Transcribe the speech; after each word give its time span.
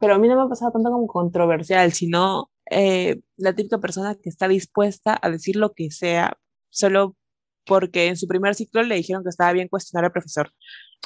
pero 0.00 0.14
a 0.14 0.18
mí 0.18 0.28
no 0.28 0.36
me 0.36 0.42
ha 0.42 0.48
pasado 0.48 0.72
tanto 0.72 0.90
como 0.90 1.06
controversial, 1.06 1.92
sino 1.92 2.50
eh, 2.70 3.20
la 3.36 3.54
típica 3.54 3.78
persona 3.78 4.14
que 4.14 4.28
está 4.28 4.48
dispuesta 4.48 5.18
a 5.20 5.30
decir 5.30 5.56
lo 5.56 5.72
que 5.72 5.90
sea 5.90 6.36
solo 6.70 7.16
porque 7.64 8.06
en 8.08 8.16
su 8.16 8.26
primer 8.26 8.54
ciclo 8.54 8.82
le 8.82 8.94
dijeron 8.94 9.22
que 9.22 9.28
estaba 9.30 9.52
bien 9.52 9.68
cuestionar 9.68 10.06
al 10.06 10.12
profesor. 10.12 10.50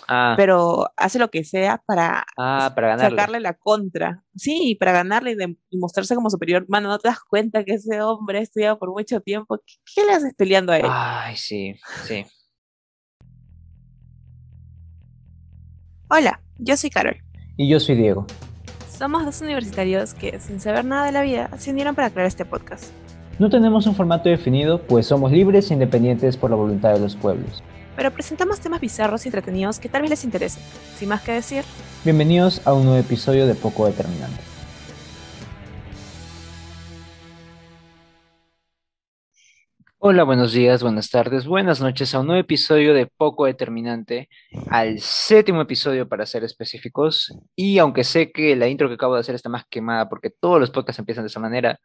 Ah, 0.08 0.34
Pero 0.36 0.88
hace 0.96 1.18
lo 1.18 1.28
que 1.30 1.44
sea 1.44 1.82
para 1.86 2.24
ah, 2.38 2.72
para 2.74 2.98
sacarle 2.98 3.40
la 3.40 3.54
contra. 3.54 4.24
Sí, 4.36 4.76
para 4.78 4.92
ganarle 4.92 5.32
y, 5.32 5.34
de- 5.34 5.56
y 5.70 5.78
mostrarse 5.78 6.14
como 6.14 6.30
superior. 6.30 6.64
Mano, 6.68 6.88
¿no 6.88 6.98
te 6.98 7.08
das 7.08 7.20
cuenta 7.28 7.64
que 7.64 7.74
ese 7.74 8.00
hombre 8.00 8.38
ha 8.38 8.42
estudiado 8.42 8.78
por 8.78 8.90
mucho 8.90 9.20
tiempo? 9.20 9.58
¿Qué, 9.66 9.74
qué 9.94 10.04
le 10.04 10.12
haces 10.12 10.34
peleando 10.34 10.72
a 10.72 10.78
él? 10.78 10.86
Ay, 10.88 11.36
sí, 11.36 11.74
sí. 12.06 12.24
Hola, 16.08 16.42
yo 16.58 16.76
soy 16.76 16.90
Carol. 16.90 17.16
Y 17.56 17.68
yo 17.68 17.80
soy 17.80 17.96
Diego. 17.96 18.26
Somos 19.02 19.24
dos 19.24 19.40
universitarios 19.40 20.14
que, 20.14 20.38
sin 20.38 20.60
saber 20.60 20.84
nada 20.84 21.06
de 21.06 21.10
la 21.10 21.22
vida, 21.22 21.50
se 21.58 21.72
unieron 21.72 21.96
para 21.96 22.08
crear 22.10 22.28
este 22.28 22.44
podcast. 22.44 22.84
No 23.40 23.50
tenemos 23.50 23.88
un 23.88 23.96
formato 23.96 24.28
definido, 24.28 24.80
pues 24.80 25.08
somos 25.08 25.32
libres 25.32 25.68
e 25.68 25.74
independientes 25.74 26.36
por 26.36 26.50
la 26.50 26.56
voluntad 26.56 26.94
de 26.94 27.00
los 27.00 27.16
pueblos. 27.16 27.64
Pero 27.96 28.12
presentamos 28.12 28.60
temas 28.60 28.80
bizarros 28.80 29.26
y 29.26 29.28
entretenidos 29.28 29.80
que 29.80 29.88
tal 29.88 30.02
vez 30.02 30.10
les 30.10 30.22
interesen. 30.22 30.62
Sin 30.96 31.08
más 31.08 31.20
que 31.22 31.32
decir, 31.32 31.64
Bienvenidos 32.04 32.64
a 32.64 32.74
un 32.74 32.84
nuevo 32.84 33.00
episodio 33.00 33.48
de 33.48 33.56
Poco 33.56 33.86
Determinante. 33.86 34.51
Hola, 40.04 40.24
buenos 40.24 40.52
días, 40.52 40.82
buenas 40.82 41.10
tardes, 41.10 41.46
buenas 41.46 41.80
noches 41.80 42.12
a 42.12 42.18
un 42.18 42.26
nuevo 42.26 42.40
episodio 42.40 42.92
de 42.92 43.06
Poco 43.06 43.46
Determinante, 43.46 44.28
al 44.68 44.98
séptimo 44.98 45.60
episodio 45.60 46.08
para 46.08 46.26
ser 46.26 46.42
específicos. 46.42 47.32
Y 47.54 47.78
aunque 47.78 48.02
sé 48.02 48.32
que 48.32 48.56
la 48.56 48.66
intro 48.66 48.88
que 48.88 48.94
acabo 48.94 49.14
de 49.14 49.20
hacer 49.20 49.36
está 49.36 49.48
más 49.48 49.64
quemada 49.70 50.08
porque 50.08 50.30
todos 50.30 50.58
los 50.58 50.70
podcasts 50.70 50.98
empiezan 50.98 51.22
de 51.22 51.28
esa 51.28 51.38
manera, 51.38 51.78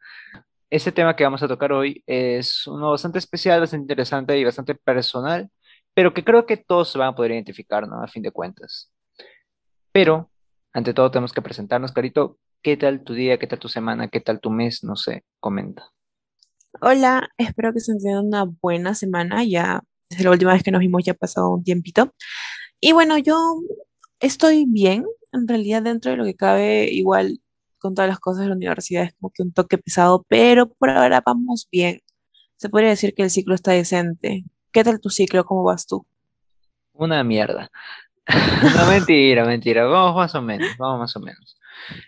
este 0.68 0.90
tema 0.90 1.14
que 1.14 1.22
vamos 1.22 1.44
a 1.44 1.48
tocar 1.48 1.70
hoy 1.72 2.02
es 2.08 2.66
uno 2.66 2.90
bastante 2.90 3.20
especial, 3.20 3.60
bastante 3.60 3.84
interesante 3.84 4.36
y 4.36 4.42
bastante 4.44 4.74
personal, 4.74 5.48
pero 5.94 6.12
que 6.12 6.24
creo 6.24 6.44
que 6.44 6.56
todos 6.56 6.90
se 6.90 6.98
van 6.98 7.10
a 7.10 7.14
poder 7.14 7.30
identificar, 7.30 7.86
¿no? 7.86 8.02
A 8.02 8.08
fin 8.08 8.24
de 8.24 8.32
cuentas. 8.32 8.92
Pero, 9.92 10.28
ante 10.72 10.92
todo, 10.92 11.08
tenemos 11.12 11.32
que 11.32 11.42
presentarnos, 11.42 11.92
Carito. 11.92 12.38
¿Qué 12.62 12.76
tal 12.76 13.04
tu 13.04 13.14
día? 13.14 13.38
¿Qué 13.38 13.46
tal 13.46 13.60
tu 13.60 13.68
semana? 13.68 14.08
¿Qué 14.08 14.18
tal 14.20 14.40
tu 14.40 14.50
mes? 14.50 14.82
No 14.82 14.96
sé, 14.96 15.22
comenta. 15.38 15.92
Hola, 16.80 17.28
espero 17.38 17.72
que 17.72 17.78
estén 17.78 17.98
teniendo 17.98 18.22
una 18.22 18.44
buena 18.44 18.94
semana. 18.94 19.44
Ya 19.44 19.82
desde 20.10 20.24
la 20.24 20.30
última 20.30 20.52
vez 20.52 20.62
que 20.62 20.70
nos 20.70 20.80
vimos 20.80 21.04
ya 21.04 21.12
ha 21.12 21.16
pasado 21.16 21.52
un 21.52 21.64
tiempito. 21.64 22.14
Y 22.80 22.92
bueno, 22.92 23.18
yo 23.18 23.36
estoy 24.20 24.66
bien, 24.68 25.04
en 25.32 25.48
realidad 25.48 25.82
dentro 25.82 26.10
de 26.10 26.16
lo 26.16 26.24
que 26.24 26.34
cabe, 26.34 26.90
igual 26.90 27.40
con 27.78 27.94
todas 27.94 28.08
las 28.08 28.18
cosas 28.18 28.42
de 28.42 28.48
la 28.48 28.56
universidad 28.56 29.04
es 29.04 29.14
como 29.14 29.30
que 29.30 29.42
un 29.42 29.52
toque 29.52 29.78
pesado, 29.78 30.24
pero 30.28 30.68
por 30.68 30.90
ahora 30.90 31.22
vamos 31.24 31.68
bien. 31.70 32.00
Se 32.56 32.68
podría 32.68 32.90
decir 32.90 33.14
que 33.14 33.22
el 33.22 33.30
ciclo 33.30 33.54
está 33.54 33.72
decente. 33.72 34.44
¿Qué 34.72 34.84
tal 34.84 35.00
tu 35.00 35.10
ciclo? 35.10 35.44
¿Cómo 35.44 35.62
vas 35.62 35.86
tú? 35.86 36.06
Una 36.92 37.22
mierda. 37.24 37.70
No, 38.76 38.86
mentira, 38.86 39.46
mentira. 39.46 39.86
Vamos 39.86 40.14
más 40.14 40.34
o 40.34 40.42
menos, 40.42 40.68
vamos 40.78 40.98
más 40.98 41.16
o 41.16 41.20
menos. 41.20 41.56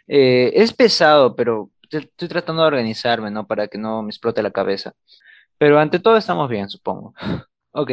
Eh, 0.06 0.52
es 0.54 0.72
pesado, 0.74 1.34
pero 1.34 1.70
estoy 1.98 2.28
tratando 2.28 2.62
de 2.62 2.68
organizarme, 2.68 3.30
¿no? 3.30 3.46
Para 3.46 3.68
que 3.68 3.78
no 3.78 4.02
me 4.02 4.10
explote 4.10 4.42
la 4.42 4.50
cabeza. 4.50 4.94
Pero 5.58 5.78
ante 5.78 5.98
todo 6.00 6.16
estamos 6.16 6.48
bien, 6.48 6.68
supongo. 6.68 7.14
Ok. 7.72 7.92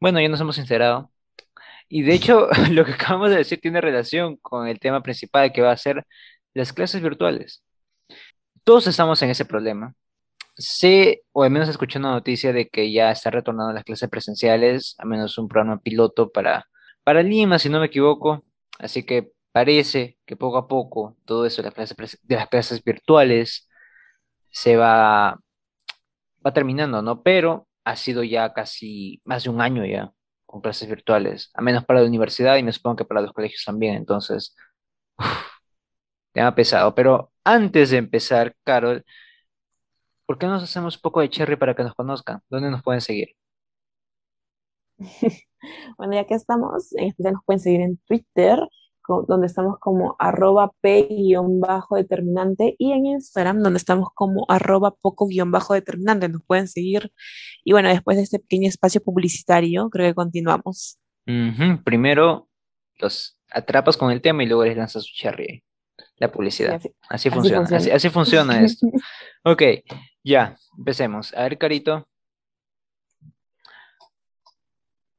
Bueno, 0.00 0.20
ya 0.20 0.28
nos 0.28 0.40
hemos 0.40 0.56
sincerado. 0.56 1.12
Y 1.88 2.02
de 2.02 2.14
hecho, 2.14 2.48
lo 2.72 2.84
que 2.84 2.92
acabamos 2.92 3.30
de 3.30 3.36
decir 3.38 3.60
tiene 3.60 3.80
relación 3.80 4.36
con 4.38 4.68
el 4.68 4.80
tema 4.80 5.02
principal 5.02 5.52
que 5.52 5.62
va 5.62 5.72
a 5.72 5.76
ser 5.76 6.06
las 6.54 6.72
clases 6.72 7.02
virtuales. 7.02 7.62
Todos 8.64 8.86
estamos 8.86 9.22
en 9.22 9.30
ese 9.30 9.44
problema. 9.44 9.94
Sé, 10.56 11.22
o 11.32 11.44
al 11.44 11.50
menos 11.50 11.68
escuché 11.68 11.98
una 11.98 12.10
noticia 12.12 12.52
de 12.52 12.68
que 12.68 12.92
ya 12.92 13.10
está 13.12 13.30
retornando 13.30 13.72
las 13.72 13.84
clases 13.84 14.08
presenciales, 14.10 14.96
al 14.98 15.08
menos 15.08 15.38
un 15.38 15.48
programa 15.48 15.80
piloto 15.80 16.30
para, 16.30 16.66
para 17.04 17.22
Lima, 17.22 17.58
si 17.58 17.68
no 17.68 17.80
me 17.80 17.86
equivoco. 17.86 18.44
Así 18.78 19.04
que 19.04 19.32
parece 19.58 20.18
que 20.24 20.36
poco 20.36 20.56
a 20.58 20.68
poco 20.68 21.16
todo 21.24 21.44
eso 21.46 21.62
de 21.62 21.68
las 21.68 21.74
clases, 21.74 22.18
de 22.22 22.36
las 22.36 22.48
clases 22.48 22.82
virtuales 22.84 23.68
se 24.50 24.76
va, 24.76 25.40
va 26.46 26.52
terminando, 26.52 27.02
¿no? 27.02 27.22
Pero 27.22 27.68
ha 27.84 27.96
sido 27.96 28.22
ya 28.22 28.52
casi 28.54 29.20
más 29.24 29.44
de 29.44 29.50
un 29.50 29.60
año 29.60 29.84
ya 29.84 30.12
con 30.46 30.60
clases 30.60 30.88
virtuales, 30.88 31.50
a 31.54 31.62
menos 31.62 31.84
para 31.84 32.00
la 32.00 32.06
universidad 32.06 32.56
y 32.56 32.62
me 32.62 32.72
supongo 32.72 32.96
que 32.96 33.04
para 33.04 33.20
los 33.20 33.32
colegios 33.32 33.64
también. 33.64 33.96
Entonces, 33.96 34.54
tema 36.32 36.54
pesado. 36.54 36.94
Pero 36.94 37.32
antes 37.44 37.90
de 37.90 37.98
empezar, 37.98 38.54
Carol, 38.64 39.04
¿por 40.26 40.38
qué 40.38 40.46
no 40.46 40.52
nos 40.52 40.62
hacemos 40.64 40.96
un 40.96 41.02
poco 41.02 41.20
de 41.20 41.30
cherry 41.30 41.56
para 41.56 41.74
que 41.74 41.82
nos 41.82 41.94
conozcan? 41.94 42.40
¿Dónde 42.48 42.70
nos 42.70 42.82
pueden 42.82 43.00
seguir? 43.00 43.34
Bueno, 45.98 46.14
ya 46.14 46.24
que 46.26 46.34
estamos, 46.34 46.92
especial 46.94 47.34
nos 47.34 47.44
pueden 47.44 47.60
seguir 47.60 47.80
en 47.80 47.96
Twitter, 48.06 48.60
donde 49.26 49.46
estamos 49.46 49.78
como 49.80 50.16
arroba 50.18 50.72
p-determinante, 50.80 52.74
y 52.78 52.92
en 52.92 53.06
Instagram, 53.06 53.62
donde 53.62 53.78
estamos 53.78 54.08
como 54.14 54.44
arroba 54.48 54.94
poco-determinante. 55.00 56.28
Nos 56.28 56.42
pueden 56.46 56.68
seguir. 56.68 57.10
Y 57.64 57.72
bueno, 57.72 57.88
después 57.88 58.16
de 58.16 58.22
este 58.24 58.38
pequeño 58.38 58.68
espacio 58.68 59.00
publicitario, 59.02 59.88
creo 59.90 60.10
que 60.10 60.14
continuamos. 60.14 60.98
Primero 61.84 62.48
los 62.98 63.38
atrapas 63.50 63.96
con 63.96 64.10
el 64.10 64.20
tema 64.20 64.42
y 64.42 64.46
luego 64.46 64.64
les 64.64 64.76
lanzas 64.76 65.04
su 65.04 65.14
cherry, 65.14 65.62
la 66.16 66.30
publicidad. 66.30 66.74
así, 66.74 66.88
Así 67.08 67.28
así 67.28 67.30
funciona, 67.30 67.62
así, 67.62 67.70
funciona. 67.74 67.96
así 67.96 68.10
funciona 68.10 68.60
esto. 68.62 68.86
Ok, 69.44 69.62
ya, 70.24 70.56
empecemos. 70.76 71.32
A 71.34 71.44
ver, 71.44 71.56
Carito, 71.56 72.06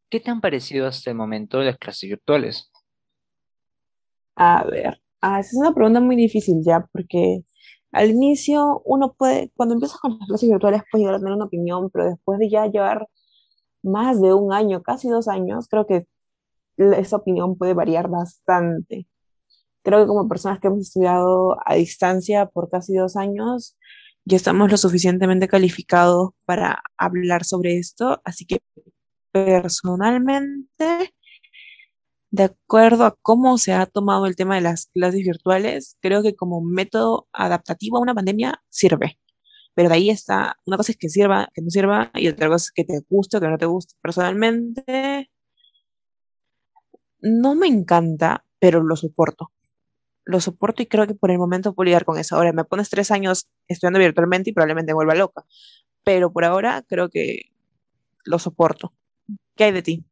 ¿qué 0.09 0.19
te 0.19 0.29
han 0.29 0.41
parecido 0.41 0.87
hasta 0.87 1.09
el 1.09 1.15
momento 1.15 1.61
las 1.61 1.77
clases 1.77 2.09
virtuales? 2.09 2.69
A 4.39 4.63
ver, 4.65 5.01
ah, 5.21 5.39
esa 5.41 5.49
es 5.49 5.57
una 5.57 5.73
pregunta 5.73 5.99
muy 5.99 6.15
difícil 6.15 6.61
ya, 6.65 6.87
porque 6.93 7.43
al 7.91 8.09
inicio 8.11 8.81
uno 8.85 9.13
puede, 9.17 9.51
cuando 9.55 9.73
empiezas 9.75 9.99
con 9.99 10.17
las 10.17 10.27
clases 10.29 10.49
virtuales, 10.49 10.83
puedes 10.91 11.03
llegar 11.03 11.15
a 11.15 11.19
tener 11.19 11.33
una 11.33 11.45
opinión, 11.45 11.89
pero 11.91 12.05
después 12.05 12.39
de 12.39 12.49
ya 12.49 12.67
llevar 12.67 13.07
más 13.83 14.21
de 14.21 14.33
un 14.33 14.53
año, 14.53 14.83
casi 14.83 15.09
dos 15.09 15.27
años, 15.27 15.67
creo 15.69 15.87
que 15.87 16.07
esa 16.77 17.17
opinión 17.17 17.57
puede 17.57 17.73
variar 17.73 18.09
bastante. 18.09 19.07
Creo 19.83 20.01
que 20.01 20.07
como 20.07 20.29
personas 20.29 20.59
que 20.59 20.67
hemos 20.67 20.81
estudiado 20.81 21.57
a 21.65 21.75
distancia 21.75 22.47
por 22.47 22.69
casi 22.69 22.95
dos 22.95 23.17
años, 23.17 23.77
ya 24.25 24.37
estamos 24.37 24.71
lo 24.71 24.77
suficientemente 24.77 25.47
calificados 25.49 26.31
para 26.45 26.83
hablar 26.97 27.45
sobre 27.45 27.77
esto, 27.77 28.21
así 28.25 28.45
que 28.45 28.59
personalmente, 29.31 31.13
de 32.31 32.43
acuerdo 32.43 33.05
a 33.05 33.15
cómo 33.21 33.57
se 33.57 33.73
ha 33.73 33.85
tomado 33.85 34.25
el 34.25 34.35
tema 34.35 34.55
de 34.55 34.61
las 34.61 34.87
clases 34.87 35.21
virtuales, 35.23 35.97
creo 36.01 36.21
que 36.23 36.35
como 36.35 36.61
método 36.61 37.27
adaptativo 37.33 37.97
a 37.97 38.01
una 38.01 38.15
pandemia 38.15 38.61
sirve. 38.69 39.19
Pero 39.75 39.89
de 39.89 39.95
ahí 39.95 40.09
está, 40.09 40.57
una 40.65 40.77
cosa 40.77 40.91
es 40.91 40.97
que 40.97 41.09
sirva, 41.09 41.49
que 41.53 41.61
no 41.61 41.69
sirva, 41.69 42.11
y 42.15 42.27
otra 42.27 42.49
cosa 42.49 42.65
es 42.65 42.71
que 42.71 42.83
te 42.85 43.01
guste 43.09 43.37
o 43.37 43.41
que 43.41 43.47
no 43.47 43.57
te 43.57 43.65
guste. 43.65 43.95
Personalmente, 44.01 45.29
no 47.21 47.55
me 47.55 47.67
encanta, 47.67 48.45
pero 48.59 48.83
lo 48.83 48.95
soporto. 48.95 49.51
Lo 50.25 50.41
soporto 50.41 50.83
y 50.83 50.87
creo 50.87 51.07
que 51.07 51.15
por 51.15 51.31
el 51.31 51.39
momento 51.39 51.73
puedo 51.73 51.85
lidiar 51.85 52.05
con 52.05 52.17
eso. 52.19 52.35
Ahora, 52.35 52.53
me 52.53 52.65
pones 52.65 52.89
tres 52.89 53.11
años 53.11 53.49
estudiando 53.67 53.99
virtualmente 53.99 54.51
y 54.51 54.53
probablemente 54.53 54.91
me 54.91 54.95
vuelva 54.95 55.15
loca, 55.15 55.45
pero 56.03 56.31
por 56.33 56.45
ahora 56.45 56.83
creo 56.87 57.09
que 57.09 57.51
lo 58.25 58.39
soporto. 58.39 58.93
¿Qué 59.55 59.65
hay 59.65 59.71
de 59.73 59.81
ti? 59.83 60.08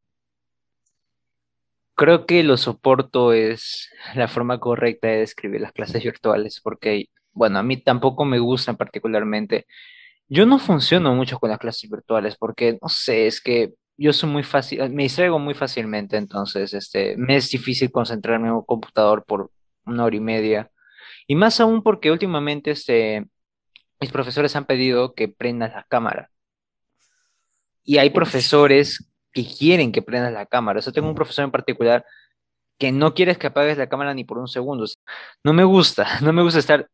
Creo 1.97 2.28
que 2.28 2.44
lo 2.44 2.58
soporto 2.58 3.34
es 3.34 3.90
la 4.13 4.28
forma 4.28 4.59
correcta 4.59 5.08
de 5.08 5.18
describir 5.18 5.62
las 5.62 5.72
clases 5.72 6.03
virtuales, 6.03 6.62
porque, 6.62 7.07
bueno, 7.33 7.57
a 7.57 7.63
mí 7.63 7.77
tampoco 7.77 8.24
me 8.24 8.38
gustan 8.38 8.77
particularmente. 8.77 9.66
Yo 10.27 10.45
no 10.45 10.60
funciono 10.60 11.16
mucho 11.16 11.39
con 11.39 11.50
las 11.50 11.57
clases 11.57 11.89
virtuales 11.89 12.38
porque, 12.38 12.77
no 12.83 12.89
sé, 12.89 13.25
es 13.25 13.42
que 13.42 13.74
yo 13.98 14.13
soy 14.13 14.30
muy 14.30 14.44
fácil, 14.44 14.88
me 14.92 15.04
distraigo 15.04 15.39
muy 15.39 15.56
fácilmente, 15.56 16.18
entonces, 16.18 16.71
este, 16.75 17.18
me 17.18 17.38
es 17.38 17.50
difícil 17.50 17.92
concentrarme 17.92 18.50
en 18.50 18.54
un 18.56 18.66
computador 18.66 19.25
por 19.25 19.50
una 19.86 20.04
hora 20.06 20.16
y 20.16 20.19
media. 20.19 20.71
Y 21.25 21.36
más 21.36 21.60
aún 21.60 21.81
porque 21.81 22.12
últimamente, 22.12 22.71
este, 22.71 23.25
mis 24.00 24.12
profesores 24.12 24.56
han 24.56 24.66
pedido 24.66 25.16
que 25.16 25.30
prendas 25.30 25.74
la 25.74 25.83
cámara. 25.89 26.30
Y 27.83 27.98
hay 27.98 28.12
profesores 28.12 29.10
que 29.45 29.45
quieren 29.57 29.92
que 29.92 30.01
prendas 30.01 30.34
la 30.34 30.45
cámara. 30.48 30.80
O 30.80 30.81
sea, 30.81 30.94
tengo 30.94 31.10
un 31.10 31.16
profesor 31.16 31.45
en 31.45 31.51
particular 31.51 32.06
que 32.80 32.92
no 32.92 33.13
quieres 33.13 33.38
que 33.38 33.48
apagues 33.48 33.78
la 33.78 33.89
cámara 33.89 34.13
ni 34.13 34.24
por 34.24 34.38
un 34.39 34.48
segundo. 34.48 34.86
No 35.44 35.54
me 35.54 35.63
gusta, 35.63 36.07
no 36.24 36.34
me 36.34 36.44
gusta 36.44 36.60
estar 36.60 36.89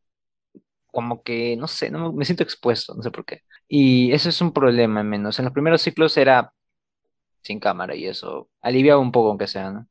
como 0.87 1.23
que, 1.23 1.57
no 1.57 1.67
sé, 1.67 1.89
no 1.91 2.11
me, 2.11 2.17
me 2.19 2.25
siento 2.25 2.43
expuesto, 2.43 2.93
no 2.95 3.03
sé 3.03 3.11
por 3.11 3.25
qué. 3.25 3.41
Y 3.67 4.11
eso 4.13 4.29
es 4.29 4.41
un 4.41 4.53
problema, 4.53 5.01
al 5.01 5.07
menos. 5.07 5.39
En 5.39 5.45
los 5.45 5.53
primeros 5.53 5.81
ciclos 5.81 6.17
era 6.17 6.53
sin 7.41 7.59
cámara 7.59 7.95
y 7.95 8.07
eso 8.07 8.49
aliviaba 8.61 9.01
un 9.01 9.11
poco, 9.11 9.29
aunque 9.29 9.47
sea, 9.47 9.71
¿no? 9.71 9.87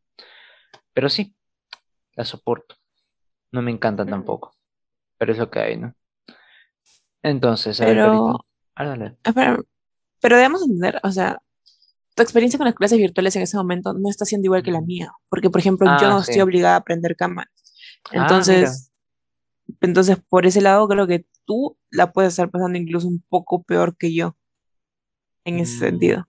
Pero 0.95 1.09
sí, 1.11 1.35
la 2.15 2.25
soporto. 2.25 2.77
no 3.53 3.63
me 3.63 3.71
encantan 3.71 4.09
tampoco, 4.11 4.57
pero 5.19 5.33
es 5.33 5.39
lo 5.39 5.51
que 5.51 5.61
hay, 5.61 5.77
¿no? 5.79 5.95
Entonces, 7.23 7.81
a 7.81 7.87
ver, 7.87 7.99
Pero, 7.99 8.05
Carito, 8.05 8.47
ah, 8.77 8.85
dale. 8.87 9.17
ah, 9.25 9.33
pero, 9.35 9.65
pero 10.21 10.37
debemos 10.37 10.63
entender, 10.63 11.01
o 11.03 11.11
sea, 11.13 11.41
tu 12.15 12.23
experiencia 12.23 12.59
con 12.59 12.67
las 12.67 12.75
clases 12.75 12.99
virtuales 12.99 13.35
en 13.37 13.43
ese 13.43 13.57
momento 13.57 13.93
no 13.95 14.09
está 14.11 14.25
siendo 14.25 14.47
igual 14.47 14.63
que 14.63 14.71
la 14.73 14.81
mía, 14.81 15.13
porque 15.29 15.51
por 15.51 15.61
ejemplo 15.61 15.87
yo 15.87 16.07
Ah, 16.07 16.11
no 16.11 16.21
estoy 16.21 16.41
obligada 16.41 16.75
a 16.75 16.79
aprender 16.79 17.17
cámara. 17.17 17.51
Ah. 18.11 18.11
Entonces, 18.15 18.93
entonces 19.81 20.19
por 20.29 20.47
ese 20.47 20.61
lado 20.61 20.87
creo 20.89 21.07
que 21.07 21.27
tú 21.47 21.79
la 21.91 22.13
puedes 22.13 22.33
estar 22.33 22.51
pasando 22.51 22.79
incluso 22.79 23.09
un 23.09 23.23
poco 23.29 23.63
peor 23.63 23.97
que 23.97 24.15
yo 24.15 24.37
en 25.45 25.59
ese 25.59 25.77
Mm, 25.77 25.79
sentido. 25.81 26.29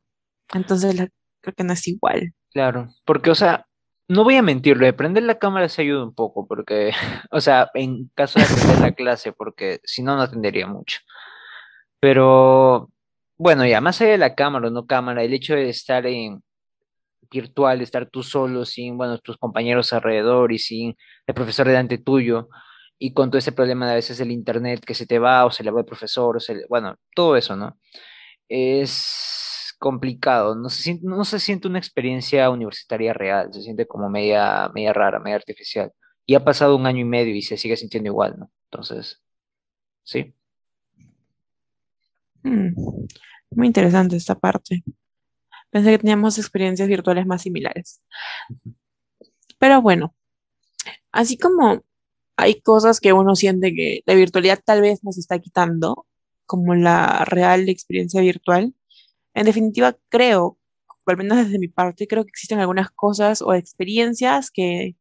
Entonces 0.54 0.96
la- 0.96 1.10
creo 1.42 1.54
que 1.56 1.64
no 1.64 1.74
es 1.74 1.88
igual. 1.88 2.34
claro, 2.54 2.88
porque, 3.06 3.32
o 3.32 3.36
sea, 3.36 3.66
no 4.08 4.24
voy 4.24 4.36
a 4.36 4.42
mentir, 4.44 4.78
lo 4.78 4.86
de 4.86 4.94
prender 4.94 5.24
la 5.24 5.40
cámara 5.40 5.68
se 5.70 5.82
ayuda 5.82 6.04
un 6.04 6.14
poco, 6.14 6.48
porque, 6.48 6.92
o 7.32 7.42
sea, 7.42 7.70
en 7.74 8.10
caso 8.16 8.40
de 8.40 8.46
atender 8.46 8.80
la 8.80 8.92
clase, 8.94 9.34
porque 9.34 9.80
si 9.84 10.04
no, 10.04 10.16
no 10.16 10.22
atendería 10.22 10.68
mucho. 10.68 11.00
Pero, 12.00 12.92
bueno, 13.38 13.66
ya, 13.66 13.82
más 13.82 14.00
allá 14.02 14.12
de 14.12 14.18
la 14.18 14.36
cámara 14.36 14.68
o 14.68 14.72
no 14.72 14.86
cámara, 14.86 15.24
el 15.24 15.34
hecho 15.34 15.56
de 15.56 15.70
estar 15.70 16.06
en 16.08 16.44
virtual, 17.32 17.80
de 17.80 17.84
estar 17.86 18.10
tú 18.10 18.24
solo, 18.24 18.66
sin, 18.66 18.98
bueno, 18.98 19.18
tus 19.20 19.38
compañeros 19.38 19.94
alrededor 19.94 20.52
y 20.52 20.60
sin 20.60 20.96
el 21.28 21.34
profesor 21.36 21.68
delante 21.68 21.98
tuyo, 21.98 22.50
y 23.00 23.14
con 23.14 23.30
todo 23.32 23.40
ese 23.40 23.52
problema 23.54 23.88
de 23.88 23.94
a 23.94 23.96
veces 23.96 24.20
el 24.20 24.32
internet 24.32 24.82
que 24.86 24.94
se 24.96 25.06
te 25.08 25.20
va 25.20 25.46
o 25.46 25.52
se 25.52 25.64
le 25.64 25.72
va 25.72 25.80
el 25.82 25.86
profesor, 25.86 26.38
o 26.38 26.40
se 26.40 26.56
le- 26.56 26.66
bueno, 26.70 26.96
todo 27.16 27.36
eso, 27.38 27.56
¿no? 27.56 27.80
Es 28.50 29.76
complicado, 29.80 30.56
no 30.56 30.70
se 30.70 30.84
siente, 30.84 31.08
no 31.08 31.26
se 31.26 31.40
siente 31.40 31.68
una 31.68 31.80
experiencia 31.80 32.50
universitaria 32.50 33.14
real, 33.14 33.54
se 33.54 33.62
siente 33.62 33.88
como 33.88 34.10
media, 34.10 34.70
media 34.74 34.94
rara, 34.94 35.20
media 35.20 35.38
artificial. 35.38 35.92
Y 36.26 36.36
ha 36.36 36.44
pasado 36.46 36.76
un 36.78 36.86
año 36.88 37.02
y 37.02 37.06
medio 37.06 37.36
y 37.36 37.42
se 37.42 37.58
sigue 37.58 37.78
sintiendo 37.78 38.10
igual, 38.10 38.36
¿no? 38.40 38.52
Entonces, 38.72 39.22
sí. 40.04 40.34
Mm, 42.44 42.74
muy 43.52 43.68
interesante 43.68 44.16
esta 44.16 44.36
parte. 44.36 44.84
Pensé 45.72 45.92
que 45.92 46.00
teníamos 46.00 46.38
experiencias 46.38 46.88
virtuales 46.88 47.26
más 47.26 47.42
similares. 47.42 48.02
Pero 49.60 49.82
bueno, 49.82 50.14
así 51.12 51.38
como 51.38 51.84
hay 52.38 52.62
cosas 52.62 53.00
que 53.00 53.14
uno 53.14 53.36
siente 53.36 53.74
que 53.74 54.02
la 54.06 54.16
virtualidad 54.16 54.62
tal 54.64 54.82
vez 54.82 55.04
nos 55.04 55.18
está 55.18 55.40
quitando, 55.40 56.08
como 56.46 56.76
la 56.76 57.26
real 57.26 57.70
experiencia 57.70 58.22
virtual, 58.22 58.76
en 59.34 59.46
definitiva 59.46 59.98
creo, 60.10 60.60
al 61.06 61.18
menos 61.18 61.38
desde 61.38 61.60
mi 61.60 61.68
parte, 61.68 62.08
creo 62.08 62.24
que 62.24 62.30
existen 62.30 62.60
algunas 62.60 62.92
cosas 62.92 63.42
o 63.42 63.54
experiencias 63.54 64.52
que 64.52 64.96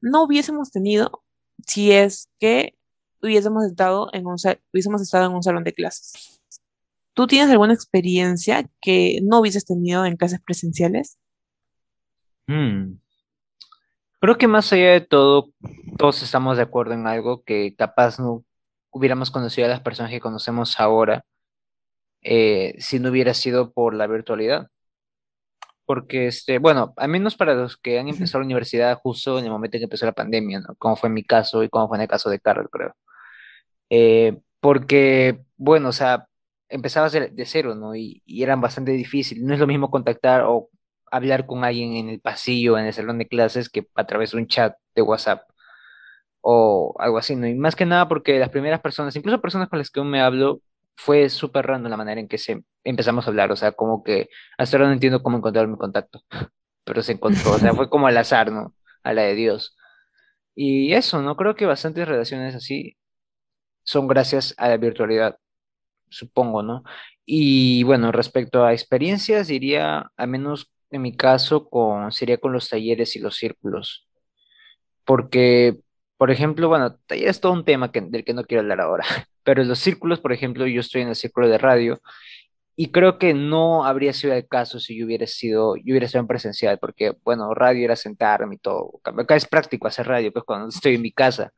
no 0.00 0.24
hubiésemos 0.24 0.70
tenido 0.70 1.24
si 1.66 1.92
es 1.92 2.28
que 2.40 2.76
hubiésemos 3.22 3.64
estado 3.64 4.10
en 4.12 4.26
un, 4.26 4.36
hubiésemos 4.72 5.02
estado 5.02 5.26
en 5.26 5.34
un 5.34 5.42
salón 5.42 5.64
de 5.64 5.72
clases. 5.72 6.41
¿Tú 7.14 7.26
tienes 7.26 7.50
alguna 7.50 7.74
experiencia 7.74 8.68
que 8.80 9.20
no 9.22 9.40
hubieses 9.40 9.64
tenido 9.64 10.06
en 10.06 10.16
clases 10.16 10.40
presenciales? 10.40 11.18
Mm. 12.46 12.94
Creo 14.20 14.38
que 14.38 14.46
más 14.48 14.72
allá 14.72 14.92
de 14.92 15.00
todo, 15.00 15.50
todos 15.98 16.22
estamos 16.22 16.56
de 16.56 16.62
acuerdo 16.62 16.94
en 16.94 17.06
algo 17.06 17.42
que 17.44 17.74
capaz 17.76 18.18
no 18.18 18.44
hubiéramos 18.90 19.30
conocido 19.30 19.66
a 19.66 19.70
las 19.70 19.80
personas 19.80 20.10
que 20.12 20.20
conocemos 20.20 20.78
ahora 20.78 21.24
eh, 22.22 22.74
si 22.78 23.00
no 23.00 23.10
hubiera 23.10 23.34
sido 23.34 23.72
por 23.72 23.94
la 23.94 24.06
virtualidad. 24.06 24.68
Porque, 25.84 26.28
este, 26.28 26.58
bueno, 26.58 26.94
al 26.96 27.08
menos 27.08 27.36
para 27.36 27.54
los 27.54 27.76
que 27.76 27.98
han 27.98 28.08
empezado 28.08 28.40
la 28.40 28.46
universidad 28.46 28.98
justo 29.02 29.38
en 29.38 29.44
el 29.46 29.50
momento 29.50 29.76
en 29.76 29.80
que 29.80 29.84
empezó 29.84 30.06
la 30.06 30.12
pandemia, 30.12 30.60
¿no? 30.60 30.74
Como 30.76 30.96
fue 30.96 31.08
en 31.08 31.14
mi 31.14 31.24
caso 31.24 31.62
y 31.62 31.68
como 31.68 31.88
fue 31.88 31.98
en 31.98 32.02
el 32.02 32.08
caso 32.08 32.30
de 32.30 32.40
Carol, 32.40 32.70
creo. 32.70 32.94
Eh, 33.90 34.38
porque, 34.60 35.40
bueno, 35.56 35.88
o 35.90 35.92
sea, 35.92 36.28
empezabas 36.72 37.12
de, 37.12 37.44
cero, 37.46 37.74
¿no? 37.74 37.94
Y, 37.94 38.22
eran 38.26 38.60
bastante 38.60 38.92
difícil. 38.92 39.44
No 39.44 39.54
es 39.54 39.60
lo 39.60 39.66
mismo 39.66 39.90
contactar 39.90 40.42
o 40.46 40.70
hablar 41.10 41.46
con 41.46 41.64
alguien 41.64 41.94
en 41.96 42.08
el 42.08 42.20
pasillo, 42.20 42.78
en 42.78 42.86
el 42.86 42.92
salón 42.94 43.18
de 43.18 43.28
clases, 43.28 43.68
que 43.68 43.86
a 43.94 44.06
través 44.06 44.32
de 44.32 44.38
un 44.38 44.46
chat 44.48 44.76
de 44.94 45.02
WhatsApp 45.02 45.42
o 46.40 46.94
algo 46.98 47.18
así, 47.18 47.36
¿no? 47.36 47.46
Y 47.46 47.54
más 47.54 47.76
que 47.76 47.86
nada 47.86 48.08
porque 48.08 48.38
las 48.38 48.50
primeras 48.50 48.80
personas, 48.80 49.16
incluso 49.16 49.40
personas 49.40 49.68
con 49.68 49.78
las 49.78 49.90
que 49.90 50.00
aún 50.00 50.10
me 50.10 50.20
hablo, 50.20 50.60
fue 50.96 51.28
súper 51.30 51.66
random 51.66 51.90
la 51.90 51.96
manera 51.96 52.20
en 52.20 52.28
que 52.28 52.38
se 52.38 52.64
empezamos 52.84 53.26
a 53.26 53.30
hablar, 53.30 53.52
o 53.52 53.56
sea, 53.56 53.72
como 53.72 54.02
que 54.02 54.28
hasta 54.58 54.76
ahora 54.76 54.88
no 54.88 54.94
entiendo 54.94 55.22
cómo 55.22 55.38
encontrar 55.38 55.68
mi 55.68 55.76
contacto, 55.76 56.20
pero 56.84 57.02
se 57.02 57.12
encontró, 57.12 57.52
o 57.52 57.58
sea, 57.58 57.74
fue 57.74 57.88
como 57.90 58.06
al 58.08 58.16
azar, 58.16 58.52
¿no? 58.52 58.74
A 59.04 59.12
la 59.14 59.22
de 59.22 59.34
Dios. 59.34 59.76
Y 60.54 60.92
eso, 60.94 61.22
¿no? 61.22 61.36
Creo 61.36 61.54
que 61.56 61.66
bastantes 61.66 62.08
relaciones 62.08 62.54
así 62.54 62.96
son 63.84 64.08
gracias 64.08 64.54
a 64.58 64.68
la 64.68 64.76
virtualidad, 64.76 65.38
supongo, 66.12 66.62
¿no? 66.62 66.84
Y 67.26 67.82
bueno, 67.84 68.12
respecto 68.12 68.64
a 68.64 68.72
experiencias, 68.74 69.48
diría, 69.48 70.10
al 70.16 70.28
menos 70.28 70.72
en 70.90 71.02
mi 71.02 71.16
caso, 71.16 71.68
con, 71.70 72.12
sería 72.12 72.38
con 72.38 72.52
los 72.52 72.68
talleres 72.68 73.16
y 73.16 73.20
los 73.20 73.36
círculos 73.36 74.06
porque, 75.04 75.78
por 76.16 76.30
ejemplo, 76.30 76.68
bueno, 76.68 76.96
taller 77.06 77.28
es 77.28 77.40
todo 77.40 77.52
un 77.52 77.64
tema 77.64 77.90
que- 77.92 78.00
del 78.02 78.24
que 78.24 78.34
no 78.34 78.44
quiero 78.44 78.60
hablar 78.62 78.80
ahora, 78.80 79.04
pero 79.44 79.64
los 79.64 79.78
círculos, 79.78 80.20
por 80.20 80.32
ejemplo, 80.32 80.66
yo 80.66 80.80
estoy 80.80 81.02
en 81.02 81.08
el 81.08 81.16
círculo 81.16 81.48
de 81.48 81.58
radio 81.58 82.00
y 82.76 82.92
creo 82.92 83.18
que 83.18 83.34
no 83.34 83.84
habría 83.86 84.12
sido 84.14 84.34
el 84.34 84.48
caso 84.48 84.80
si 84.80 84.98
yo 84.98 85.06
hubiera 85.06 85.26
sido, 85.26 85.76
yo 85.76 85.92
hubiera 85.92 86.06
estado 86.06 86.22
en 86.22 86.28
presencial, 86.28 86.78
porque, 86.80 87.14
bueno, 87.24 87.54
radio 87.54 87.84
era 87.84 87.96
sentarme 87.96 88.56
y 88.56 88.58
todo. 88.58 89.00
Acá 89.04 89.36
es 89.36 89.46
práctico 89.46 89.88
hacer 89.88 90.06
radio, 90.08 90.32
pues 90.32 90.44
cuando 90.46 90.68
estoy 90.70 90.96
en 90.96 91.02
mi 91.02 91.12
casa 91.12 91.52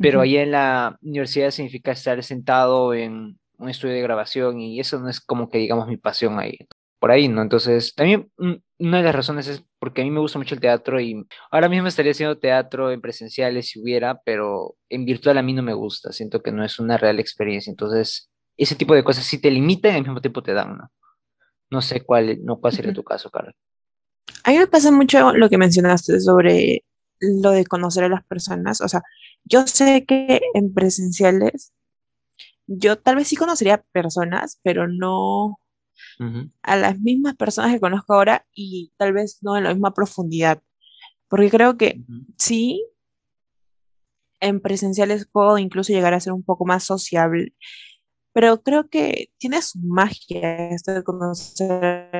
pero 0.00 0.18
Ujú. 0.18 0.24
allá 0.24 0.42
en 0.42 0.50
la 0.52 0.98
universidad 1.02 1.50
significa 1.50 1.92
estar 1.92 2.22
sentado 2.24 2.94
en 2.94 3.38
un 3.62 3.70
estudio 3.70 3.94
de 3.94 4.02
grabación 4.02 4.60
y 4.60 4.80
eso 4.80 4.98
no 5.00 5.08
es 5.08 5.20
como 5.20 5.48
que 5.48 5.58
digamos 5.58 5.88
mi 5.88 5.96
pasión 5.96 6.38
ahí, 6.38 6.58
por 6.98 7.10
ahí, 7.10 7.28
¿no? 7.28 7.42
Entonces, 7.42 7.94
también 7.94 8.30
mm, 8.38 8.54
una 8.80 8.98
de 8.98 9.02
las 9.04 9.14
razones 9.14 9.48
es 9.48 9.64
porque 9.78 10.02
a 10.02 10.04
mí 10.04 10.10
me 10.10 10.20
gusta 10.20 10.38
mucho 10.38 10.54
el 10.54 10.60
teatro 10.60 11.00
y 11.00 11.26
ahora 11.50 11.68
mismo 11.68 11.88
estaría 11.88 12.12
haciendo 12.12 12.38
teatro 12.38 12.90
en 12.92 13.00
presenciales 13.00 13.70
si 13.70 13.80
hubiera, 13.80 14.20
pero 14.24 14.76
en 14.88 15.04
virtual 15.04 15.38
a 15.38 15.42
mí 15.42 15.52
no 15.52 15.62
me 15.62 15.74
gusta, 15.74 16.12
siento 16.12 16.42
que 16.42 16.52
no 16.52 16.64
es 16.64 16.78
una 16.78 16.98
real 16.98 17.20
experiencia, 17.20 17.70
entonces 17.70 18.30
ese 18.56 18.76
tipo 18.76 18.94
de 18.94 19.04
cosas 19.04 19.24
sí 19.24 19.40
te 19.40 19.50
limitan 19.50 19.92
y 19.92 19.96
al 19.96 20.02
mismo 20.02 20.20
tiempo 20.20 20.42
te 20.42 20.52
dan, 20.52 20.76
¿no? 20.76 20.90
No 21.70 21.80
sé 21.80 22.04
cuál, 22.04 22.44
no 22.44 22.60
cuál 22.60 22.72
sería 22.74 22.92
tu 22.92 23.02
caso, 23.02 23.30
Carlos. 23.30 23.54
A 24.44 24.50
mí 24.50 24.58
me 24.58 24.66
pasa 24.66 24.90
mucho 24.92 25.32
lo 25.32 25.48
que 25.48 25.56
mencionaste 25.56 26.20
sobre 26.20 26.84
lo 27.20 27.50
de 27.50 27.64
conocer 27.64 28.04
a 28.04 28.08
las 28.08 28.24
personas. 28.24 28.80
O 28.80 28.88
sea, 28.88 29.02
yo 29.44 29.66
sé 29.66 30.04
que 30.04 30.40
en 30.54 30.74
presenciales 30.74 31.72
yo 32.78 32.98
tal 32.98 33.16
vez 33.16 33.28
sí 33.28 33.36
conocería 33.36 33.82
personas, 33.92 34.60
pero 34.62 34.88
no 34.88 35.58
a 36.62 36.76
las 36.76 37.00
mismas 37.00 37.34
personas 37.36 37.72
que 37.72 37.80
conozco 37.80 38.14
ahora 38.14 38.46
y 38.54 38.92
tal 38.96 39.12
vez 39.12 39.38
no 39.42 39.56
en 39.56 39.64
la 39.64 39.72
misma 39.72 39.94
profundidad. 39.94 40.62
Porque 41.28 41.50
creo 41.50 41.76
que 41.76 42.00
sí, 42.38 42.84
en 44.40 44.60
presenciales 44.60 45.26
puedo 45.30 45.58
incluso 45.58 45.92
llegar 45.92 46.14
a 46.14 46.20
ser 46.20 46.32
un 46.32 46.42
poco 46.42 46.64
más 46.64 46.84
sociable, 46.84 47.54
pero 48.32 48.62
creo 48.62 48.88
que 48.88 49.30
tiene 49.38 49.62
su 49.62 49.78
magia 49.80 50.70
esto 50.70 50.92
de 50.92 51.04
conocer 51.04 52.10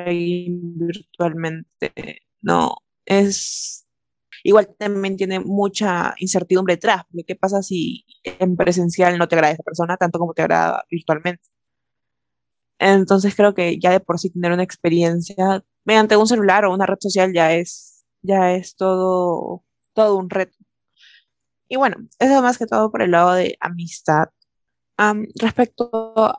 virtualmente. 0.77 2.23
No, 2.41 2.77
es 3.07 3.82
igual 4.45 4.75
también 4.79 5.17
tiene 5.17 5.41
mucha 5.41 6.15
incertidumbre 6.19 6.75
detrás, 6.75 7.05
porque 7.11 7.25
qué 7.25 7.37
pasa 7.37 7.63
si 7.63 8.05
en 8.25 8.57
presencial 8.57 9.19
no 9.19 9.29
te 9.29 9.37
agrada 9.37 9.55
esa 9.55 9.63
persona 9.63 9.97
tanto 9.97 10.19
como 10.19 10.35
te 10.35 10.43
agrada 10.43 10.85
virtualmente. 10.91 11.43
Entonces 12.79 13.35
creo 13.37 13.55
que 13.55 13.79
ya 13.79 13.91
de 13.93 14.01
por 14.01 14.19
sí 14.19 14.31
tener 14.31 14.53
una 14.53 14.65
experiencia 14.65 15.65
mediante 15.85 16.17
un 16.17 16.27
celular 16.27 16.65
o 16.65 16.75
una 16.75 16.87
red 16.87 16.99
social 17.01 17.33
ya 17.33 17.53
es, 17.55 18.05
ya 18.23 18.53
es 18.55 18.75
todo, 18.77 19.65
todo 19.95 20.17
un 20.17 20.31
reto. 20.31 20.57
Y 21.69 21.77
bueno, 21.77 21.97
eso 22.19 22.43
más 22.43 22.59
que 22.59 22.67
todo 22.67 22.91
por 22.91 23.03
el 23.03 23.13
lado 23.13 23.33
de 23.35 23.57
amistad. 23.61 24.29
Am, 24.97 25.27
respecto 25.37 25.91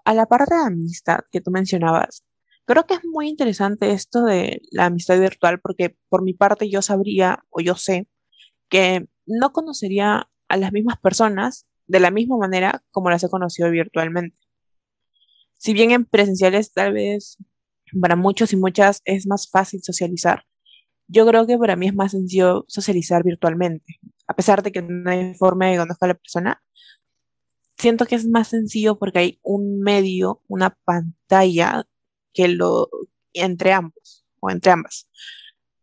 a 0.06 0.14
la 0.14 0.26
parte 0.28 0.56
de 0.56 0.62
amistad 0.62 1.22
que 1.32 1.42
tú 1.42 1.52
mencionabas, 1.52 2.24
creo 2.66 2.86
que 2.86 2.96
es 2.96 3.02
muy 3.06 3.30
interesante 3.30 3.92
esto 3.92 4.24
de 4.24 4.62
la 4.72 4.86
amistad 4.86 5.20
virtual 5.20 5.60
porque 5.60 5.98
por 6.10 6.24
mi 6.24 6.34
parte 6.34 6.70
yo 6.70 6.82
sabría 6.82 7.44
o 7.50 7.62
yo 7.62 7.76
sé 7.76 8.08
que 8.70 9.08
no 9.26 9.52
conocería 9.54 10.30
a 10.48 10.58
las 10.58 10.72
mismas 10.72 10.98
personas 11.00 11.68
de 11.88 12.00
la 12.00 12.12
misma 12.12 12.38
manera 12.38 12.84
como 12.92 13.10
las 13.10 13.24
he 13.24 13.30
conocido 13.30 13.70
virtualmente. 13.70 14.38
Si 15.54 15.74
bien 15.74 15.92
en 15.92 16.06
presenciales 16.06 16.74
tal 16.74 16.94
vez 16.94 17.38
para 18.02 18.16
muchos 18.16 18.54
y 18.54 18.58
muchas 18.58 19.02
es 19.06 19.28
más 19.28 19.50
fácil 19.50 19.82
socializar, 19.84 20.46
yo 21.08 21.28
creo 21.28 21.46
que 21.46 21.58
para 21.58 21.76
mí 21.76 21.88
es 21.88 21.96
más 21.96 22.12
sencillo 22.12 22.66
socializar 22.68 23.24
virtualmente. 23.24 24.00
A 24.28 24.36
pesar 24.36 24.64
de 24.64 24.72
que 24.72 24.82
no 24.82 25.10
hay 25.10 25.34
forma 25.36 25.68
de 25.68 25.78
conocer 25.78 26.06
a 26.06 26.08
la 26.08 26.14
persona, 26.16 26.64
siento 27.78 28.06
que 28.06 28.16
es 28.16 28.26
más 28.26 28.48
sencillo 28.50 28.98
porque 28.98 29.20
hay 29.20 29.40
un 29.44 29.82
medio, 29.82 30.42
una 30.48 30.78
pantalla 30.86 31.86
que 32.34 32.48
lo 32.48 32.90
entre 33.34 33.74
ambos 33.74 34.26
o 34.40 34.50
entre 34.50 34.72
ambas. 34.72 35.10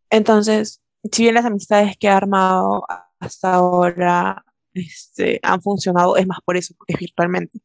Entonces, 0.09 0.81
si 1.11 1.23
bien 1.23 1.35
las 1.35 1.45
amistades 1.45 1.97
que 1.97 2.07
he 2.07 2.09
armado 2.09 2.85
hasta 3.19 3.53
ahora 3.55 4.45
este, 4.73 5.39
han 5.43 5.61
funcionado 5.61 6.17
es 6.17 6.27
más 6.27 6.39
por 6.45 6.57
eso, 6.57 6.73
porque 6.77 6.93
es 6.93 6.99
virtualmente. 6.99 7.59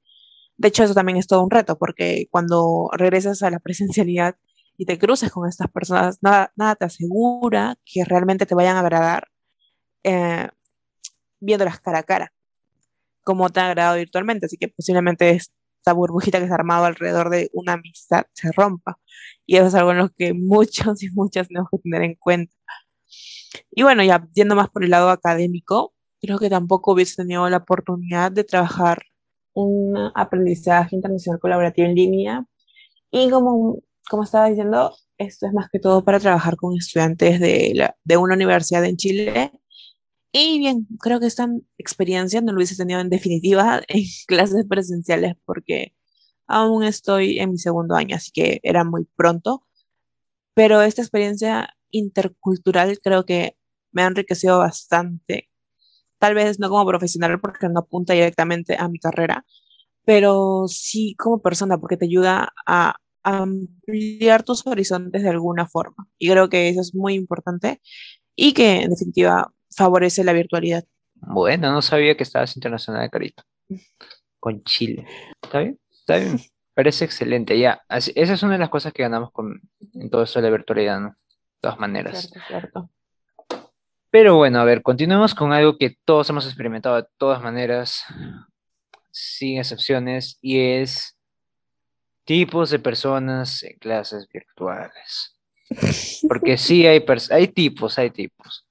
De 0.56 0.68
hecho, 0.68 0.84
eso 0.84 0.94
también 0.94 1.18
es 1.18 1.26
todo 1.26 1.44
un 1.44 1.50
reto, 1.50 1.78
porque 1.78 2.28
cuando 2.30 2.88
regresas 2.92 3.42
a 3.42 3.50
la 3.50 3.60
presencialidad 3.60 4.36
y 4.78 4.86
te 4.86 4.98
cruces 4.98 5.30
con 5.30 5.48
estas 5.48 5.70
personas, 5.70 6.18
nada, 6.22 6.52
nada 6.56 6.76
te 6.76 6.86
asegura 6.86 7.76
que 7.84 8.04
realmente 8.04 8.46
te 8.46 8.54
vayan 8.54 8.76
a 8.76 8.80
agradar 8.80 9.28
eh, 10.04 10.48
viéndolas 11.40 11.80
cara 11.80 12.00
a 12.00 12.02
cara, 12.04 12.32
como 13.24 13.50
te 13.50 13.60
ha 13.60 13.68
agradado 13.68 13.96
virtualmente. 13.96 14.46
Así 14.46 14.56
que 14.56 14.68
posiblemente 14.68 15.30
esta 15.86 15.92
burbujita 15.92 16.40
que 16.40 16.46
se 16.46 16.52
ha 16.52 16.56
armado 16.56 16.84
alrededor 16.84 17.30
de 17.30 17.48
una 17.52 17.74
amistad 17.74 18.24
se 18.32 18.50
rompa. 18.50 18.98
Y 19.46 19.56
eso 19.56 19.66
es 19.66 19.74
algo 19.76 19.92
en 19.92 19.98
lo 19.98 20.08
que 20.10 20.34
muchos 20.34 21.02
y 21.02 21.10
muchas 21.10 21.46
tenemos 21.46 21.68
que 21.70 21.78
tener 21.78 22.02
en 22.02 22.14
cuenta. 22.16 22.52
Y 23.70 23.84
bueno, 23.84 24.02
ya 24.02 24.26
yendo 24.34 24.56
más 24.56 24.68
por 24.68 24.82
el 24.84 24.90
lado 24.90 25.10
académico, 25.10 25.94
creo 26.20 26.38
que 26.38 26.50
tampoco 26.50 26.92
hubiese 26.92 27.16
tenido 27.16 27.48
la 27.48 27.58
oportunidad 27.58 28.32
de 28.32 28.42
trabajar 28.42 29.02
un 29.54 29.96
aprendizaje 30.14 30.96
internacional 30.96 31.40
colaborativo 31.40 31.86
en 31.86 31.94
línea. 31.94 32.46
Y 33.12 33.30
como, 33.30 33.78
como 34.10 34.24
estaba 34.24 34.48
diciendo, 34.48 34.92
esto 35.18 35.46
es 35.46 35.52
más 35.52 35.68
que 35.70 35.78
todo 35.78 36.04
para 36.04 36.18
trabajar 36.18 36.56
con 36.56 36.76
estudiantes 36.76 37.38
de, 37.40 38.16
una 38.18 38.34
universidad 38.34 38.84
en 38.84 38.96
Chile. 38.96 39.52
Y 40.38 40.58
bien, 40.58 40.86
creo 41.00 41.18
que 41.18 41.26
esta 41.26 41.48
experiencia 41.78 42.42
no 42.42 42.52
lo 42.52 42.58
hubiese 42.58 42.76
tenido 42.76 43.00
en 43.00 43.08
definitiva 43.08 43.80
en 43.88 44.04
clases 44.26 44.66
presenciales 44.68 45.34
porque 45.46 45.94
aún 46.46 46.84
estoy 46.84 47.38
en 47.40 47.52
mi 47.52 47.58
segundo 47.58 47.94
año, 47.96 48.16
así 48.16 48.32
que 48.32 48.60
era 48.62 48.84
muy 48.84 49.06
pronto. 49.16 49.66
Pero 50.54 50.82
esta 50.82 51.02
experiencia 51.02 51.70
intercultural 51.90 53.00
creo 53.02 53.24
que 53.26 53.56
me 53.92 54.02
ha 54.02 54.06
enriquecido 54.08 54.58
bastante. 54.58 55.50
Tal 56.18 56.34
vez 56.34 56.58
no 56.60 56.70
como 56.70 56.86
profesional 56.86 57.40
porque 57.40 57.68
no 57.70 57.80
apunta 57.80 58.14
directamente 58.14 58.76
a 58.78 58.88
mi 58.88 58.98
carrera, 58.98 59.46
pero 60.04 60.66
sí 60.68 61.14
como 61.18 61.42
persona 61.42 61.78
porque 61.78 61.96
te 61.98 62.06
ayuda 62.06 62.52
a 62.66 62.96
ampliar 63.24 64.44
tus 64.44 64.66
horizontes 64.66 65.22
de 65.22 65.30
alguna 65.30 65.66
forma. 65.68 66.08
Y 66.18 66.30
creo 66.30 66.48
que 66.50 66.68
eso 66.70 66.82
es 66.82 66.94
muy 66.94 67.14
importante 67.14 67.80
y 68.36 68.54
que 68.54 68.82
en 68.82 68.90
definitiva 68.90 69.52
favorece 69.76 70.24
la 70.24 70.32
virtualidad. 70.32 70.84
Bueno, 71.14 71.72
no 71.72 71.82
sabía 71.82 72.16
que 72.16 72.22
estabas 72.22 72.56
internacional, 72.56 73.10
Carito. 73.10 73.42
Con 74.40 74.62
Chile. 74.64 75.06
¿Está 75.42 75.60
bien? 75.60 75.78
Está 75.90 76.16
bien. 76.16 76.40
Parece 76.74 77.04
excelente. 77.04 77.58
Ya, 77.58 77.82
esa 77.88 78.12
es 78.14 78.42
una 78.42 78.52
de 78.52 78.58
las 78.58 78.68
cosas 78.68 78.92
que 78.92 79.02
ganamos 79.02 79.32
con, 79.32 79.62
en 79.94 80.10
todo 80.10 80.22
esto 80.22 80.40
de 80.40 80.42
la 80.50 80.56
virtualidad, 80.56 81.00
¿no? 81.00 81.16
todas 81.60 81.78
maneras. 81.78 82.30
Pero 84.10 84.36
bueno, 84.36 84.60
a 84.60 84.64
ver, 84.64 84.82
continuemos 84.82 85.34
con 85.34 85.52
algo 85.52 85.76
que 85.78 85.96
todos 86.04 86.28
hemos 86.30 86.46
experimentado 86.46 86.96
de 86.96 87.08
todas 87.16 87.42
maneras, 87.42 88.04
sin 89.10 89.58
excepciones, 89.58 90.38
y 90.40 90.58
es 90.58 91.18
tipos 92.24 92.70
de 92.70 92.78
personas 92.78 93.62
en 93.62 93.78
clases 93.78 94.28
virtuales. 94.32 95.36
Porque 96.28 96.56
sí 96.56 96.86
hay, 96.86 97.04
hay 97.30 97.48
tipos, 97.48 97.98
hay 97.98 98.10
tipos. 98.10 98.65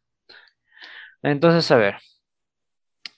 Entonces, 1.26 1.70
a 1.72 1.78
ver. 1.78 1.96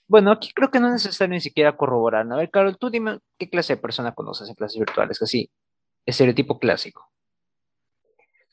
Bueno, 0.07 0.31
aquí 0.31 0.51
creo 0.55 0.71
que 0.71 0.79
no 0.79 0.87
es 0.87 0.93
necesario 0.93 1.33
ni 1.33 1.41
siquiera 1.41 1.75
corroborar. 1.75 2.25
A 2.31 2.37
ver, 2.37 2.49
Carol, 2.49 2.77
tú 2.77 2.89
dime 2.89 3.19
qué 3.37 3.49
clase 3.49 3.75
de 3.75 3.81
persona 3.81 4.13
conoces 4.13 4.47
en 4.47 4.55
clases 4.55 4.79
virtuales, 4.79 5.21
así, 5.21 5.51
estereotipo 6.05 6.57
clásico. 6.57 7.11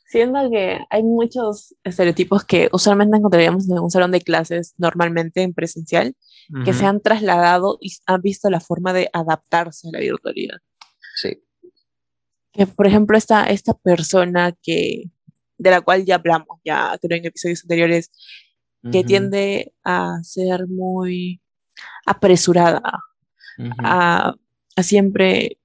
Siento 0.07 0.51
que 0.51 0.81
hay 0.91 1.03
muchos 1.05 1.77
estereotipos 1.85 2.45
que 2.45 2.69
usualmente 2.73 3.17
encontraríamos 3.17 3.69
en 3.71 3.79
un 3.79 3.91
salón 3.91 4.11
de 4.11 4.21
clases, 4.21 4.75
normalmente 4.77 5.43
en 5.43 5.55
presencial, 5.55 6.17
que 6.65 6.73
se 6.73 6.87
han 6.87 7.01
trasladado 7.01 7.79
y 7.81 7.93
han 8.07 8.23
visto 8.23 8.51
la 8.51 8.61
forma 8.61 8.93
de 8.93 9.09
adaptarse 9.13 9.89
a 9.89 9.93
la 9.93 10.01
virtualidad. 10.01 10.59
Sí. 11.17 11.43
Que, 12.53 12.67
por 12.67 12.87
ejemplo, 12.87 13.17
esta, 13.17 13.45
esta 13.45 13.75
persona 13.75 14.57
que, 14.63 15.05
de 15.59 15.71
la 15.71 15.81
cual 15.81 16.05
ya 16.05 16.17
hablamos, 16.17 16.61
ya 16.65 16.97
creo 17.01 17.19
en 17.19 17.27
episodios 17.27 17.63
anteriores, 17.63 18.11
que 18.91 19.05
tiende 19.05 19.73
a 19.83 20.19
ser 20.23 20.67
muy 20.69 21.41
apresurada, 22.07 22.83
a, 23.79 24.35
a 24.77 24.83
siempre 24.83 25.59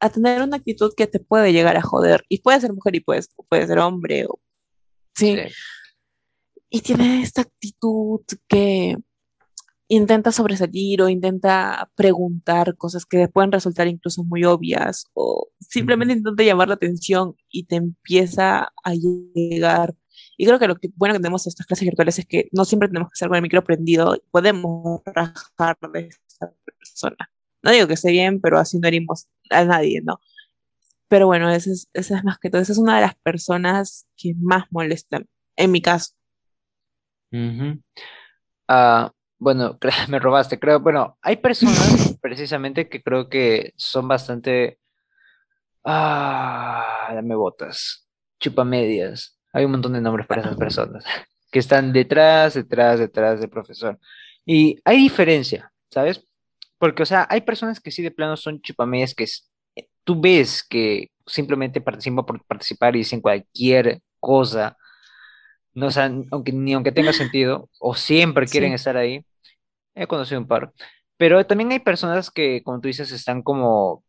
a 0.00 0.08
tener 0.08 0.42
una 0.42 0.56
actitud 0.56 0.92
que 0.96 1.06
te 1.06 1.20
puede 1.20 1.52
llegar 1.52 1.76
a 1.76 1.82
joder. 1.82 2.24
Y 2.28 2.38
puede 2.40 2.60
ser 2.60 2.72
mujer 2.72 2.96
y 2.96 3.00
puede, 3.00 3.22
puede 3.48 3.66
ser 3.66 3.78
hombre. 3.78 4.26
O, 4.26 4.40
¿sí? 5.14 5.36
Y 6.70 6.80
tiene 6.80 7.22
esta 7.22 7.42
actitud 7.42 8.20
que 8.48 8.96
intenta 9.88 10.32
sobresalir 10.32 11.02
o 11.02 11.08
intenta 11.08 11.90
preguntar 11.96 12.76
cosas 12.76 13.04
que 13.04 13.28
pueden 13.28 13.52
resultar 13.52 13.88
incluso 13.88 14.22
muy 14.22 14.44
obvias 14.44 15.06
o 15.14 15.48
simplemente 15.58 16.14
intenta 16.14 16.44
llamar 16.44 16.68
la 16.68 16.74
atención 16.74 17.34
y 17.50 17.64
te 17.64 17.76
empieza 17.76 18.72
a 18.82 18.94
llegar. 18.94 19.94
Y 20.40 20.46
creo 20.46 20.58
que 20.58 20.68
lo 20.68 20.76
que 20.76 20.88
bueno 20.96 21.12
que 21.12 21.20
tenemos 21.20 21.46
estas 21.46 21.66
clases 21.66 21.84
virtuales 21.84 22.18
es 22.18 22.24
que 22.24 22.48
no 22.52 22.64
siempre 22.64 22.88
tenemos 22.88 23.10
que 23.10 23.12
estar 23.16 23.28
con 23.28 23.36
el 23.36 23.42
micro 23.42 23.62
prendido, 23.62 24.16
podemos 24.30 25.02
rajar 25.04 25.76
de 25.92 26.08
esa 26.08 26.50
persona. 26.64 27.30
No 27.62 27.70
digo 27.72 27.86
que 27.86 27.92
esté 27.92 28.10
bien, 28.10 28.40
pero 28.40 28.58
así 28.58 28.78
no 28.78 28.88
herimos 28.88 29.28
a 29.50 29.66
nadie, 29.66 30.00
¿no? 30.02 30.18
Pero 31.08 31.26
bueno, 31.26 31.50
esa 31.50 31.70
es, 31.70 31.90
esa 31.92 32.16
es 32.16 32.24
más 32.24 32.38
que 32.38 32.48
todo, 32.48 32.62
esa 32.62 32.72
es 32.72 32.78
una 32.78 32.94
de 32.94 33.02
las 33.02 33.16
personas 33.16 34.06
que 34.16 34.32
más 34.40 34.64
molestan, 34.70 35.28
en 35.56 35.72
mi 35.72 35.82
caso. 35.82 36.14
Ah, 38.66 39.12
bueno, 39.38 39.78
me 40.08 40.18
robaste, 40.18 40.58
creo, 40.58 40.80
bueno, 40.80 41.18
hay 41.20 41.36
personas 41.36 42.16
precisamente 42.22 42.88
que 42.88 43.02
creo 43.02 43.28
que 43.28 43.74
son 43.76 44.08
bastante, 44.08 44.78
ah, 45.84 47.10
dame 47.12 47.34
botas, 47.34 48.08
chupamedias, 48.38 49.36
hay 49.52 49.64
un 49.64 49.72
montón 49.72 49.92
de 49.92 50.00
nombres 50.00 50.26
para 50.26 50.42
esas 50.42 50.56
personas, 50.56 51.04
que 51.50 51.58
están 51.58 51.92
detrás, 51.92 52.54
detrás, 52.54 52.98
detrás 52.98 53.40
del 53.40 53.50
profesor. 53.50 53.98
Y 54.44 54.78
hay 54.84 54.98
diferencia, 54.98 55.72
¿sabes? 55.90 56.24
Porque, 56.78 57.02
o 57.02 57.06
sea, 57.06 57.26
hay 57.30 57.42
personas 57.42 57.80
que 57.80 57.90
sí 57.90 58.02
de 58.02 58.10
plano 58.10 58.36
son 58.36 58.60
chupamedias 58.62 59.14
que 59.14 59.24
eh, 59.76 59.88
tú 60.04 60.20
ves 60.20 60.64
que 60.68 61.10
simplemente 61.26 61.80
participan 61.80 62.24
por 62.24 62.44
participar 62.44 62.96
y 62.96 63.00
dicen 63.00 63.20
cualquier 63.20 64.00
cosa, 64.18 64.76
no, 65.74 65.86
o 65.86 65.90
sea, 65.90 66.10
aunque, 66.30 66.52
ni 66.52 66.72
aunque 66.72 66.92
tenga 66.92 67.12
sentido, 67.12 67.68
o 67.78 67.94
siempre 67.94 68.46
quieren 68.46 68.72
estar 68.72 68.96
ahí. 68.96 69.24
He 69.94 70.06
conocido 70.06 70.40
un 70.40 70.48
par. 70.48 70.72
Pero 71.16 71.44
también 71.46 71.70
hay 71.72 71.80
personas 71.80 72.30
que, 72.30 72.62
como 72.62 72.80
tú 72.80 72.88
dices, 72.88 73.12
están 73.12 73.42
como 73.42 74.04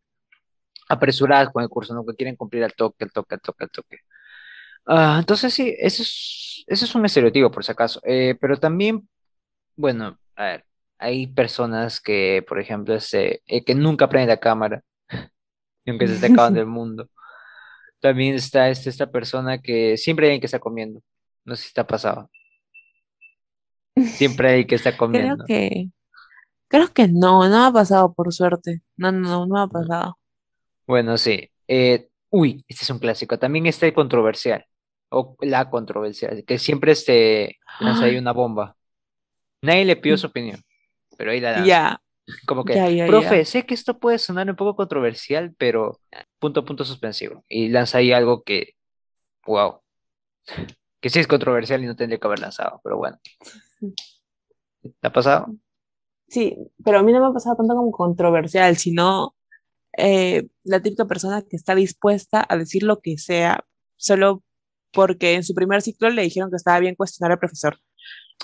apresuradas 0.88 1.50
con 1.50 1.62
el 1.62 1.68
curso, 1.68 1.94
¿no? 1.94 2.04
Que 2.06 2.14
quieren 2.14 2.36
cumplir 2.36 2.64
al 2.64 2.74
toque, 2.74 3.04
al 3.04 3.12
toque, 3.12 3.34
al 3.34 3.40
toque, 3.40 3.64
al 3.64 3.70
toque. 3.70 3.98
Ah, 4.86 5.16
entonces 5.20 5.54
sí, 5.54 5.74
ese 5.78 6.02
es, 6.02 6.64
ese 6.66 6.84
es 6.84 6.94
un 6.94 7.04
estereotipo, 7.04 7.50
por 7.50 7.64
si 7.64 7.72
acaso. 7.72 8.00
Eh, 8.04 8.36
pero 8.40 8.56
también, 8.58 9.08
bueno, 9.76 10.18
a 10.36 10.44
ver, 10.44 10.64
hay 10.98 11.26
personas 11.28 12.00
que, 12.00 12.44
por 12.46 12.58
ejemplo, 12.60 12.94
este, 12.94 13.42
eh, 13.46 13.64
que 13.64 13.74
nunca 13.74 14.08
prenden 14.08 14.28
la 14.28 14.38
cámara, 14.38 14.82
aunque 15.86 16.08
se 16.08 16.14
esté 16.14 16.26
acabando 16.26 16.60
el 16.60 16.66
mundo. 16.68 17.08
También 18.00 18.34
está 18.34 18.68
este, 18.68 18.90
esta 18.90 19.10
persona 19.10 19.58
que 19.58 19.96
siempre 19.96 20.30
hay 20.30 20.40
que 20.40 20.46
está 20.46 20.58
comiendo. 20.58 21.00
No 21.44 21.56
sé 21.56 21.62
si 21.62 21.68
está 21.68 21.86
pasado. 21.86 22.30
Siempre 23.96 24.50
hay 24.50 24.66
que 24.66 24.74
está 24.74 24.96
comiendo. 24.96 25.44
Creo 25.44 25.46
que, 25.46 25.88
creo 26.68 26.88
que 26.92 27.08
no, 27.08 27.48
no 27.48 27.64
ha 27.66 27.72
pasado 27.72 28.12
por 28.12 28.32
suerte. 28.32 28.82
No, 28.96 29.12
no, 29.12 29.46
no 29.46 29.58
ha 29.58 29.68
pasado. 29.68 30.18
Bueno, 30.86 31.16
sí. 31.16 31.48
Eh, 31.68 32.08
uy, 32.30 32.64
este 32.66 32.82
es 32.84 32.90
un 32.90 32.98
clásico. 32.98 33.38
También 33.38 33.66
está 33.66 33.86
el 33.86 33.94
controversial. 33.94 34.66
O 35.12 35.36
la 35.40 35.70
controversial, 35.70 36.44
que 36.44 36.58
siempre 36.58 36.92
este, 36.92 37.58
lanza 37.80 38.06
ahí 38.06 38.16
una 38.16 38.32
bomba. 38.32 38.76
Nadie 39.62 39.84
le 39.84 39.96
pidió 39.96 40.16
su 40.16 40.26
opinión 40.26 40.62
pero 41.16 41.30
ahí 41.30 41.40
la 41.40 41.64
Ya. 41.64 42.02
Como 42.46 42.64
que, 42.64 43.04
profe, 43.06 43.44
sé 43.44 43.66
que 43.66 43.74
esto 43.74 43.98
puede 43.98 44.18
sonar 44.18 44.48
un 44.48 44.56
poco 44.56 44.76
controversial, 44.76 45.54
pero 45.58 46.00
punto, 46.38 46.64
punto 46.64 46.84
suspensivo. 46.84 47.44
Y 47.48 47.68
lanza 47.68 47.98
ahí 47.98 48.12
algo 48.12 48.42
que, 48.42 48.74
wow, 49.46 49.80
que 51.00 51.10
sí 51.10 51.18
es 51.18 51.26
controversial 51.26 51.82
y 51.82 51.86
no 51.86 51.96
tendría 51.96 52.18
que 52.18 52.26
haber 52.26 52.38
lanzado, 52.38 52.80
pero 52.84 52.96
bueno. 52.96 53.18
¿Te 54.82 55.08
ha 55.08 55.12
pasado? 55.12 55.54
Sí, 56.28 56.56
pero 56.84 57.00
a 57.00 57.02
mí 57.02 57.12
no 57.12 57.20
me 57.20 57.26
ha 57.26 57.32
pasado 57.32 57.56
tanto 57.56 57.74
como 57.74 57.90
controversial, 57.90 58.76
sino 58.76 59.34
eh, 59.96 60.46
la 60.62 60.80
típica 60.80 61.04
persona 61.04 61.42
que 61.42 61.56
está 61.56 61.74
dispuesta 61.74 62.46
a 62.48 62.56
decir 62.56 62.84
lo 62.84 63.00
que 63.00 63.18
sea, 63.18 63.64
solo 63.96 64.42
porque 64.92 65.34
en 65.34 65.44
su 65.44 65.54
primer 65.54 65.82
ciclo 65.82 66.10
le 66.10 66.22
dijeron 66.22 66.50
que 66.50 66.56
estaba 66.56 66.80
bien 66.80 66.94
cuestionar 66.94 67.32
al 67.32 67.38
profesor. 67.38 67.78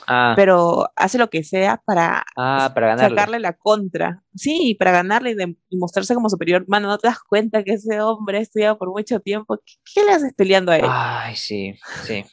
Ah. 0.07 0.35
Pero 0.37 0.89
hace 0.97 1.19
lo 1.19 1.29
que 1.29 1.43
sea 1.43 1.83
para, 1.85 2.25
ah, 2.37 2.71
para 2.75 2.97
sacarle 2.97 3.41
la 3.41 3.53
contra. 3.53 4.23
Sí, 4.35 4.77
para 4.79 4.93
ganarle 4.93 5.37
y, 5.71 5.77
mostrarse 5.77 6.15
como 6.15 6.29
superior. 6.29 6.65
Mano, 6.69 6.89
no 6.89 6.99
te 6.99 7.09
das 7.09 7.19
cuenta 7.21 7.65
que 7.65 7.73
ese 7.73 8.01
hombre 8.01 8.39
ha 8.39 8.41
estudiado 8.41 8.79
por 8.79 8.91
mucho 8.91 9.21
tiempo. 9.21 9.61
¿Qué, 9.95 10.05
le 10.05 10.13
haces 10.13 10.33
peleando 10.35 10.73
a 10.73 10.77
él? 10.77 10.85
Ay, 10.89 11.37
sí, 11.37 11.75
sí. 12.05 12.25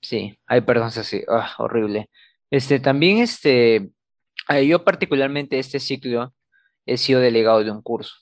Sí, 0.00 0.38
hay 0.46 0.60
personas 0.62 0.98
así. 0.98 1.22
Ah, 1.28 1.54
horrible. 1.58 2.10
Este, 2.50 2.80
también 2.80 3.18
este. 3.18 3.90
Yo 4.66 4.84
particularmente 4.84 5.58
este 5.58 5.78
ciclo 5.78 6.34
he 6.84 6.98
sido 6.98 7.20
delegado 7.20 7.62
de 7.62 7.70
un 7.70 7.82
curso. 7.82 8.14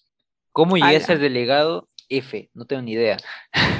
¿Cómo 0.52 0.76
llegué 0.76 0.96
a 0.96 1.00
ser 1.00 1.18
delegado? 1.18 1.88
F, 2.08 2.50
no 2.54 2.66
tengo 2.66 2.82
ni 2.82 2.92
idea. 2.92 3.16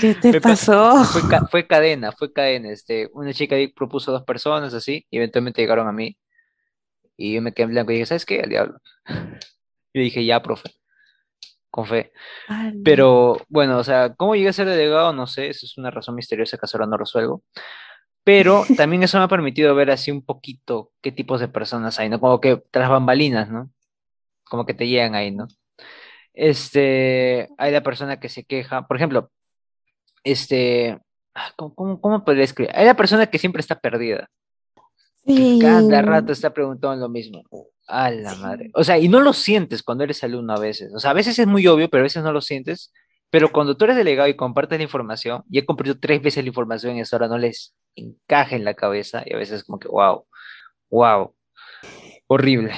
¿qué 0.00 0.14
te 0.14 0.40
pasó? 0.40 1.04
Fue, 1.04 1.22
fue 1.50 1.66
cadena, 1.66 2.12
fue 2.12 2.32
cadena. 2.32 2.70
Este, 2.70 3.08
una 3.12 3.32
chica 3.32 3.56
ahí 3.56 3.68
propuso 3.68 4.12
dos 4.12 4.24
personas 4.24 4.74
así, 4.74 5.06
y 5.10 5.16
eventualmente 5.16 5.62
llegaron 5.62 5.88
a 5.88 5.92
mí, 5.92 6.16
y 7.16 7.34
yo 7.34 7.42
me 7.42 7.52
quedé 7.52 7.64
en 7.64 7.70
blanco 7.70 7.92
y 7.92 7.94
dije, 7.94 8.06
¿sabes 8.06 8.26
qué? 8.26 8.40
Al 8.40 8.50
diablo. 8.50 8.78
Yo 9.94 10.00
dije, 10.00 10.24
ya, 10.24 10.42
profe, 10.42 10.70
con 11.70 11.86
fe. 11.86 12.12
Ala. 12.48 12.72
Pero 12.82 13.36
bueno, 13.48 13.76
o 13.76 13.84
sea, 13.84 14.14
¿cómo 14.14 14.34
llegué 14.34 14.48
a 14.48 14.54
ser 14.54 14.66
delegado? 14.66 15.12
No 15.12 15.26
sé, 15.26 15.48
eso 15.50 15.66
es 15.66 15.76
una 15.76 15.90
razón 15.90 16.14
misteriosa 16.14 16.56
que 16.56 16.64
hasta 16.64 16.78
ahora 16.78 16.86
no 16.86 16.96
resuelvo. 16.96 17.44
Pero 18.24 18.64
también 18.76 19.02
eso 19.02 19.18
me 19.18 19.24
ha 19.24 19.28
permitido 19.28 19.74
ver 19.74 19.90
así 19.90 20.10
un 20.10 20.24
poquito 20.24 20.92
qué 21.02 21.12
tipos 21.12 21.40
de 21.40 21.48
personas 21.48 21.98
hay, 21.98 22.08
¿no? 22.08 22.20
Como 22.20 22.40
que 22.40 22.62
tras 22.70 22.88
bambalinas, 22.88 23.50
¿no? 23.50 23.70
Como 24.44 24.64
que 24.64 24.74
te 24.74 24.88
llegan 24.88 25.14
ahí, 25.14 25.30
¿no? 25.30 25.46
Este, 26.34 27.48
hay 27.58 27.72
la 27.72 27.82
persona 27.82 28.18
que 28.18 28.30
se 28.30 28.44
queja, 28.44 28.86
por 28.86 28.96
ejemplo, 28.96 29.30
este, 30.24 30.98
ah, 31.34 31.52
¿cómo, 31.56 31.74
cómo, 31.74 32.00
cómo 32.00 32.24
podría 32.24 32.44
escribir? 32.44 32.72
Hay 32.74 32.86
la 32.86 32.96
persona 32.96 33.26
que 33.28 33.38
siempre 33.38 33.60
está 33.60 33.78
perdida, 33.78 34.28
que 35.34 35.48
cada 35.60 36.00
Sí, 36.02 36.06
rato 36.06 36.32
está 36.32 36.52
preguntando 36.52 37.06
lo 37.06 37.08
mismo. 37.12 37.42
A 37.86 38.10
la 38.10 38.34
madre. 38.36 38.66
sí. 38.66 38.72
O 38.74 38.84
sea, 38.84 38.98
y 38.98 39.08
no 39.08 39.20
lo 39.20 39.32
sientes 39.32 39.82
cuando 39.82 40.04
eres 40.04 40.22
alumno 40.24 40.54
a 40.54 40.58
veces. 40.60 40.92
O 40.94 40.98
sea, 41.00 41.10
a 41.10 41.14
veces 41.14 41.38
es 41.38 41.46
muy 41.46 41.66
obvio, 41.66 41.90
pero 41.90 42.02
a 42.02 42.04
veces 42.04 42.22
no 42.22 42.32
lo 42.32 42.40
sientes. 42.40 42.92
Pero 43.30 43.50
cuando 43.52 43.76
tú 43.76 43.84
eres 43.84 43.96
delegado 43.96 44.28
y 44.28 44.36
compartes 44.36 44.78
la 44.78 44.84
información, 44.84 45.42
y 45.50 45.58
he 45.58 45.66
compartido 45.66 45.98
tres 45.98 46.22
veces 46.22 46.44
la 46.44 46.48
información 46.48 46.96
y 46.96 47.00
eso 47.00 47.16
ahora 47.16 47.28
no 47.28 47.38
les 47.38 47.74
encaja 47.96 48.56
en 48.56 48.64
la 48.64 48.74
cabeza, 48.74 49.22
y 49.26 49.34
a 49.34 49.38
veces 49.38 49.56
es 49.60 49.64
como 49.64 49.78
que, 49.78 49.88
wow, 49.88 50.26
wow, 50.90 51.34
horrible. 52.28 52.72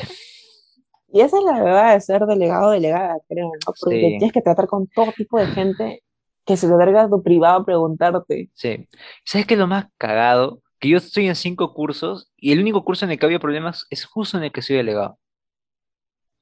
Y 1.13 1.21
esa 1.21 1.39
es 1.39 1.45
la 1.45 1.63
verdad 1.63 1.95
de 1.95 2.01
ser 2.01 2.27
delegado 2.27 2.69
o 2.69 2.73
delegada, 2.73 3.17
creo, 3.29 3.47
¿no? 3.47 3.73
Porque 3.81 3.97
Sí, 3.97 4.01
tienes 4.19 4.33
que 4.33 4.43
tratar 4.43 4.67
con 4.67 4.87
todo 4.89 5.13
tipo 5.13 5.39
de 5.39 5.47
gente 5.49 6.03
que 6.47 6.57
se 6.57 6.69
te 6.69 6.75
acerca 6.75 7.03
a 7.03 7.09
tu 7.09 7.23
privado 7.23 7.61
a 7.61 7.65
preguntarte. 7.65 8.51
sí. 8.55 8.89
¿Sabes 9.25 9.47
qué 9.47 9.55
es 9.55 9.61
lo 9.61 9.67
más 9.67 9.87
cagado? 9.99 10.63
Que 10.79 10.89
yo 10.91 10.99
estoy 10.99 11.29
en 11.29 11.37
cinco 11.37 11.73
cursos 11.73 12.31
y 12.37 12.53
el 12.53 12.61
único 12.61 12.85
curso 12.85 13.05
en 13.05 13.13
el 13.13 13.19
que 13.19 13.27
había 13.27 13.39
problemas 13.39 13.87
es 13.91 14.05
justo 14.05 14.37
en 14.37 14.45
el 14.45 14.53
que 14.53 14.63
soy 14.63 14.77
delegado. 14.77 15.19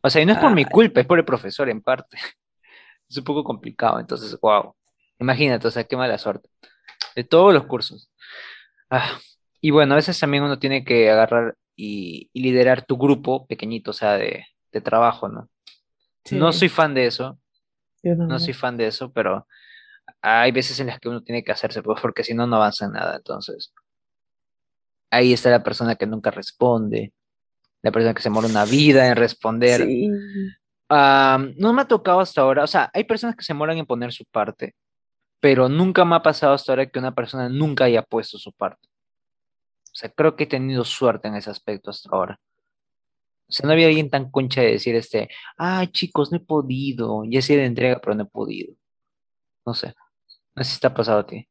O 0.03 0.11
sea, 0.11 0.23
y 0.23 0.27
no 0.27 0.33
es 0.33 0.39
por 0.39 0.53
mi 0.53 0.65
culpa, 0.65 1.01
es 1.01 1.07
por 1.07 1.19
el 1.19 1.25
profesor 1.25 1.69
en 1.69 1.83
parte. 1.83 2.17
Es 3.09 3.19
un 3.19 3.25
poco 3.25 3.45
complicado, 3.45 4.01
entonces, 4.01 4.39
wow. 4.41 4.75
Imagínate, 5.21 5.69
o 5.69 5.71
sea, 5.71 5.85
qué 5.85 5.99
mala 5.99 6.17
suerte. 6.17 6.49
De 7.15 7.25
todos 7.25 7.53
los 7.53 7.67
cursos. 7.67 8.11
Ah, 8.89 9.19
y 9.61 9.71
bueno, 9.71 9.93
a 9.93 9.97
veces 9.97 10.19
también 10.19 10.43
uno 10.45 10.59
tiene 10.59 10.83
que 10.83 11.11
agarrar 11.11 11.57
y, 11.77 12.31
y 12.33 12.43
liderar 12.43 12.87
tu 12.87 12.97
grupo 12.97 13.47
pequeñito, 13.47 13.91
o 13.91 13.95
sea, 13.95 14.15
de, 14.15 14.47
de 14.73 14.81
trabajo, 14.81 15.29
¿no? 15.29 15.51
No 16.31 16.53
sí, 16.53 16.61
soy 16.61 16.69
fan 16.71 16.95
de 16.95 17.07
eso, 17.07 17.39
yo 18.03 18.15
no 18.15 18.39
soy 18.39 18.55
fan 18.55 18.77
de 18.77 18.87
eso, 18.87 19.13
pero 19.13 19.47
hay 20.23 20.53
veces 20.53 20.79
en 20.81 20.87
las 20.87 21.01
que 21.01 21.09
uno 21.09 21.23
tiene 21.23 21.43
que 21.43 21.53
hacerse, 21.53 21.83
pues, 21.83 22.01
porque 22.01 22.25
si 22.25 22.33
no, 22.33 22.47
no 22.47 22.57
avanza 22.57 22.87
en 22.87 22.93
nada. 22.93 23.17
Entonces, 23.17 23.73
ahí 25.11 25.33
está 25.33 25.51
la 25.51 25.63
persona 25.63 25.97
que 25.97 26.07
nunca 26.07 26.31
responde, 26.31 27.13
la 27.83 27.93
persona 27.93 28.15
que 28.15 28.23
se 28.23 28.29
demora 28.29 28.49
una 28.49 28.65
vida 28.65 29.09
en 29.09 29.17
responder. 29.17 29.83
Sí. 29.85 30.09
Ah, 30.89 31.39
no 31.57 31.73
me 31.73 31.83
ha 31.83 31.89
tocado 31.89 32.21
hasta 32.21 32.41
ahora, 32.43 32.65
o 32.65 32.67
sea, 32.67 32.91
hay 32.95 33.05
personas 33.05 33.35
que 33.37 33.45
se 33.45 33.53
demoran 33.53 33.79
en 33.79 33.87
poner 33.87 34.13
su 34.13 34.25
parte, 34.27 34.75
pero 35.41 35.69
nunca 35.69 36.05
me 36.05 36.17
ha 36.17 36.23
pasado 36.23 36.53
hasta 36.55 36.73
ahora 36.73 36.87
que 36.87 36.99
una 36.99 37.15
persona 37.15 37.49
nunca 37.49 37.85
haya 37.85 38.03
puesto 38.03 38.39
su 38.39 38.53
parte. 38.53 38.89
O 39.87 39.95
sea, 39.95 40.11
creo 40.11 40.37
que 40.37 40.45
he 40.45 40.47
tenido 40.47 40.85
suerte 40.85 41.29
en 41.29 41.37
ese 41.37 41.51
aspecto 41.51 41.91
hasta 41.91 42.09
ahora. 42.13 42.41
O 43.49 43.53
sea, 43.53 43.67
no 43.67 43.73
había 43.73 43.89
alguien 43.89 44.09
tan 44.11 44.31
concha 44.31 44.63
de 44.63 44.73
decir 44.73 44.95
este, 44.95 45.29
ay 45.57 45.89
chicos, 45.89 46.31
no 46.31 46.39
he 46.39 46.41
podido, 46.41 47.25
ya 47.25 47.43
sí 47.43 47.57
de 47.57 47.67
entrega, 47.67 48.01
pero 48.01 48.15
no 48.15 48.23
he 48.25 48.27
podido. 48.27 48.75
No 49.67 49.75
sé, 49.75 49.95
no 50.55 50.65
sé 50.65 50.75
si 50.75 50.81
te 50.81 50.87
ha 50.87 50.95
pasado 50.95 51.21
a 51.21 51.27
ti. 51.27 51.49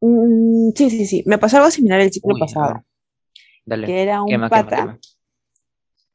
Mm, 0.00 0.70
sí, 0.74 0.90
sí, 0.90 1.06
sí. 1.06 1.22
Me 1.26 1.38
pasó 1.38 1.56
algo 1.56 1.70
similar 1.70 2.00
el 2.00 2.12
ciclo 2.12 2.34
Uy, 2.34 2.40
pasado, 2.40 2.84
dale, 3.64 3.86
que 3.86 4.02
era 4.02 4.22
un 4.22 4.28
quema, 4.28 4.48
pata, 4.48 4.76
quema. 4.76 4.98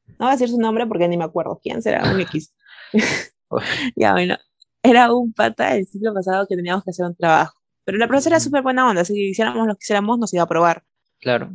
no 0.08 0.16
voy 0.20 0.28
a 0.28 0.32
decir 0.32 0.50
su 0.50 0.60
nombre 0.60 0.86
porque 0.88 1.08
ni 1.08 1.18
me 1.18 1.24
acuerdo 1.24 1.60
quién 1.62 1.82
será, 1.82 2.12
un 2.12 2.20
X. 2.22 2.54
Ya, 3.96 4.14
bueno, 4.14 4.38
era 4.84 5.14
un 5.14 5.34
pata 5.34 5.76
el 5.76 5.86
ciclo 5.86 6.14
pasado 6.14 6.48
que 6.48 6.56
teníamos 6.56 6.84
que 6.84 6.92
hacer 6.92 7.06
un 7.06 7.16
trabajo. 7.16 7.60
Pero 7.84 7.98
la 7.98 8.08
profesora 8.08 8.36
era 8.36 8.40
súper 8.40 8.62
buena 8.62 8.88
onda, 8.90 9.04
si 9.04 9.30
hiciéramos 9.30 9.68
lo 9.68 9.76
que 9.76 9.84
hiciéramos 9.84 10.20
nos 10.20 10.34
iba 10.34 10.44
a 10.44 10.46
aprobar. 10.46 10.84
claro. 11.20 11.52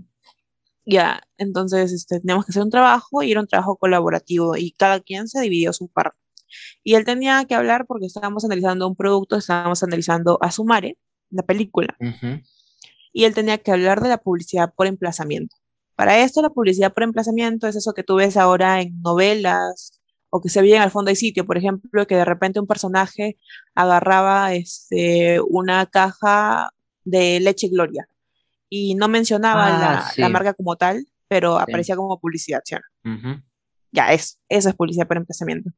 Ya, 0.89 1.21
entonces 1.37 1.93
este, 1.93 2.21
teníamos 2.21 2.47
que 2.47 2.53
hacer 2.53 2.63
un 2.63 2.71
trabajo 2.71 3.21
y 3.21 3.33
era 3.33 3.41
un 3.41 3.49
trabajo 3.49 3.77
colaborativo 3.77 4.57
y 4.57 4.71
cada 4.71 5.01
quien 5.01 5.27
se 5.27 5.41
dividió 5.41 5.73
su 5.73 5.89
parte. 5.89 6.17
Y 6.83 6.95
él 6.95 7.05
tenía 7.05 7.45
que 7.45 7.55
hablar 7.55 7.87
porque 7.87 8.07
estábamos 8.07 8.45
analizando 8.45 8.87
un 8.87 8.97
producto, 8.97 9.37
estábamos 9.37 9.83
analizando 9.83 10.39
a 10.41 10.51
Sumare, 10.51 10.99
la 11.31 11.43
película, 11.43 11.97
y 13.13 13.25
él 13.25 13.35
tenía 13.35 13.59
que 13.59 13.73
hablar 13.73 14.01
de 14.01 14.09
la 14.09 14.19
publicidad 14.19 14.73
por 14.75 14.87
emplazamiento. 14.87 15.57
Para 15.97 16.19
esto, 16.19 16.43
la 16.43 16.51
publicidad 16.51 16.93
por 16.93 17.03
emplazamiento 17.03 17.67
es 17.67 17.77
eso 17.77 17.95
que 17.95 18.03
tú 18.03 18.17
ves 18.17 18.37
ahora 18.37 18.81
en 18.83 19.01
novelas 19.01 20.01
o 20.31 20.41
que 20.41 20.49
se 20.49 20.61
veía 20.61 20.77
en 20.77 20.83
el 20.83 20.91
fondo 20.91 21.09
del 21.09 21.17
sitio, 21.17 21.47
por 21.47 21.57
ejemplo, 21.57 22.07
que 22.07 22.17
de 22.17 22.25
repente 22.25 22.61
un 22.61 22.67
personaje 22.67 23.39
agarraba 23.75 24.53
este, 24.53 25.41
una 25.41 25.87
caja 25.87 26.71
de 27.05 27.41
leche 27.41 27.69
Gloria 27.69 28.07
y 28.69 28.95
no 28.95 29.09
mencionaba 29.09 29.99
Ah, 29.99 30.13
la, 30.17 30.29
marca 30.29 30.55
como 30.55 30.77
tal, 30.77 31.07
pero 31.29 31.57
sí. 31.57 31.63
aparecía 31.63 31.97
como 31.97 32.19
publicidad, 32.19 32.61
¿sí? 32.65 32.77
Ya, 33.93 34.13
es, 34.13 34.39
eso 34.49 34.69
es 34.69 34.75
publicidad 34.75 35.07
por 35.07 35.17
emplazamiento. 35.17 35.71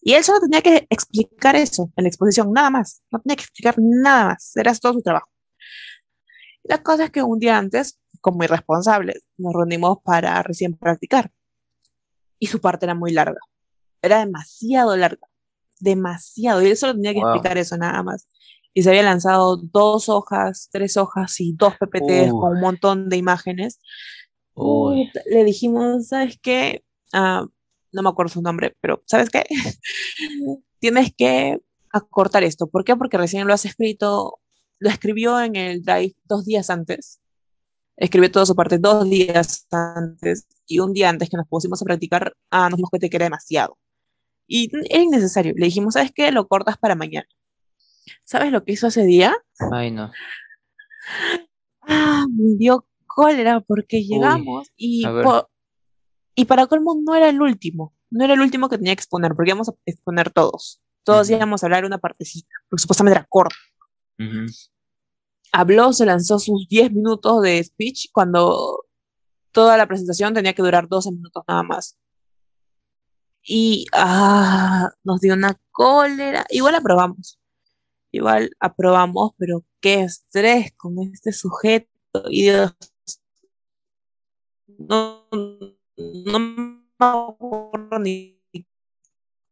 Y 0.00 0.14
él 0.14 0.22
solo 0.24 0.40
tenía 0.40 0.62
que 0.62 0.86
explicar 0.90 1.56
eso 1.56 1.90
en 1.96 2.04
la 2.04 2.08
exposición, 2.08 2.52
nada 2.52 2.70
más. 2.70 3.02
No 3.10 3.20
tenía 3.20 3.36
que 3.36 3.42
explicar 3.44 3.74
nada 3.78 4.26
más. 4.28 4.56
Era 4.56 4.74
todo 4.74 4.92
su 4.94 5.02
trabajo. 5.02 5.28
La 6.62 6.82
cosa 6.82 7.04
es 7.04 7.10
que 7.10 7.22
un 7.22 7.38
día 7.38 7.56
antes, 7.58 7.98
como 8.20 8.44
irresponsables, 8.44 9.22
nos 9.36 9.54
reunimos 9.54 9.98
para 10.04 10.42
recién 10.42 10.74
practicar. 10.74 11.30
Y 12.38 12.46
su 12.46 12.60
parte 12.60 12.86
era 12.86 12.94
muy 12.94 13.12
larga. 13.12 13.40
Era 14.02 14.20
demasiado 14.20 14.96
larga. 14.96 15.26
Demasiado. 15.80 16.62
Y 16.62 16.66
él 16.66 16.76
solo 16.76 16.94
tenía 16.94 17.12
que 17.14 17.20
Wow. 17.20 17.30
explicar 17.30 17.58
eso 17.58 17.76
nada 17.76 18.02
más. 18.02 18.28
Y 18.74 18.82
se 18.82 18.90
había 18.90 19.02
lanzado 19.02 19.56
dos 19.56 20.08
hojas, 20.08 20.68
tres 20.70 20.96
hojas 20.96 21.40
y 21.40 21.54
dos 21.56 21.74
PPTs 21.78 22.30
Uh, 22.32 22.40
con 22.40 22.52
un 22.56 22.60
montón 22.60 23.08
de 23.08 23.16
imágenes. 23.16 23.80
uy. 24.54 25.10
Le 25.26 25.44
dijimos, 25.44 26.08
¿sabes 26.08 26.38
qué? 26.40 26.84
Ah, 27.12 27.46
no 27.92 28.02
me 28.02 28.08
acuerdo 28.08 28.32
su 28.32 28.42
nombre, 28.42 28.76
pero 28.80 29.02
¿sabes 29.06 29.30
qué? 29.30 29.44
Tienes 30.80 31.12
que 31.16 31.58
acortar 31.92 32.44
esto. 32.44 32.66
¿Por 32.68 32.84
qué? 32.84 32.96
Porque 32.96 33.18
recién 33.18 33.46
lo 33.46 33.54
has 33.54 33.64
escrito, 33.64 34.40
lo 34.78 34.90
escribió 34.90 35.40
en 35.40 35.56
el 35.56 35.82
Drive 35.82 36.14
dos 36.24 36.44
días 36.44 36.70
antes. 36.70 37.20
Escribió 37.96 38.30
toda 38.30 38.46
su 38.46 38.54
parte 38.54 38.78
dos 38.78 39.08
días 39.08 39.66
antes 39.70 40.46
y 40.66 40.78
un 40.78 40.92
día 40.92 41.08
antes 41.08 41.28
que 41.30 41.36
nos 41.36 41.48
pusimos 41.48 41.82
a 41.82 41.84
practicar, 41.84 42.36
ah, 42.50 42.68
nos 42.68 42.76
dimos 42.76 42.90
cuenta 42.90 43.08
que 43.08 43.16
era 43.16 43.26
demasiado. 43.26 43.76
Y 44.46 44.70
era 44.88 45.02
innecesario. 45.02 45.52
Le 45.56 45.66
dijimos, 45.66 45.94
¿sabes 45.94 46.12
qué? 46.14 46.30
Lo 46.30 46.46
cortas 46.46 46.78
para 46.78 46.94
mañana. 46.94 47.26
¿Sabes 48.24 48.52
lo 48.52 48.64
que 48.64 48.72
hizo 48.72 48.86
ese 48.86 49.04
día? 49.04 49.34
Ay, 49.72 49.90
no. 49.90 50.10
Ah, 51.82 52.26
me 52.30 52.56
dio 52.56 52.86
cólera 53.06 53.60
porque 53.60 53.96
Uy, 53.96 54.08
llegamos 54.08 54.68
y, 54.76 55.04
y 56.38 56.44
para 56.44 56.68
colmo 56.68 56.96
no 57.04 57.16
era 57.16 57.28
el 57.30 57.42
último. 57.42 57.92
No 58.10 58.24
era 58.24 58.34
el 58.34 58.40
último 58.40 58.68
que 58.68 58.78
tenía 58.78 58.94
que 58.94 59.00
exponer, 59.00 59.34
porque 59.34 59.50
íbamos 59.50 59.70
a 59.70 59.72
exponer 59.86 60.30
todos. 60.30 60.80
Todos 61.02 61.28
íbamos 61.30 61.62
a 61.62 61.66
hablar 61.66 61.84
una 61.84 61.98
partecita, 61.98 62.48
porque 62.70 62.82
supuestamente 62.82 63.18
era 63.18 63.26
corto. 63.28 63.56
Habló, 65.50 65.92
se 65.92 66.06
lanzó 66.06 66.38
sus 66.38 66.68
10 66.68 66.92
minutos 66.92 67.42
de 67.42 67.64
speech 67.64 68.10
cuando 68.12 68.84
toda 69.50 69.76
la 69.76 69.88
presentación 69.88 70.32
tenía 70.32 70.52
que 70.52 70.62
durar 70.62 70.86
12 70.88 71.10
minutos 71.10 71.42
nada 71.48 71.64
más. 71.64 71.98
Y 73.42 73.86
ah, 73.92 74.90
nos 75.02 75.20
dio 75.20 75.34
una 75.34 75.60
cólera. 75.72 76.46
Igual 76.50 76.76
aprobamos. 76.76 77.40
Igual 78.12 78.52
aprobamos, 78.60 79.32
pero 79.38 79.64
qué 79.80 80.02
estrés 80.02 80.72
con 80.76 81.00
este 81.00 81.32
sujeto. 81.32 81.88
Y 82.30 82.42
Dios, 82.42 82.76
no, 84.78 85.26
no 85.98 86.38
me 86.38 86.80
acuerdo 86.98 87.98
ni 87.98 88.40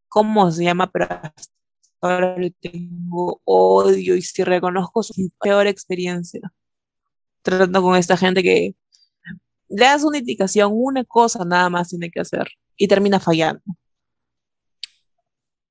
cómo 0.08 0.50
se 0.50 0.64
llama, 0.64 0.90
pero 0.90 1.08
ahora 2.00 2.36
le 2.38 2.50
tengo 2.50 3.40
odio 3.44 4.16
y 4.16 4.22
si 4.22 4.44
reconozco 4.44 5.02
su 5.02 5.30
peor 5.40 5.66
experiencia 5.66 6.40
tratando 7.42 7.82
con 7.82 7.96
esta 7.96 8.16
gente 8.16 8.42
que 8.42 8.74
le 9.68 9.84
das 9.84 10.04
una 10.04 10.18
indicación, 10.18 10.70
una 10.74 11.04
cosa 11.04 11.44
nada 11.44 11.70
más 11.70 11.88
tiene 11.88 12.10
que 12.10 12.20
hacer 12.20 12.48
y 12.76 12.88
termina 12.88 13.20
fallando. 13.20 13.62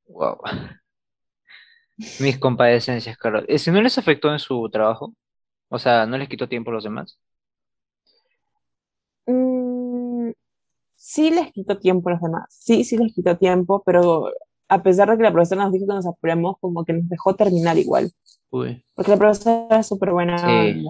Wow. 0.07 0.37
Mis 2.19 2.37
compadecencias, 2.37 3.17
Carlos. 3.17 3.45
¿Si 3.57 3.71
no 3.71 3.81
les 3.81 3.97
afectó 3.97 4.31
en 4.31 4.39
su 4.39 4.69
trabajo? 4.69 5.13
O 5.69 5.79
sea, 5.79 6.05
¿no 6.05 6.17
les 6.17 6.29
quitó 6.29 6.47
tiempo 6.47 6.71
a 6.71 6.75
los 6.75 6.83
demás? 6.83 7.17
Sí 11.07 11.29
les 11.29 11.51
quitó 11.51 11.77
tiempo 11.77 12.09
a 12.09 12.13
los 12.13 12.21
demás, 12.21 12.45
sí, 12.49 12.83
sí 12.83 12.97
les 12.97 13.13
quitó 13.13 13.37
tiempo, 13.37 13.83
pero 13.85 14.31
a 14.67 14.81
pesar 14.81 15.07
de 15.11 15.17
que 15.17 15.23
la 15.23 15.31
profesora 15.31 15.63
nos 15.63 15.71
dijo 15.71 15.85
que 15.85 15.93
nos 15.93 16.07
apuremos, 16.07 16.55
como 16.59 16.83
que 16.83 16.93
nos 16.93 17.07
dejó 17.07 17.35
terminar 17.35 17.77
igual. 17.77 18.11
Uy. 18.49 18.83
Porque 18.95 19.11
la 19.11 19.17
profesora 19.17 19.79
es 19.79 19.85
súper 19.87 20.11
buena. 20.11 20.37
Sí. 20.39 20.83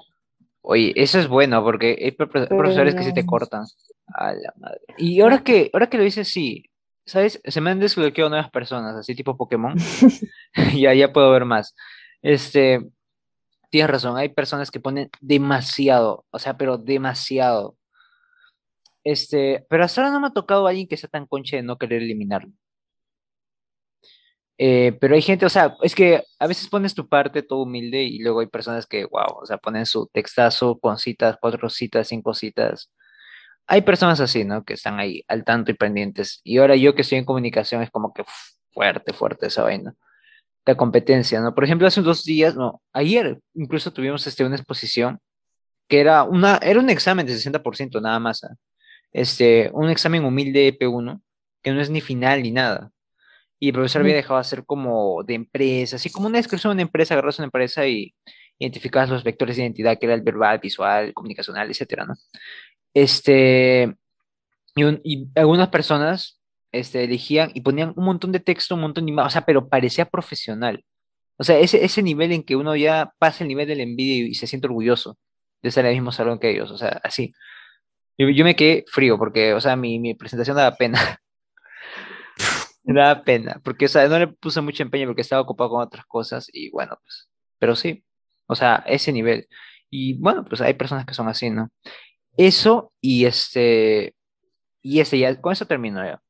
Oye, 0.62 0.94
eso 0.96 1.20
es 1.20 1.28
bueno 1.28 1.62
porque 1.64 1.98
hay 2.02 2.12
pro- 2.12 2.30
pro- 2.30 2.48
profesores 2.48 2.96
que 2.96 3.04
sí 3.04 3.14
te 3.14 3.26
cortan. 3.26 3.66
A 4.14 4.34
la 4.34 4.54
madre. 4.58 4.80
Y 4.98 5.20
ahora 5.20 5.44
que, 5.44 5.70
ahora 5.74 5.88
que 5.90 5.98
lo 5.98 6.04
dices, 6.04 6.30
sí. 6.30 6.64
¿Sabes? 7.06 7.42
Se 7.44 7.60
me 7.62 7.70
han 7.72 7.80
desbloqueado 7.80 8.30
nuevas 8.30 8.50
personas, 8.50 8.96
así 8.96 9.14
tipo 9.16 9.36
Pokémon. 9.36 9.76
Ya, 10.80 10.94
ya 10.94 11.12
puedo 11.12 11.30
ver 11.32 11.44
más. 11.46 11.76
Este, 12.22 12.88
tienes 13.70 13.92
razón, 13.92 14.16
hay 14.18 14.30
personas 14.30 14.72
que 14.72 14.80
ponen 14.80 15.10
demasiado, 15.22 16.24
o 16.32 16.40
sea, 16.40 16.56
pero 16.58 16.78
demasiado. 16.78 17.76
Este, 19.06 19.66
pero 19.70 19.84
hasta 19.86 20.02
ahora 20.02 20.14
no 20.14 20.20
me 20.20 20.28
ha 20.28 20.32
tocado 20.34 20.68
alguien 20.68 20.88
que 20.88 20.98
sea 20.98 21.10
tan 21.10 21.28
concha 21.28 21.58
de 21.58 21.64
no 21.64 21.78
querer 21.78 22.02
eliminarlo. 22.02 22.52
Eh, 24.58 24.98
pero 25.02 25.16
hay 25.16 25.22
gente, 25.22 25.46
o 25.46 25.50
sea, 25.50 25.76
es 25.84 25.94
que 25.94 26.24
a 26.40 26.48
veces 26.48 26.70
pones 26.70 26.96
tu 26.96 27.08
parte 27.10 27.44
todo 27.44 27.64
humilde 27.64 28.04
y 28.04 28.20
luego 28.20 28.40
hay 28.40 28.48
personas 28.48 28.86
que, 28.88 29.06
wow, 29.06 29.42
o 29.42 29.46
sea, 29.46 29.58
ponen 29.58 29.86
su 29.86 30.08
textazo 30.08 30.80
con 30.80 30.98
citas, 30.98 31.38
cuatro 31.42 31.70
citas, 31.70 32.08
cinco 32.08 32.34
citas. 32.34 32.92
Hay 33.68 33.82
personas 33.84 34.20
así, 34.22 34.46
¿no? 34.46 34.64
Que 34.64 34.76
están 34.76 35.00
ahí 35.00 35.24
al 35.28 35.44
tanto 35.44 35.72
y 35.72 35.76
pendientes. 35.76 36.42
Y 36.44 36.58
ahora 36.60 36.76
yo 36.76 36.96
que 36.96 37.02
estoy 37.04 37.20
en 37.20 37.26
comunicación 37.26 37.82
es 37.84 37.92
como 37.92 38.14
que 38.14 38.24
fuerte, 38.74 39.14
fuerte 39.14 39.48
esa 39.48 39.64
vaina. 39.64 39.96
La 40.66 40.76
competencia, 40.78 41.42
¿no? 41.42 41.56
Por 41.56 41.66
ejemplo, 41.66 41.88
hace 41.88 42.02
dos 42.02 42.24
días, 42.26 42.56
no, 42.56 42.82
ayer 42.94 43.40
incluso 43.56 43.94
tuvimos 43.94 44.26
este, 44.28 44.46
una 44.46 44.56
exposición 44.58 45.20
que 45.88 46.02
era, 46.02 46.24
una, 46.24 46.58
era 46.58 46.80
un 46.80 46.90
examen 46.90 47.26
de 47.28 47.34
60% 47.36 48.02
nada 48.02 48.20
más. 48.20 48.44
¿ah? 48.44 48.56
Este, 49.16 49.70
un 49.74 49.90
examen 49.90 50.26
humilde 50.26 50.78
P1, 50.78 51.22
que 51.64 51.72
no 51.72 51.80
es 51.80 51.90
ni 51.90 52.02
final 52.02 52.44
ni 52.44 52.52
nada. 52.52 52.92
Y 53.60 53.70
el 53.70 53.74
profesor 53.74 54.02
había 54.02 54.16
dejado 54.16 54.38
hacer 54.40 54.66
como 54.66 55.24
de 55.24 55.36
empresa, 55.36 55.96
así 55.96 56.10
como 56.12 56.28
una 56.28 56.38
descripción 56.40 56.72
de 56.72 56.76
una 56.76 56.82
empresa, 56.82 57.14
agarras 57.14 57.40
una 57.40 57.46
empresa 57.46 57.88
y 57.88 58.14
identificabas 58.60 59.10
los 59.10 59.24
vectores 59.24 59.56
de 59.56 59.64
identidad, 59.64 59.98
que 59.98 60.06
era 60.06 60.16
el 60.16 60.22
verbal, 60.22 60.60
visual, 60.60 61.14
comunicacional, 61.14 61.70
etcétera, 61.70 62.06
¿no? 62.06 62.16
Este, 62.94 63.96
y, 64.76 64.84
un- 64.84 65.02
y 65.04 65.28
algunas 65.36 65.70
personas 65.70 66.42
este, 66.74 67.06
elegían 67.06 67.52
y 67.54 67.62
ponían 67.62 67.94
un 67.96 68.06
montón 68.06 68.32
de 68.34 68.42
texto, 68.42 68.76
un 68.76 68.82
montón 68.82 69.06
de 69.06 69.12
imágenes, 69.14 69.32
o 69.32 69.36
sea, 69.36 69.46
pero 69.46 69.70
parecía 69.70 70.06
profesional. 70.06 70.84
O 71.38 71.44
sea, 71.46 71.58
ese, 71.60 71.84
ese 71.86 72.04
nivel 72.04 72.34
en 72.34 72.44
que 72.44 72.56
uno 72.58 72.76
ya 72.76 73.14
pasa 73.20 73.44
el 73.44 73.48
nivel 73.50 73.68
de 73.68 73.76
la 73.78 73.84
envidia 73.84 74.16
y, 74.26 74.30
y 74.32 74.36
se 74.36 74.48
siente 74.48 74.68
orgulloso 74.68 75.18
de 75.62 75.70
estar 75.70 75.86
en 75.86 75.92
el 75.92 75.96
mismo 75.98 76.12
salón 76.12 76.40
que 76.40 76.52
ellos, 76.52 76.72
o 76.72 76.78
sea, 76.78 77.00
así. 77.04 77.34
Yo, 78.18 78.30
yo 78.30 78.46
me 78.46 78.56
quedé 78.56 78.86
frío 78.88 79.18
porque, 79.18 79.54
o 79.54 79.62
sea, 79.62 79.76
mi, 79.76 80.00
mi 80.00 80.14
presentación 80.16 80.56
daba 80.58 80.76
pena. 80.78 81.00
Daba 82.88 83.24
pena, 83.24 83.60
porque, 83.64 83.86
o 83.86 83.88
sea, 83.88 84.08
no 84.08 84.20
le 84.20 84.28
puse 84.28 84.62
mucho 84.62 84.84
empeño 84.84 85.08
porque 85.08 85.22
estaba 85.22 85.42
ocupado 85.42 85.72
con 85.72 85.82
otras 85.82 86.06
cosas 86.06 86.48
y 86.54 86.70
bueno, 86.70 87.00
pues, 87.02 87.30
pero 87.58 87.76
sí, 87.76 88.06
o 88.46 88.56
sea, 88.56 88.84
ese 88.86 89.12
nivel. 89.12 89.48
Y 89.90 90.20
bueno, 90.20 90.46
pues 90.46 90.62
hay 90.62 90.76
personas 90.76 91.06
que 91.06 91.16
son 91.16 91.28
así, 91.28 91.50
¿no? 91.50 91.72
Eso 92.38 92.94
y 93.02 93.26
este, 93.26 94.16
y 94.82 95.00
ese 95.00 95.18
ya, 95.20 95.42
con 95.42 95.54
eso 95.54 95.66
termino 95.66 96.06
ya. 96.06 96.22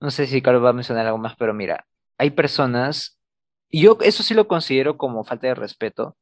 No 0.00 0.10
sé 0.10 0.26
si 0.26 0.42
Carlos 0.42 0.64
va 0.64 0.70
a 0.70 0.72
mencionar 0.74 1.06
algo 1.06 1.18
más, 1.18 1.36
pero 1.36 1.54
mira, 1.54 1.86
hay 2.18 2.30
personas, 2.30 3.18
y 3.70 3.82
yo 3.82 3.98
eso 4.02 4.22
sí 4.22 4.34
lo 4.34 4.48
considero 4.48 4.98
como 4.98 5.24
falta 5.24 5.46
de 5.48 5.54
respeto, 5.54 6.16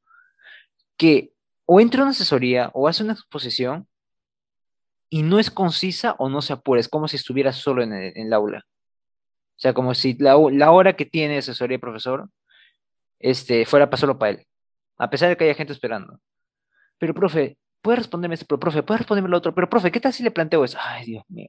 que 0.97 1.33
o 1.67 1.81
entra 1.81 2.01
a 2.03 2.05
una 2.05 2.13
asesoría 2.13 2.71
o 2.75 2.89
hace 2.89 3.05
una 3.05 3.15
exposición 3.15 3.89
y 5.13 5.23
no 5.23 5.39
es 5.39 5.51
concisa 5.51 6.15
o 6.19 6.31
no 6.31 6.41
se 6.41 6.55
apura, 6.55 6.81
es 6.81 6.89
como 6.89 7.07
si 7.07 7.17
estuviera 7.17 7.53
solo 7.53 7.83
en 7.83 7.93
el, 7.93 8.33
aula. 8.33 8.65
O 8.65 9.59
sea, 9.59 9.75
como 9.75 9.93
si 9.93 10.15
la, 10.15 10.39
ho- 10.39 10.49
la 10.49 10.71
hora 10.71 10.97
que 10.97 11.05
tiene 11.05 11.37
asesoría 11.37 11.75
el 11.75 11.83
profesor 11.83 12.31
este, 13.19 13.67
fuera 13.67 13.91
para 13.91 14.01
solo 14.01 14.19
para 14.19 14.31
él, 14.31 14.47
a 14.97 15.11
pesar 15.11 15.29
de 15.29 15.37
que 15.37 15.45
haya 15.45 15.55
gente 15.55 15.75
esperando. 15.75 16.19
Pero, 16.97 17.13
profe, 17.13 17.59
¿puede 17.83 17.99
responderme 17.99 18.37
esto? 18.37 18.47
Pero, 18.49 18.59
profe, 18.59 18.83
¿puede 18.83 18.99
responderme 19.01 19.29
lo 19.29 19.37
otro? 19.37 19.55
Pero, 19.55 19.69
profe, 19.69 19.93
¿qué 19.93 20.01
tal 20.01 20.15
si 20.15 20.23
le 20.23 20.31
planteo 20.31 20.65
eso? 20.65 20.79
Ay, 20.81 21.05
Dios 21.05 21.25
mío. 21.29 21.49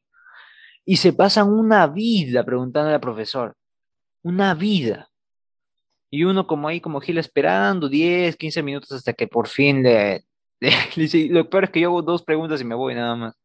Y 0.84 0.98
se 0.98 1.14
pasan 1.14 1.50
una 1.50 1.88
vida 1.88 2.44
preguntándole 2.44 2.96
al 2.96 3.00
profesor. 3.02 3.56
Una 4.24 4.54
vida. 4.56 5.08
Y 6.12 6.26
uno 6.26 6.46
como 6.48 6.68
ahí, 6.68 6.82
como 6.82 7.00
Gil, 7.00 7.18
esperando 7.18 7.88
10, 7.88 8.36
15 8.36 8.62
minutos 8.62 8.92
hasta 8.92 9.14
que 9.14 9.26
por 9.30 9.48
fin 9.48 9.84
le, 9.84 10.26
le, 10.60 11.30
Lo 11.30 11.50
peor 11.50 11.64
es 11.64 11.70
que 11.70 11.80
yo 11.80 11.88
hago 11.88 12.02
dos 12.02 12.24
preguntas 12.24 12.60
y 12.60 12.66
me 12.66 12.76
voy 12.76 12.94
nada 12.94 13.16
más. 13.16 13.43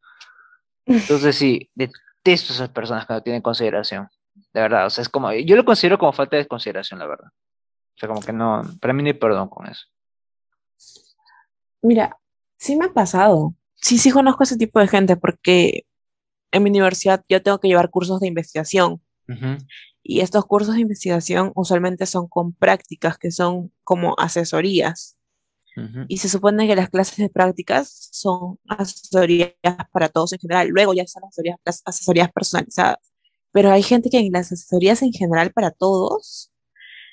Entonces 0.88 1.36
sí, 1.36 1.70
detesto 1.74 2.52
a 2.52 2.56
esas 2.56 2.68
personas 2.70 3.06
que 3.06 3.12
no 3.12 3.22
tienen 3.22 3.42
consideración. 3.42 4.08
De 4.52 4.60
verdad, 4.60 4.86
o 4.86 4.90
sea, 4.90 5.02
es 5.02 5.08
como, 5.08 5.32
yo 5.32 5.56
lo 5.56 5.64
considero 5.64 5.98
como 5.98 6.12
falta 6.12 6.36
de 6.36 6.46
consideración, 6.46 6.98
la 6.98 7.06
verdad. 7.06 7.28
O 7.28 7.98
sea, 7.98 8.08
como 8.08 8.20
que 8.20 8.32
no, 8.32 8.62
para 8.80 8.94
mí 8.94 9.02
no 9.02 9.08
hay 9.08 9.14
perdón 9.14 9.48
con 9.48 9.66
eso. 9.66 9.86
Mira, 11.82 12.16
sí 12.56 12.76
me 12.76 12.86
ha 12.86 12.92
pasado. 12.92 13.54
Sí, 13.74 13.98
sí 13.98 14.10
conozco 14.10 14.42
ese 14.42 14.56
tipo 14.56 14.80
de 14.80 14.88
gente 14.88 15.16
porque 15.16 15.84
en 16.50 16.62
mi 16.62 16.70
universidad 16.70 17.22
yo 17.28 17.42
tengo 17.42 17.58
que 17.58 17.68
llevar 17.68 17.90
cursos 17.90 18.20
de 18.20 18.28
investigación 18.28 19.00
y 20.02 20.20
estos 20.20 20.46
cursos 20.46 20.74
de 20.74 20.80
investigación 20.80 21.52
usualmente 21.54 22.06
son 22.06 22.28
con 22.28 22.54
prácticas 22.54 23.18
que 23.18 23.30
son 23.30 23.70
como 23.84 24.14
asesorías. 24.18 25.17
Y 26.08 26.18
se 26.18 26.28
supone 26.28 26.66
que 26.66 26.76
las 26.76 26.90
clases 26.90 27.16
de 27.18 27.28
prácticas 27.28 28.08
son 28.12 28.58
asesorías 28.68 29.52
para 29.92 30.08
todos 30.08 30.32
en 30.32 30.38
general. 30.38 30.68
Luego 30.68 30.94
ya 30.94 31.02
están 31.02 31.22
las 31.22 31.30
asesorías, 31.30 31.58
las 31.64 31.82
asesorías 31.84 32.32
personalizadas. 32.32 32.98
Pero 33.52 33.70
hay 33.70 33.82
gente 33.82 34.10
que 34.10 34.18
en 34.18 34.32
las 34.32 34.52
asesorías 34.52 35.02
en 35.02 35.12
general 35.12 35.52
para 35.52 35.70
todos 35.70 36.52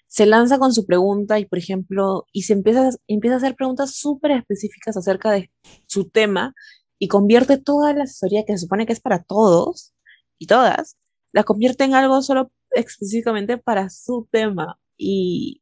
se 0.07 0.25
lanza 0.25 0.59
con 0.59 0.73
su 0.73 0.85
pregunta 0.85 1.39
y, 1.39 1.45
por 1.45 1.59
ejemplo, 1.59 2.25
y 2.31 2.43
se 2.43 2.53
empieza, 2.53 2.89
empieza 3.07 3.35
a 3.35 3.37
hacer 3.37 3.55
preguntas 3.55 3.95
súper 3.95 4.31
específicas 4.31 4.95
acerca 4.97 5.31
de 5.31 5.51
su 5.87 6.09
tema 6.09 6.53
y 6.99 7.07
convierte 7.07 7.57
toda 7.57 7.93
la 7.93 8.03
asesoría 8.03 8.45
que 8.45 8.53
se 8.53 8.59
supone 8.59 8.85
que 8.85 8.93
es 8.93 9.01
para 9.01 9.23
todos 9.23 9.93
y 10.37 10.47
todas, 10.47 10.97
la 11.31 11.43
convierte 11.43 11.83
en 11.83 11.95
algo 11.95 12.21
solo 12.21 12.51
específicamente 12.71 13.57
para 13.57 13.89
su 13.89 14.27
tema. 14.31 14.79
Y, 14.97 15.61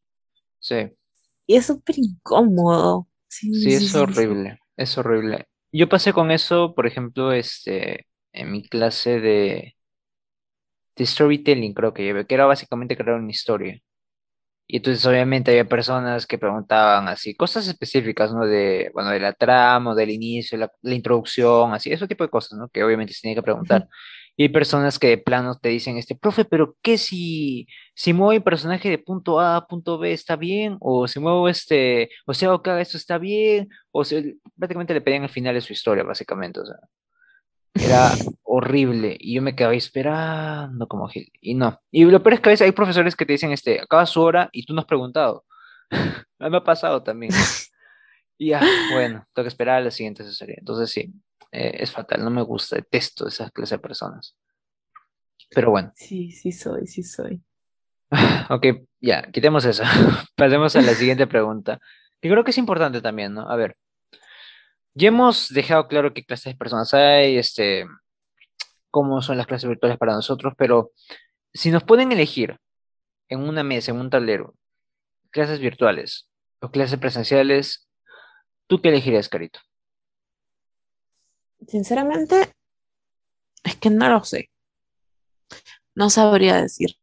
Sí, 0.60 0.76
y 1.48 1.56
es 1.58 1.66
súper 1.68 1.98
incómodo. 2.00 3.08
Sí, 3.28 3.54
sí, 3.54 3.72
sí, 3.72 3.74
es 3.74 3.92
sí, 3.92 3.98
horrible, 3.98 4.60
es 4.78 4.98
horrible. 4.98 5.46
Yo 5.72 5.90
pasé 5.90 6.14
con 6.14 6.32
eso, 6.32 6.74
por 6.76 6.86
ejemplo, 6.88 7.32
este, 7.34 8.08
en 8.32 8.52
mi 8.52 8.68
clase 8.68 9.20
de, 9.20 9.76
de 10.96 11.06
storytelling, 11.06 11.74
creo 11.74 11.94
que 11.94 12.04
llevé, 12.04 12.26
que 12.28 12.36
era 12.36 12.46
básicamente 12.46 12.96
crear 12.98 13.20
una 13.20 13.32
historia. 13.32 13.80
Y 14.68 14.78
entonces 14.78 15.06
obviamente 15.06 15.52
había 15.52 15.68
personas 15.70 16.28
que 16.28 16.38
preguntaban 16.40 17.08
así, 17.10 17.36
cosas 17.36 17.68
específicas, 17.68 18.34
¿no? 18.34 18.46
De, 18.48 18.92
bueno, 18.94 19.12
de 19.12 19.20
la 19.20 19.34
trama, 19.34 19.96
del 19.96 20.12
inicio, 20.12 20.58
la, 20.58 20.72
la 20.82 20.96
introducción, 20.96 21.74
así, 21.74 21.92
ese 21.92 22.08
tipo 22.08 22.24
de 22.24 22.30
cosas, 22.32 22.58
¿no? 22.60 22.70
Que 22.70 22.84
obviamente 22.84 23.14
se 23.14 23.22
tiene 23.22 23.36
que 23.36 23.44
preguntar. 23.44 23.88
Y 24.36 24.44
hay 24.44 24.50
personas 24.50 24.98
que 24.98 25.10
de 25.10 25.18
plano 25.18 25.56
te 25.60 25.70
dicen, 25.70 25.98
este, 25.98 26.16
profe, 26.16 26.44
pero 26.46 26.76
¿qué 26.82 26.98
si, 26.98 27.68
si 27.94 28.14
muevo 28.14 28.34
el 28.34 28.44
personaje 28.44 28.90
de 28.90 28.98
punto 28.98 29.40
A 29.40 29.58
a 29.58 29.68
punto 29.68 30.00
B 30.00 30.12
está 30.12 30.36
bien? 30.36 30.78
O 30.80 31.08
si 31.08 31.20
muevo 31.20 31.48
este, 31.48 32.10
o 32.26 32.34
sea, 32.34 32.54
o 32.54 32.62
que 32.64 32.72
haga 32.72 32.82
esto 32.82 32.98
está 32.98 33.20
bien, 33.20 33.70
o 33.92 34.04
sea, 34.04 34.22
prácticamente 34.58 34.94
le 34.94 35.02
pedían 35.02 35.24
el 35.24 35.30
final 35.30 35.54
de 35.54 35.62
su 35.62 35.74
historia, 35.74 36.04
básicamente, 36.04 36.60
o 36.60 36.66
sea. 36.66 36.78
Era 37.76 38.12
horrible 38.44 39.18
y 39.20 39.36
yo 39.36 39.42
me 39.42 39.56
quedaba 39.56 39.76
esperando 39.76 40.88
como 40.88 41.08
Gil. 41.08 41.32
Y 41.42 41.56
no. 41.56 41.80
Y 41.92 42.06
lo 42.06 42.22
peor 42.24 42.36
es 42.36 42.40
que 42.40 42.50
a 42.50 42.54
veces 42.54 42.66
hay 42.66 42.72
profesores 42.72 43.16
que 43.16 43.26
te 43.26 43.34
dicen, 43.34 43.52
este, 43.52 43.82
acaba 43.82 44.06
su 44.06 44.22
hora 44.22 44.50
y 44.52 44.66
tú 44.66 44.74
no 44.74 44.82
has 44.82 44.88
preguntado. 44.88 45.46
Me 46.40 46.58
ha 46.58 46.64
pasado 46.64 47.04
también. 47.04 47.32
Y 48.38 48.50
ya, 48.50 48.62
bueno, 48.92 49.26
tengo 49.34 49.44
que 49.46 49.50
esperar 49.50 49.78
a 49.78 49.86
la 49.86 49.92
siguiente 49.92 50.24
asesoría. 50.24 50.56
Entonces 50.58 50.92
sí, 50.92 51.14
eh, 51.52 51.78
es 51.80 51.92
fatal, 51.92 52.24
no 52.24 52.30
me 52.30 52.42
gusta, 52.42 52.76
detesto 52.76 53.28
esas 53.28 53.52
clases 53.52 53.78
de 53.78 53.82
personas. 53.82 54.36
Pero 55.50 55.72
bueno, 55.72 55.92
Sí, 55.96 56.32
sí 56.32 56.52
soy, 56.52 56.88
sí 56.88 57.04
soy. 57.04 57.42
ok, 58.50 58.66
ya, 59.00 59.24
quitemos 59.32 59.66
eso. 59.66 59.84
Pasemos 60.36 60.76
a 60.76 60.82
la 60.82 60.94
siguiente 60.94 61.28
pregunta, 61.28 61.80
que 62.22 62.30
creo 62.30 62.44
que 62.44 62.52
es 62.52 62.58
importante 62.58 63.02
también, 63.02 63.34
¿no? 63.34 63.50
A 63.50 63.56
ver, 63.56 63.76
ya 64.94 65.08
hemos 65.08 65.50
dejado 65.50 65.88
claro 65.88 66.14
qué 66.14 66.24
clases 66.24 66.54
de 66.54 66.58
personas 66.58 66.94
hay, 66.94 67.38
este, 67.38 67.86
cómo 68.92 69.22
son 69.22 69.38
las 69.38 69.48
clases 69.48 69.68
virtuales 69.68 69.98
para 69.98 70.14
nosotros, 70.14 70.54
pero 70.58 70.92
si 71.54 71.72
nos 71.72 71.84
pueden 71.84 72.12
elegir 72.12 72.58
en 73.28 73.40
una 73.42 73.64
mesa, 73.64 73.92
en 73.92 74.00
un 74.00 74.10
tablero, 74.10 74.54
clases 75.32 75.60
virtuales 75.60 76.30
o 76.60 76.70
clases 76.70 77.00
presenciales, 77.00 77.90
¿tú 78.68 78.82
qué 78.82 78.90
elegirías, 78.90 79.30
Carito? 79.30 79.60
Sinceramente, 81.68 82.54
es 83.64 83.76
que 83.78 83.90
no 83.90 84.10
lo 84.10 84.24
sé. 84.24 84.50
No 85.96 86.10
sabría 86.10 86.62
decir. 86.62 86.96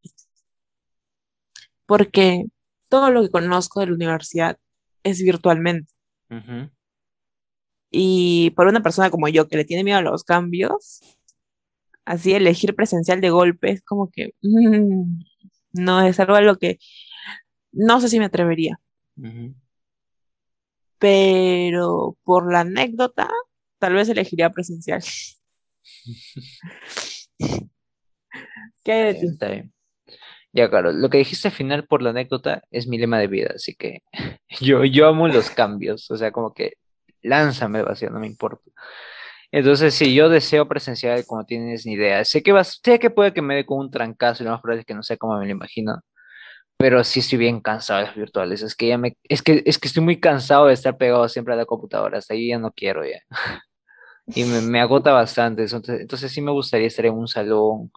Porque 1.86 2.46
todo 2.88 3.10
lo 3.10 3.22
que 3.22 3.30
conozco 3.30 3.80
de 3.80 3.86
la 3.86 3.94
universidad 3.94 4.58
es 5.02 5.22
virtualmente. 5.22 5.92
Y 7.90 8.50
por 8.50 8.68
una 8.68 8.82
persona 8.82 9.10
como 9.10 9.28
yo 9.28 9.48
que 9.48 9.56
le 9.56 9.64
tiene 9.64 9.82
miedo 9.82 9.98
a 9.98 10.02
los 10.02 10.22
cambios, 10.22 11.00
Así 12.10 12.32
elegir 12.32 12.74
presencial 12.74 13.20
de 13.20 13.30
golpe 13.30 13.70
es 13.70 13.82
como 13.82 14.10
que 14.10 14.34
mm, 14.42 15.20
no 15.74 16.02
es 16.02 16.18
algo 16.18 16.34
a 16.34 16.40
lo 16.40 16.56
que 16.58 16.78
no 17.72 18.00
sé 18.00 18.08
si 18.08 18.18
me 18.18 18.24
atrevería, 18.24 18.80
pero 20.98 22.16
por 22.24 22.52
la 22.52 22.60
anécdota, 22.60 23.30
tal 23.80 23.94
vez 23.94 24.08
elegiría 24.08 24.50
presencial. 24.50 25.02
¿Qué 28.84 28.92
hay 28.92 29.14
de 29.14 29.14
ti? 29.14 29.26
Está 29.26 29.48
bien. 29.48 29.72
Ya, 30.52 30.68
claro, 30.68 30.92
lo 30.92 31.08
que 31.10 31.18
dijiste 31.18 31.48
al 31.48 31.54
final 31.54 31.86
por 31.86 32.02
la 32.02 32.10
anécdota 32.10 32.62
es 32.70 32.86
mi 32.88 32.98
lema 32.98 33.18
de 33.18 33.28
vida, 33.28 33.52
así 33.54 33.74
que 33.74 34.00
yo, 34.60 34.84
yo 34.84 35.08
amo 35.08 35.28
los 35.28 35.50
cambios, 35.50 36.10
o 36.10 36.16
sea, 36.16 36.32
como 36.32 36.52
que 36.54 36.74
lánzame 37.22 37.82
vacío, 37.82 38.10
no 38.10 38.20
me 38.20 38.26
importa. 38.26 38.70
Entonces, 39.52 39.94
sí, 39.94 40.14
yo 40.14 40.28
deseo 40.28 40.68
presencial 40.68 41.24
como 41.26 41.44
tienes 41.44 41.84
ni 41.86 41.94
idea. 41.94 42.24
Sé 42.24 42.42
que 42.42 42.52
vas, 42.52 42.80
sé 42.84 42.98
que 43.00 43.10
puede 43.10 43.32
que 43.34 43.42
me 43.42 43.56
dé 43.56 43.66
con 43.66 43.78
un 43.80 43.90
trancazo 43.90 44.42
y 44.42 44.46
lo 44.46 44.52
más 44.52 44.60
probable 44.60 44.80
es 44.82 44.86
que 44.86 44.94
no 44.94 45.02
sé 45.02 45.18
cómo 45.18 45.38
me 45.38 45.46
lo 45.46 45.50
imagino, 45.52 46.00
pero 46.78 47.04
sí 47.04 47.20
estoy 47.20 47.38
bien 47.38 47.60
cansado 47.60 48.00
de 48.00 48.06
las 48.06 48.16
virtuales. 48.16 48.62
Es 48.62 48.76
que 48.76 48.88
ya 48.88 48.98
me, 48.98 49.16
es 49.24 49.42
que, 49.42 49.62
es 49.66 49.78
que 49.78 49.88
estoy 49.88 50.04
muy 50.04 50.20
cansado 50.20 50.66
de 50.66 50.74
estar 50.74 50.96
pegado 50.98 51.28
siempre 51.28 51.54
a 51.54 51.56
la 51.58 51.66
computadora, 51.66 52.18
hasta 52.18 52.34
ahí 52.34 52.48
ya 52.50 52.58
no 52.58 52.72
quiero 52.72 53.04
ya. 53.06 53.20
Y 54.26 54.44
me, 54.44 54.60
me 54.60 54.80
agota 54.80 55.12
bastante. 55.12 55.62
Entonces, 55.62 56.00
entonces 56.00 56.32
sí 56.32 56.40
me 56.40 56.52
gustaría 56.52 56.86
estar 56.86 57.06
en 57.06 57.14
un 57.14 57.28
salón, 57.28 57.90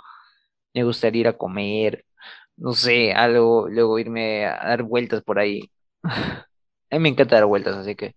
me 0.74 0.84
gustaría 0.84 1.22
ir 1.22 1.28
a 1.30 1.38
comer, 1.38 2.06
no 2.58 2.74
sé, 2.74 3.14
algo, 3.14 3.68
luego 3.70 4.00
irme 4.00 4.46
a 4.48 4.58
dar 4.68 4.84
vueltas 4.84 5.24
por 5.24 5.40
ahí. 5.40 5.72
A 6.92 6.96
mí 6.98 7.00
me 7.02 7.10
encanta 7.10 7.36
dar 7.38 7.46
vueltas, 7.48 7.76
así 7.76 7.96
que 7.96 8.16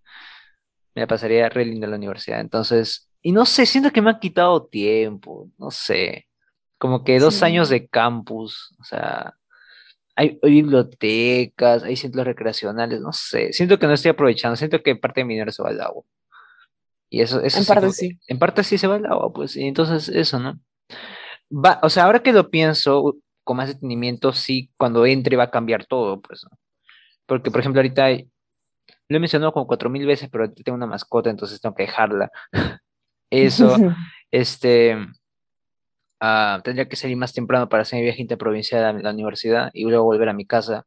me 0.94 1.02
la 1.02 1.06
pasaría 1.06 1.48
re 1.48 1.64
lindo 1.64 1.86
en 1.86 1.90
la 1.92 1.96
universidad. 1.98 2.40
Entonces, 2.40 3.10
y 3.22 3.32
no 3.32 3.46
sé, 3.46 3.66
siento 3.66 3.90
que 3.92 4.02
me 4.02 4.10
han 4.10 4.20
quitado 4.20 4.66
tiempo, 4.66 5.50
no 5.58 5.70
sé, 5.70 6.26
como 6.78 7.04
que 7.04 7.18
dos 7.18 7.42
años 7.42 7.68
de 7.70 7.88
campus, 7.88 8.74
o 8.80 8.84
sea, 8.84 9.34
hay, 10.16 10.38
hay 10.42 10.50
bibliotecas, 10.50 11.84
hay 11.84 11.96
centros 11.96 12.26
recreacionales, 12.26 13.00
no 13.00 13.12
sé, 13.12 13.52
siento 13.52 13.78
que 13.78 13.86
no 13.86 13.94
estoy 13.94 14.10
aprovechando, 14.12 14.56
siento 14.56 14.82
que 14.82 14.96
parte 14.96 15.20
de 15.20 15.26
mi 15.26 15.34
dinero 15.34 15.52
se 15.52 15.62
va 15.62 15.70
al 15.70 15.80
agua. 15.80 16.04
Y 17.08 17.20
eso, 17.20 17.40
eso 17.40 17.58
en 17.58 17.64
sí, 17.64 17.68
parte 17.68 17.90
sí. 17.92 18.18
en 18.26 18.38
parte 18.38 18.64
sí 18.64 18.78
se 18.78 18.86
va 18.86 18.96
al 18.96 19.06
agua, 19.06 19.32
pues, 19.32 19.56
y 19.56 19.66
entonces 19.66 20.08
eso, 20.08 20.38
¿no? 20.40 20.58
Va, 21.50 21.78
o 21.82 21.88
sea, 21.88 22.04
ahora 22.04 22.20
que 22.22 22.32
lo 22.32 22.50
pienso 22.50 23.16
con 23.44 23.56
más 23.58 23.68
detenimiento, 23.68 24.32
sí, 24.32 24.70
cuando 24.76 25.06
entre 25.06 25.36
va 25.36 25.44
a 25.44 25.50
cambiar 25.50 25.86
todo, 25.86 26.20
pues, 26.20 26.44
¿no? 26.50 26.58
Porque, 27.26 27.50
por 27.50 27.60
ejemplo, 27.60 27.80
ahorita 27.80 28.10
lo 29.08 29.16
he 29.16 29.20
mencionado 29.20 29.52
como 29.52 29.66
cuatro 29.66 29.90
mil 29.90 30.06
veces, 30.06 30.28
pero 30.30 30.52
tengo 30.52 30.76
una 30.76 30.86
mascota, 30.86 31.30
entonces 31.30 31.60
tengo 31.60 31.74
que 31.74 31.84
dejarla. 31.84 32.30
Eso, 33.30 33.76
este, 34.30 34.96
ah, 36.20 36.60
tendría 36.64 36.88
que 36.88 36.96
salir 36.96 37.16
más 37.16 37.32
temprano 37.32 37.68
para 37.68 37.82
hacer 37.82 37.98
mi 37.98 38.04
viaje 38.04 38.22
interprovincial 38.22 38.84
a 38.84 38.92
la 38.92 39.10
universidad 39.10 39.70
y 39.72 39.84
luego 39.84 40.04
volver 40.04 40.28
a 40.28 40.32
mi 40.32 40.46
casa. 40.46 40.86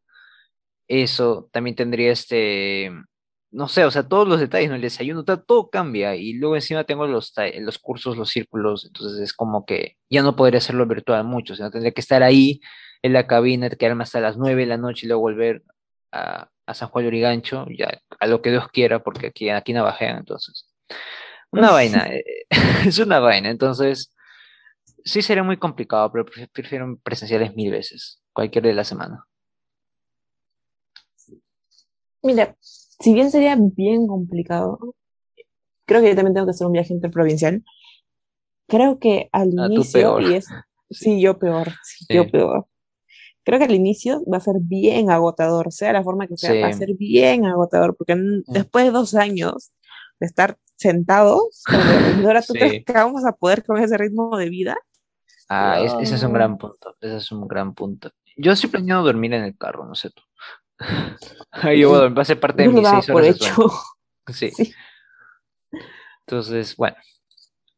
Eso, 0.87 1.49
también 1.53 1.75
tendría 1.75 2.11
este, 2.11 2.91
no 3.51 3.67
sé, 3.67 3.85
o 3.85 3.91
sea, 3.91 4.03
todos 4.07 4.27
los 4.27 4.39
detalles, 4.39 4.69
¿no? 4.69 4.75
El 4.75 4.81
desayuno, 4.81 5.23
todo 5.25 5.69
cambia 5.69 6.15
y 6.15 6.33
luego 6.33 6.55
encima 6.55 6.83
tengo 6.83 7.07
los, 7.07 7.33
los 7.59 7.79
cursos, 7.79 8.17
los 8.17 8.29
círculos, 8.29 8.85
entonces 8.85 9.19
es 9.21 9.33
como 9.33 9.65
que 9.65 9.97
ya 10.09 10.21
no 10.23 10.35
podría 10.35 10.59
hacerlo 10.59 10.85
virtual 10.85 11.23
mucho, 11.23 11.55
sino 11.55 11.71
tendría 11.71 11.91
que 11.93 12.01
estar 12.01 12.23
ahí 12.23 12.61
en 13.01 13.13
la 13.13 13.27
cabina, 13.27 13.69
quedarme 13.69 14.03
hasta 14.03 14.19
las 14.19 14.37
nueve 14.37 14.61
de 14.61 14.67
la 14.67 14.77
noche 14.77 15.05
y 15.05 15.09
luego 15.09 15.21
volver 15.21 15.63
a, 16.11 16.49
a 16.65 16.73
San 16.73 16.89
Juan 16.89 17.03
de 17.05 17.07
Origancho, 17.09 17.65
ya 17.77 17.99
a 18.19 18.27
lo 18.27 18.41
que 18.41 18.51
Dios 18.51 18.67
quiera, 18.69 19.03
porque 19.03 19.27
aquí, 19.27 19.49
aquí 19.49 19.73
navajean, 19.73 20.17
entonces. 20.19 20.67
Una 21.51 21.71
vaina, 21.71 22.07
eh, 22.13 22.23
es 22.85 22.99
una 22.99 23.19
vaina, 23.19 23.49
entonces 23.49 24.13
sí 25.03 25.21
sería 25.21 25.43
muy 25.43 25.57
complicado, 25.57 26.11
pero 26.11 26.25
pref- 26.25 26.49
prefiero 26.51 26.97
presenciales 27.03 27.55
mil 27.55 27.71
veces, 27.71 28.21
cualquier 28.33 28.63
día 28.63 28.71
de 28.71 28.75
la 28.77 28.83
semana. 28.83 29.25
Mira, 32.21 32.55
si 32.99 33.13
bien 33.13 33.31
sería 33.31 33.55
bien 33.57 34.07
complicado, 34.07 34.79
creo 35.85 36.01
que 36.01 36.09
yo 36.09 36.15
también 36.15 36.33
tengo 36.33 36.47
que 36.47 36.51
hacer 36.51 36.67
un 36.67 36.73
viaje 36.73 36.93
interprovincial. 36.93 37.63
Creo 38.67 38.99
que 38.99 39.29
al 39.31 39.49
Ah, 39.57 39.65
inicio, 39.65 40.19
y 40.19 40.33
es, 40.35 40.45
sí, 40.91 41.15
sí, 41.15 41.21
yo 41.21 41.39
peor, 41.39 41.79
sí, 41.81 42.05
yo 42.09 42.25
sí, 42.25 42.31
peor. 42.31 42.67
Creo 43.43 43.59
que 43.59 43.65
al 43.65 43.75
inicio 43.75 44.23
va 44.31 44.37
a 44.37 44.41
ser 44.41 44.55
bien 44.61 45.11
agotador, 45.11 45.71
sea 45.73 45.93
la 45.93 46.03
forma 46.03 46.27
que 46.27 46.37
sea, 46.37 46.55
va 46.63 46.69
a 46.69 46.73
sí. 46.73 46.77
ser 46.79 46.95
bien 46.95 47.45
agotador, 47.45 47.95
porque 47.97 48.13
en- 48.13 48.43
después 48.47 48.85
de 48.85 48.91
dos 48.91 49.15
años 49.15 49.71
de 50.19 50.27
estar 50.27 50.57
sentados 50.77 51.67
frente 51.71 51.93
a 51.93 51.95
la 51.97 52.03
computadora, 52.03 52.43
¿tú 52.43 52.57
crees 52.57 52.75
Sí. 52.77 52.85
que 52.85 52.93
vamos 52.93 53.25
a 53.25 53.33
poder 53.33 53.63
con 53.65 53.79
ese 53.79 53.97
ritmo 53.97 54.37
de 54.37 54.49
vida? 54.49 54.77
Ah, 55.47 55.79
es- 55.79 55.95
ese 55.99 56.15
es 56.15 56.23
un 56.23 56.33
gran 56.33 56.57
punto, 56.57 56.95
ese 57.01 57.17
es 57.17 57.31
un 57.31 57.47
gran 57.47 57.73
punto. 57.73 58.11
Yo 58.37 58.51
estoy 58.51 58.69
planeando 58.69 59.03
dormir 59.05 59.33
en 59.33 59.43
el 59.43 59.57
carro, 59.57 59.85
no 59.85 59.95
sé 59.95 60.09
tú. 60.11 60.21
Eh, 61.63 61.81
dormir, 61.83 62.17
va 62.17 62.21
a 62.21 62.25
ser 62.25 62.39
parte 62.39 62.63
de 62.63 62.69
mis 62.69 62.87
seis 62.87 63.07
por 63.07 63.15
horas 63.21 63.39
de 63.39 63.45
hecho. 63.45 63.55
Sí, 64.31 64.51
Sí. 64.51 64.73
entonces, 66.21 66.75
bueno. 66.75 66.95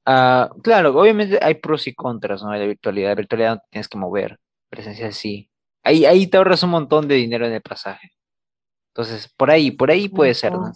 Ah, 0.06 0.50
claro, 0.62 1.00
obviamente 1.00 1.40
hay 1.42 1.56
pros 1.56 1.88
y 1.88 1.94
contras, 1.94 2.44
¿no? 2.44 2.52
De 2.52 2.60
la 2.60 2.66
virtualidad. 2.66 3.10
La 3.10 3.16
virtualidad 3.16 3.56
no 3.56 3.62
tienes 3.70 3.88
que 3.88 3.98
mover, 3.98 4.38
presencial 4.70 5.14
sí. 5.14 5.50
Ahí, 5.84 6.06
ahí 6.06 6.28
te 6.28 6.38
ahorras 6.38 6.62
un 6.64 6.72
montón 6.72 7.08
de 7.08 7.16
dinero 7.16 7.48
en 7.48 7.54
el 7.54 7.62
pasaje. 7.62 8.12
Entonces, 8.94 9.32
por 9.38 9.50
ahí, 9.50 9.72
por 9.72 9.90
ahí 9.90 10.10
puede 10.10 10.34
ser, 10.34 10.52
¿no? 10.52 10.72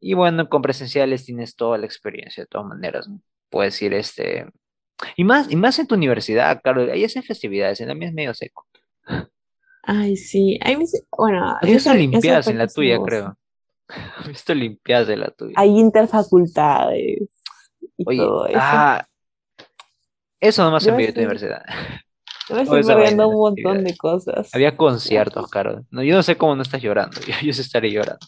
Y 0.00 0.14
bueno, 0.14 0.48
con 0.48 0.62
presenciales 0.62 1.24
tienes 1.24 1.56
toda 1.56 1.76
la 1.76 1.86
experiencia, 1.86 2.44
de 2.44 2.46
todas 2.46 2.68
maneras, 2.68 3.08
¿no? 3.08 3.20
Puedes 3.50 3.80
ir, 3.82 3.92
este... 3.94 4.46
Y 5.16 5.24
más, 5.24 5.50
y 5.50 5.56
más 5.56 5.78
en 5.80 5.88
tu 5.88 5.96
universidad, 5.96 6.60
claro, 6.62 6.82
ahí 6.92 7.04
hacen 7.04 7.24
festividades, 7.24 7.80
en 7.80 7.88
la 7.88 7.94
mía 7.94 8.08
es 8.08 8.14
medio 8.14 8.34
seco. 8.34 8.66
Ay, 9.88 10.16
sí. 10.16 10.58
Sí- 10.86 11.00
bueno, 11.16 11.56
Has 11.56 11.62
visto 11.70 11.94
limpiadas 11.94 12.46
en 12.48 12.58
la 12.58 12.66
tuya, 12.68 12.98
creo. 13.02 13.36
Has 14.18 14.28
visto 14.28 14.54
limpiadas 14.54 15.08
en 15.08 15.20
la 15.20 15.30
tuya. 15.30 15.54
Hay 15.56 15.70
interfacultades 15.78 17.22
y 17.96 18.04
Oye, 18.04 18.18
todo 18.18 18.46
eso. 18.46 18.58
ah, 18.58 19.06
eso 20.40 20.62
nomás 20.64 20.86
Yo 20.86 20.90
en 20.92 20.96
tu 20.96 21.02
estoy, 21.04 21.24
universidad. 21.24 21.62
yo 22.48 22.54
me 22.56 22.62
estoy 22.62 22.84
perdiendo 22.84 23.28
un 23.28 23.38
montón 23.38 23.84
de 23.84 23.96
cosas. 23.96 24.50
Había 24.54 24.76
conciertos, 24.76 25.50
Carol. 25.50 25.84
No, 25.90 26.02
yo 26.02 26.14
no 26.14 26.22
sé 26.22 26.36
cómo 26.36 26.54
no 26.54 26.62
estás 26.62 26.82
llorando. 26.82 27.20
Yo, 27.26 27.34
yo 27.42 27.52
sí 27.52 27.60
estaré 27.60 27.90
llorando. 27.90 28.26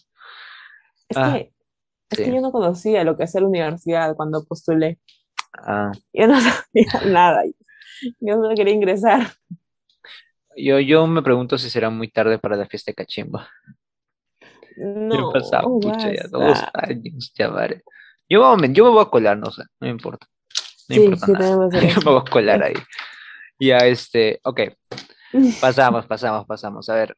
Es 1.09 1.17
Ah, 1.17 1.33
que, 1.33 1.53
es 2.11 2.17
sí. 2.17 2.23
que 2.23 2.33
yo 2.33 2.41
no 2.41 2.51
conocía 2.51 3.03
lo 3.03 3.17
que 3.17 3.23
hacía 3.23 3.41
la 3.41 3.47
universidad 3.47 4.15
cuando 4.15 4.43
postulé. 4.45 4.99
Ah, 5.57 5.91
Yo 6.13 6.27
no 6.27 6.39
sabía 6.41 6.85
nada. 7.05 7.43
Yo 8.21 8.35
solo 8.35 8.55
quería 8.55 8.73
ingresar. 8.73 9.27
Yo, 10.55 10.79
yo 10.79 11.07
me 11.07 11.21
pregunto 11.21 11.57
si 11.57 11.69
será 11.69 11.89
muy 11.89 12.09
tarde 12.09 12.37
para 12.39 12.55
la 12.55 12.65
fiesta 12.67 12.91
de 12.91 12.95
cachimba. 12.95 13.49
No, 14.77 15.31
pasado, 15.31 15.79
pucha, 15.79 16.11
ya 16.13 16.27
dos 16.29 16.63
años, 16.73 17.33
ya 17.37 17.47
vale. 17.49 17.83
Yo, 18.29 18.55
me- 18.57 18.71
yo 18.73 18.85
me 18.85 18.91
voy 18.91 19.01
a 19.03 19.09
colar, 19.09 19.37
no 19.37 19.51
sé, 19.51 19.63
no 19.79 19.85
me 19.87 19.89
importa. 19.89 20.27
No 20.89 20.95
Sí, 20.95 21.03
importa 21.03 21.25
sí, 21.25 21.31
nada. 21.33 21.69
Yo 21.95 22.01
me 22.05 22.11
voy 22.11 22.21
a 22.25 22.29
colar 22.31 22.63
ahí. 22.63 22.73
Ya, 23.59 23.77
este, 23.79 24.39
ok, 24.43 24.61
pasamos, 25.61 26.05
pasamos, 26.05 26.45
pasamos. 26.45 26.89
A 26.89 26.95
ver, 26.95 27.17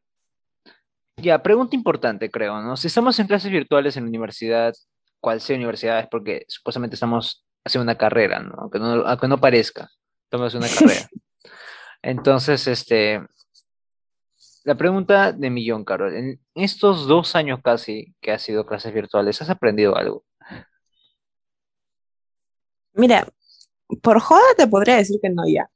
ya, 1.17 1.41
pregunta 1.41 1.75
importante, 1.75 2.29
creo, 2.29 2.61
¿no? 2.61 2.75
Si 2.75 2.87
estamos 2.87 3.17
en 3.19 3.27
clases 3.27 3.51
virtuales 3.51 3.95
en 3.97 4.03
la 4.05 4.09
universidad, 4.09 4.73
cual 5.19 5.39
sea 5.41 5.55
universidad, 5.55 5.99
es 5.99 6.07
porque 6.07 6.43
supuestamente 6.47 6.95
estamos 6.95 7.45
haciendo 7.63 7.83
una 7.83 7.97
carrera, 7.97 8.39
¿no? 8.39 8.55
Aunque 8.57 8.79
no, 8.79 9.05
aunque 9.07 9.27
no 9.27 9.37
parezca, 9.39 9.89
estamos 10.25 10.47
haciendo 10.53 10.67
una 10.67 10.75
carrera. 10.79 11.09
Entonces, 12.03 12.67
este, 12.67 13.21
la 14.65 14.75
pregunta 14.75 15.31
de 15.31 15.49
millón, 15.49 15.85
Carol, 15.85 16.13
en 16.15 16.39
estos 16.53 17.07
dos 17.07 17.35
años 17.35 17.61
casi 17.63 18.13
que 18.21 18.31
has 18.31 18.41
sido 18.41 18.65
clases 18.65 18.93
virtuales, 18.93 19.41
¿has 19.41 19.49
aprendido 19.49 19.95
algo? 19.95 20.25
Mira, 22.93 23.27
por 24.01 24.19
joda 24.19 24.43
te 24.57 24.67
podría 24.67 24.97
decir 24.97 25.19
que 25.21 25.29
no 25.29 25.43
ya, 25.47 25.69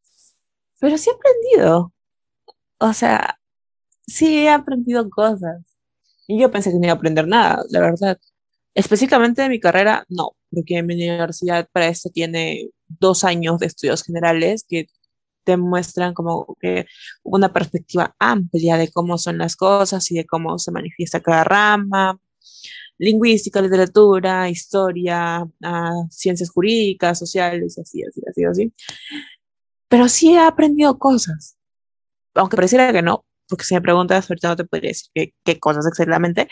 pero 0.80 0.98
sí 0.98 1.10
he 1.10 1.13
aprendido. 1.13 1.94
O 2.80 2.94
sea, 2.94 3.40
sí 4.06 4.46
he 4.46 4.50
aprendido 4.50 5.10
cosas. 5.10 5.63
Y 6.28 6.40
yo 6.40 6.52
pensé 6.52 6.72
que 6.72 6.78
no 6.78 6.86
iba 6.86 6.94
a 6.94 6.96
aprender 6.98 7.28
nada, 7.28 7.63
la 7.70 7.80
verdad. 7.80 8.20
Específicamente 8.76 9.42
de 9.42 9.50
mi 9.50 9.60
carrera, 9.60 10.06
no, 10.10 10.32
porque 10.52 10.84
mi 10.84 10.96
universidad 10.96 11.68
para 11.72 11.88
esto 11.88 12.10
tiene 12.10 12.70
dos 12.88 13.24
años 13.24 13.60
de 13.60 13.68
estudios 13.68 14.04
generales 14.04 14.66
que 14.68 14.88
te 15.47 15.55
muestran 15.55 16.13
como 16.13 16.57
que 16.60 16.86
una 17.23 17.53
perspectiva 17.53 18.13
amplia 18.19 18.75
de 18.75 18.91
cómo 18.91 19.17
son 19.17 19.38
las 19.38 19.55
cosas 19.55 20.12
y 20.12 20.15
de 20.15 20.25
cómo 20.25 20.60
se 20.60 20.71
manifiesta 20.71 21.21
cada 21.21 21.45
rama, 21.45 22.19
lingüística, 22.97 23.62
literatura, 23.62 24.49
historia, 24.49 25.47
ah, 25.63 26.03
ciencias 26.10 26.49
jurídicas, 26.49 27.17
sociales, 27.17 27.79
así, 27.79 28.03
así, 28.03 28.21
así, 28.29 28.43
así. 28.43 28.73
Pero 29.88 30.10
sí 30.10 30.33
he 30.33 30.39
aprendido 30.39 30.99
cosas, 30.99 31.57
aunque 32.36 32.57
pareciera 32.57 32.91
que 32.91 33.01
no, 33.01 33.23
porque 33.47 33.63
si 33.63 33.73
me 33.73 33.81
preguntas, 33.81 34.29
ahorita 34.29 34.49
no 34.49 34.55
te 34.57 34.65
podría 34.65 34.89
decir 34.89 35.10
qué, 35.13 35.33
qué 35.45 35.60
cosas 35.60 35.86
exactamente, 35.88 36.49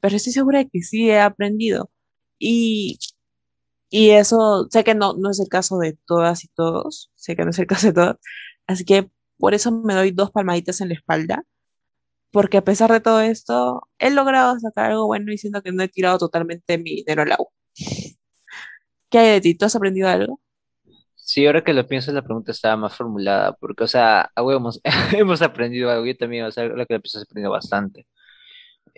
pero 0.00 0.16
estoy 0.16 0.32
segura 0.32 0.60
de 0.60 0.70
que 0.70 0.80
sí 0.82 1.10
he 1.10 1.20
aprendido. 1.20 1.90
Y 2.38 2.98
Y 3.90 4.10
eso, 4.10 4.68
sé 4.70 4.84
que 4.84 4.94
no, 4.94 5.14
no 5.14 5.30
es 5.30 5.40
el 5.40 5.48
caso 5.48 5.78
de 5.78 5.98
todas 6.06 6.44
y 6.44 6.48
todos, 6.48 7.10
sé 7.16 7.36
que 7.36 7.44
no 7.44 7.50
es 7.50 7.58
el 7.58 7.66
caso 7.66 7.88
de 7.88 7.92
todos, 7.94 8.16
así 8.66 8.84
que 8.84 9.10
por 9.38 9.54
eso 9.54 9.72
me 9.72 9.94
doy 9.94 10.10
dos 10.12 10.30
palmaditas 10.30 10.80
en 10.80 10.88
la 10.90 10.94
espalda, 10.94 11.44
porque 12.30 12.58
a 12.58 12.64
pesar 12.64 12.92
de 12.92 13.00
todo 13.00 13.20
esto, 13.20 13.88
he 13.98 14.10
logrado 14.10 14.58
sacar 14.60 14.92
algo 14.92 15.06
bueno 15.06 15.32
y 15.32 15.38
siento 15.38 15.62
que 15.62 15.72
no 15.72 15.82
he 15.82 15.88
tirado 15.88 16.18
totalmente 16.18 16.78
mi 16.78 16.96
dinero 16.96 17.22
al 17.22 17.32
agua. 17.32 17.48
¿Qué 19.10 19.18
hay 19.18 19.30
de 19.32 19.40
ti? 19.40 19.54
¿Tú 19.54 19.64
has 19.66 19.76
aprendido 19.76 20.08
algo? 20.08 20.40
Sí, 21.14 21.46
ahora 21.46 21.62
que 21.62 21.74
lo 21.74 21.86
pienso, 21.86 22.10
la 22.12 22.22
pregunta 22.22 22.52
estaba 22.52 22.76
más 22.76 22.96
formulada, 22.96 23.52
porque, 23.54 23.84
o 23.84 23.86
sea, 23.88 24.32
hemos, 24.36 24.80
hemos 25.12 25.42
aprendido 25.42 25.90
algo, 25.90 26.06
yo 26.06 26.16
también, 26.16 26.44
o 26.46 26.50
sea, 26.50 26.64
ahora 26.64 26.86
que 26.86 26.94
lo 26.94 27.00
pienso, 27.00 27.20
he 27.34 27.48
bastante. 27.48 28.06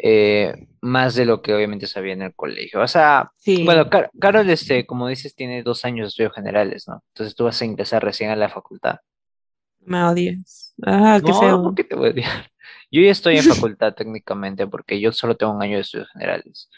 Eh, 0.02 0.68
más 0.80 1.14
de 1.14 1.24
lo 1.26 1.42
que 1.42 1.54
obviamente 1.54 1.86
sabía 1.86 2.12
en 2.14 2.22
el 2.22 2.34
colegio. 2.34 2.80
O 2.80 2.88
sea, 2.88 3.32
Sí, 3.36 3.64
bueno, 3.64 3.88
Car- 3.90 4.10
Carol, 4.20 4.48
este, 4.50 4.86
como 4.86 5.08
dices, 5.08 5.34
tiene 5.34 5.62
dos 5.62 5.84
años 5.84 6.04
de 6.04 6.08
estudios 6.08 6.34
generales, 6.34 6.88
¿no? 6.88 7.02
Entonces 7.08 7.34
tú 7.36 7.44
vas 7.44 7.60
a 7.62 7.64
ingresar 7.66 8.02
recién 8.04 8.30
a 8.30 8.36
la 8.36 8.48
facultad. 8.48 8.96
me 9.80 10.02
odias. 10.04 10.74
Ah, 10.86 11.20
qué 11.24 11.32
No, 11.32 11.38
¿por 11.62 11.74
feo. 11.74 11.74
qué 11.74 11.84
te 11.84 11.94
voy 11.96 12.08
a 12.08 12.12
odiar? 12.12 12.50
Yo 12.90 13.00
ya 13.02 13.10
estoy 13.12 13.36
en 13.36 13.44
facultad 13.44 13.94
técnicamente 13.94 14.66
porque 14.66 15.00
yo 15.00 15.12
solo 15.12 15.36
tengo 15.36 15.52
un 15.52 15.62
año 15.62 15.76
de 15.76 15.82
estudios 15.82 16.08
generales. 16.12 16.68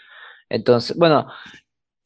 Entonces, 0.51 0.97
bueno, 0.97 1.27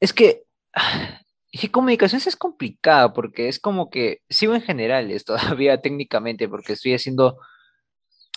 es 0.00 0.12
que, 0.12 0.44
que 1.52 1.70
comunicaciones 1.70 2.26
es 2.26 2.37
complicado 2.37 3.12
porque 3.14 3.48
es 3.48 3.59
como 3.61 3.90
que 3.90 4.22
sigo 4.29 4.55
en 4.55 4.62
generales 4.62 5.24
todavía 5.26 5.81
técnicamente 5.83 6.48
porque 6.48 6.74
estoy 6.74 6.94
haciendo, 6.94 7.38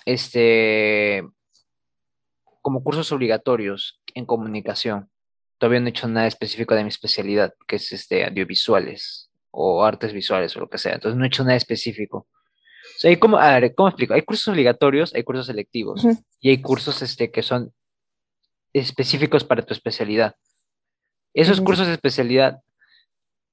este, 0.06 1.24
como 2.70 2.84
cursos 2.84 3.12
obligatorios 3.12 4.00
en 4.14 4.28
comunicación. 4.28 5.10
Todavía 5.58 5.80
no 5.80 5.88
he 5.88 5.90
hecho 5.90 6.08
nada 6.08 6.28
específico 6.28 6.76
de 6.76 6.84
mi 6.84 6.90
especialidad, 6.90 7.56
que 7.68 7.78
es 7.78 7.92
este, 7.92 8.24
audiovisuales 8.24 9.32
o 9.50 9.84
artes 9.84 10.14
visuales 10.14 10.56
o 10.56 10.60
lo 10.60 10.70
que 10.70 10.78
sea. 10.78 10.94
Entonces 10.94 11.18
no 11.18 11.24
he 11.24 11.28
hecho 11.30 11.44
nada 11.44 11.56
específico. 11.56 12.28
O 12.28 13.00
sea, 13.00 13.10
hay 13.10 13.18
como, 13.18 13.40
a 13.40 13.60
ver, 13.60 13.74
¿cómo 13.74 13.90
explico? 13.90 14.14
Hay 14.14 14.22
cursos 14.22 14.48
obligatorios, 14.50 15.16
hay 15.16 15.24
cursos 15.24 15.48
selectivos 15.48 16.06
y 16.40 16.50
hay 16.52 16.62
cursos 16.62 17.02
este, 17.02 17.32
que 17.32 17.42
son 17.42 17.74
específicos 18.72 19.44
para 19.44 19.64
tu 19.64 19.74
especialidad. 19.74 20.36
Esos 21.34 21.60
cursos 21.62 21.88
de 21.88 21.94
especialidad 21.94 22.60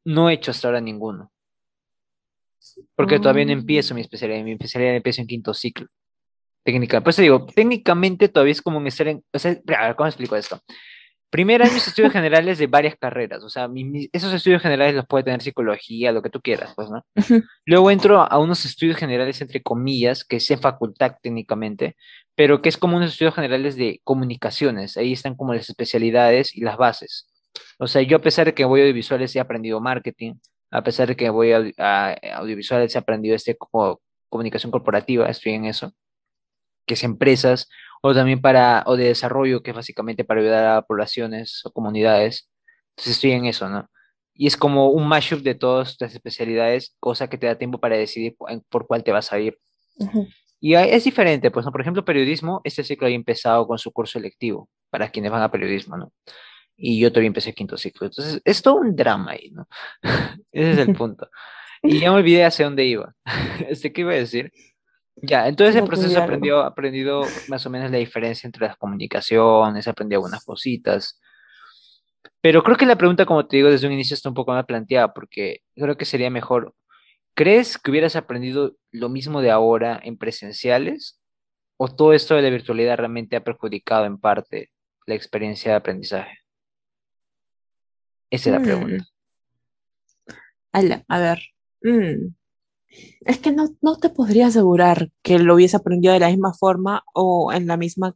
no 0.04 0.28
he 0.28 0.34
hecho 0.34 0.50
hasta 0.50 0.68
ahora 0.68 0.82
ninguno, 0.82 1.32
porque 2.94 3.18
todavía 3.18 3.46
no 3.46 3.52
empiezo 3.52 3.94
mi 3.94 4.02
Mm. 4.02 4.04
especialidad. 4.04 4.44
Mi 4.44 4.52
especialidad 4.52 4.94
empiezo 4.94 5.22
en 5.22 5.26
quinto 5.26 5.54
ciclo. 5.54 5.86
Técnica, 6.66 7.00
pues 7.00 7.14
te 7.14 7.22
digo, 7.22 7.46
técnicamente 7.46 8.28
todavía 8.28 8.50
es 8.50 8.60
como 8.60 8.78
un 8.78 8.88
estar 8.88 9.06
en, 9.06 9.22
o 9.32 9.38
sea, 9.38 9.56
a 9.78 9.86
ver, 9.86 9.94
¿cómo 9.94 10.08
explico 10.08 10.34
esto? 10.34 10.58
Primer 11.30 11.62
año 11.62 11.76
es 11.76 11.86
estudios 11.86 12.12
generales 12.12 12.58
de 12.58 12.66
varias 12.66 12.96
carreras, 12.96 13.44
o 13.44 13.48
sea, 13.48 13.68
mi- 13.68 13.84
mi- 13.84 14.08
esos 14.12 14.32
estudios 14.34 14.60
generales 14.62 14.96
los 14.96 15.06
puede 15.06 15.22
tener 15.22 15.40
psicología, 15.42 16.10
lo 16.10 16.22
que 16.22 16.30
tú 16.30 16.40
quieras, 16.40 16.72
pues, 16.74 16.90
¿no? 16.90 17.04
Luego 17.66 17.92
entro 17.92 18.20
a 18.20 18.36
unos 18.40 18.64
estudios 18.64 18.96
generales, 18.96 19.40
entre 19.40 19.62
comillas, 19.62 20.24
que 20.24 20.36
es 20.36 20.50
en 20.50 20.58
facultad 20.58 21.12
técnicamente, 21.22 21.94
pero 22.34 22.60
que 22.60 22.68
es 22.68 22.76
como 22.76 22.96
unos 22.96 23.12
estudios 23.12 23.34
generales 23.36 23.76
de 23.76 24.00
comunicaciones, 24.02 24.96
ahí 24.96 25.12
están 25.12 25.36
como 25.36 25.54
las 25.54 25.68
especialidades 25.68 26.52
y 26.56 26.62
las 26.62 26.76
bases. 26.76 27.28
O 27.78 27.86
sea, 27.86 28.02
yo 28.02 28.16
a 28.16 28.20
pesar 28.22 28.46
de 28.46 28.54
que 28.54 28.64
voy 28.64 28.80
a 28.80 28.82
audiovisuales 28.84 29.36
he 29.36 29.40
aprendido 29.40 29.80
marketing, 29.80 30.34
a 30.72 30.82
pesar 30.82 31.06
de 31.06 31.14
que 31.16 31.30
voy 31.30 31.52
a, 31.52 31.62
a 31.78 32.12
audiovisuales 32.38 32.92
he 32.96 32.98
aprendido 32.98 33.36
este 33.36 33.56
como 33.56 34.00
comunicación 34.28 34.72
corporativa, 34.72 35.28
estoy 35.28 35.52
en 35.52 35.66
eso 35.66 35.92
que 36.86 36.94
es 36.94 37.04
empresas, 37.04 37.68
o 38.02 38.14
también 38.14 38.40
para, 38.40 38.82
o 38.86 38.96
de 38.96 39.04
desarrollo, 39.06 39.62
que 39.62 39.70
es 39.70 39.76
básicamente 39.76 40.24
para 40.24 40.40
ayudar 40.40 40.64
a 40.76 40.82
poblaciones 40.82 41.62
o 41.64 41.72
comunidades. 41.72 42.48
Entonces 42.90 43.14
estoy 43.14 43.32
en 43.32 43.46
eso, 43.46 43.68
¿no? 43.68 43.88
Y 44.34 44.46
es 44.46 44.56
como 44.56 44.90
un 44.90 45.08
mashup 45.08 45.40
de 45.40 45.54
todas 45.54 45.90
estas 45.90 46.14
especialidades, 46.14 46.94
cosa 47.00 47.28
que 47.28 47.38
te 47.38 47.46
da 47.46 47.56
tiempo 47.56 47.78
para 47.80 47.96
decidir 47.96 48.36
por 48.68 48.86
cuál 48.86 49.02
te 49.02 49.12
vas 49.12 49.32
a 49.32 49.38
ir. 49.40 49.58
Ujú. 49.98 50.28
Y 50.60 50.74
hay- 50.74 50.90
es 50.90 51.04
diferente, 51.04 51.50
pues, 51.50 51.64
¿no? 51.66 51.72
Por 51.72 51.80
ejemplo, 51.80 52.04
periodismo, 52.04 52.60
este 52.64 52.84
ciclo 52.84 53.06
había 53.06 53.16
empezado 53.16 53.66
con 53.66 53.78
su 53.78 53.92
curso 53.92 54.18
electivo, 54.18 54.68
para 54.90 55.08
quienes 55.10 55.30
van 55.32 55.42
a 55.42 55.50
periodismo, 55.50 55.96
¿no? 55.96 56.12
Y 56.76 56.98
yo 57.00 57.10
todavía 57.10 57.28
empecé 57.28 57.54
quinto 57.54 57.76
ciclo. 57.78 58.06
Entonces, 58.06 58.40
es 58.44 58.60
todo 58.62 58.76
un 58.76 58.94
drama 58.94 59.32
ahí, 59.32 59.50
¿no? 59.52 59.66
Ese 60.52 60.72
es 60.72 60.78
el 60.78 60.94
punto. 60.94 61.28
Y 61.82 62.00
ya 62.00 62.10
me 62.10 62.18
olvidé 62.18 62.44
hacia 62.44 62.66
dónde 62.66 62.84
iba. 62.84 63.14
Este, 63.68 63.92
¿qué 63.92 64.02
iba 64.02 64.12
a 64.12 64.16
decir? 64.16 64.52
Ya, 65.22 65.48
entonces 65.48 65.74
el 65.76 65.84
proceso 65.84 66.22
aprendió, 66.22 66.60
aprendido 66.60 67.26
más 67.48 67.64
o 67.64 67.70
menos 67.70 67.90
la 67.90 67.96
diferencia 67.98 68.46
entre 68.46 68.66
las 68.66 68.76
comunicaciones, 68.76 69.88
aprendí 69.88 70.14
algunas 70.14 70.44
cositas, 70.44 71.18
pero 72.42 72.62
creo 72.62 72.76
que 72.76 72.86
la 72.86 72.96
pregunta, 72.96 73.24
como 73.26 73.46
te 73.46 73.56
digo, 73.56 73.70
desde 73.70 73.86
un 73.86 73.92
inicio 73.94 74.14
está 74.14 74.28
un 74.28 74.34
poco 74.34 74.52
más 74.52 74.66
planteada, 74.66 75.12
porque 75.14 75.60
creo 75.74 75.96
que 75.96 76.04
sería 76.04 76.30
mejor, 76.30 76.74
¿crees 77.34 77.78
que 77.78 77.90
hubieras 77.90 78.14
aprendido 78.14 78.76
lo 78.92 79.08
mismo 79.08 79.40
de 79.40 79.50
ahora 79.50 79.98
en 80.02 80.16
presenciales? 80.18 81.18
¿O 81.78 81.88
todo 81.88 82.12
esto 82.12 82.34
de 82.34 82.42
la 82.42 82.50
virtualidad 82.50 82.96
realmente 82.98 83.36
ha 83.36 83.44
perjudicado 83.44 84.04
en 84.06 84.18
parte 84.18 84.70
la 85.06 85.14
experiencia 85.14 85.72
de 85.72 85.76
aprendizaje? 85.76 86.38
Esa 88.30 88.50
es 88.50 88.52
la 88.54 88.60
Mm. 88.60 88.64
pregunta. 88.64 89.04
Ala, 90.72 91.04
a 91.08 91.18
ver. 91.18 91.38
Mm. 91.82 92.34
Es 93.20 93.38
que 93.38 93.52
no, 93.52 93.68
no 93.82 93.96
te 93.98 94.08
podría 94.08 94.46
asegurar 94.46 95.10
que 95.22 95.38
lo 95.38 95.54
hubiese 95.54 95.76
aprendido 95.76 96.14
de 96.14 96.20
la 96.20 96.28
misma 96.28 96.54
forma 96.54 97.04
o 97.14 97.52
en 97.52 97.66
la 97.66 97.76
misma 97.76 98.14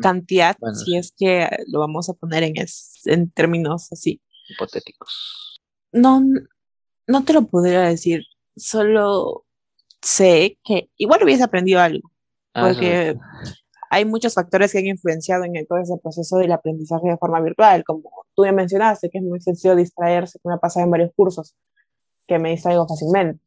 cantidad 0.00 0.56
Bueno, 0.60 0.76
si 0.76 0.96
es 0.96 1.12
que 1.16 1.48
lo 1.68 1.80
vamos 1.80 2.08
a 2.08 2.14
poner 2.14 2.42
en, 2.42 2.56
es- 2.56 3.00
en 3.04 3.30
términos 3.30 3.92
así. 3.92 4.20
hipotéticos. 4.48 5.60
No, 5.92 6.22
no 7.06 7.24
te 7.24 7.32
lo 7.32 7.46
podría 7.46 7.82
decir, 7.82 8.22
solo 8.56 9.44
sé 10.02 10.58
que 10.64 10.90
igual 10.96 11.22
hubiese 11.22 11.44
aprendido 11.44 11.80
algo, 11.80 12.10
porque 12.52 13.16
hay 13.90 14.04
muchos 14.04 14.34
factores 14.34 14.72
que 14.72 14.78
han 14.78 14.86
influenciado 14.86 15.44
en 15.44 15.54
el- 15.56 15.66
todo 15.66 15.78
ese 15.78 15.96
proceso 16.02 16.38
del 16.38 16.52
aprendizaje 16.52 17.08
de 17.08 17.16
forma 17.16 17.40
virtual, 17.40 17.84
como 17.84 18.10
tú 18.34 18.44
ya 18.44 18.52
mencionaste, 18.52 19.10
que 19.10 19.18
es 19.18 19.24
muy 19.24 19.40
sencillo 19.40 19.76
distraerse, 19.76 20.38
que 20.42 20.48
me 20.48 20.54
ha 20.54 20.58
pasado 20.58 20.84
en 20.84 20.90
varios 20.90 21.10
cursos, 21.14 21.54
que 22.26 22.38
me 22.38 22.50
distraigo 22.50 22.86
fácilmente, 22.88 23.40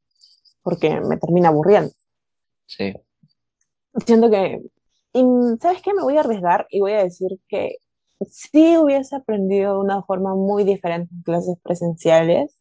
porque 0.67 0.99
me 0.99 1.15
termina 1.15 1.47
aburriendo. 1.47 1.93
Sí. 2.65 2.93
Siento 4.05 4.29
que, 4.29 4.61
y, 5.13 5.23
¿sabes 5.61 5.81
qué? 5.81 5.93
Me 5.93 6.01
voy 6.01 6.17
a 6.17 6.19
arriesgar 6.19 6.67
y 6.69 6.81
voy 6.81 6.91
a 6.91 7.05
decir 7.05 7.39
que 7.47 7.77
sí 8.29 8.77
hubiese 8.77 9.15
aprendido 9.15 9.75
de 9.75 9.79
una 9.79 10.03
forma 10.03 10.35
muy 10.35 10.65
diferente 10.65 11.15
en 11.15 11.21
clases 11.21 11.55
presenciales. 11.63 12.59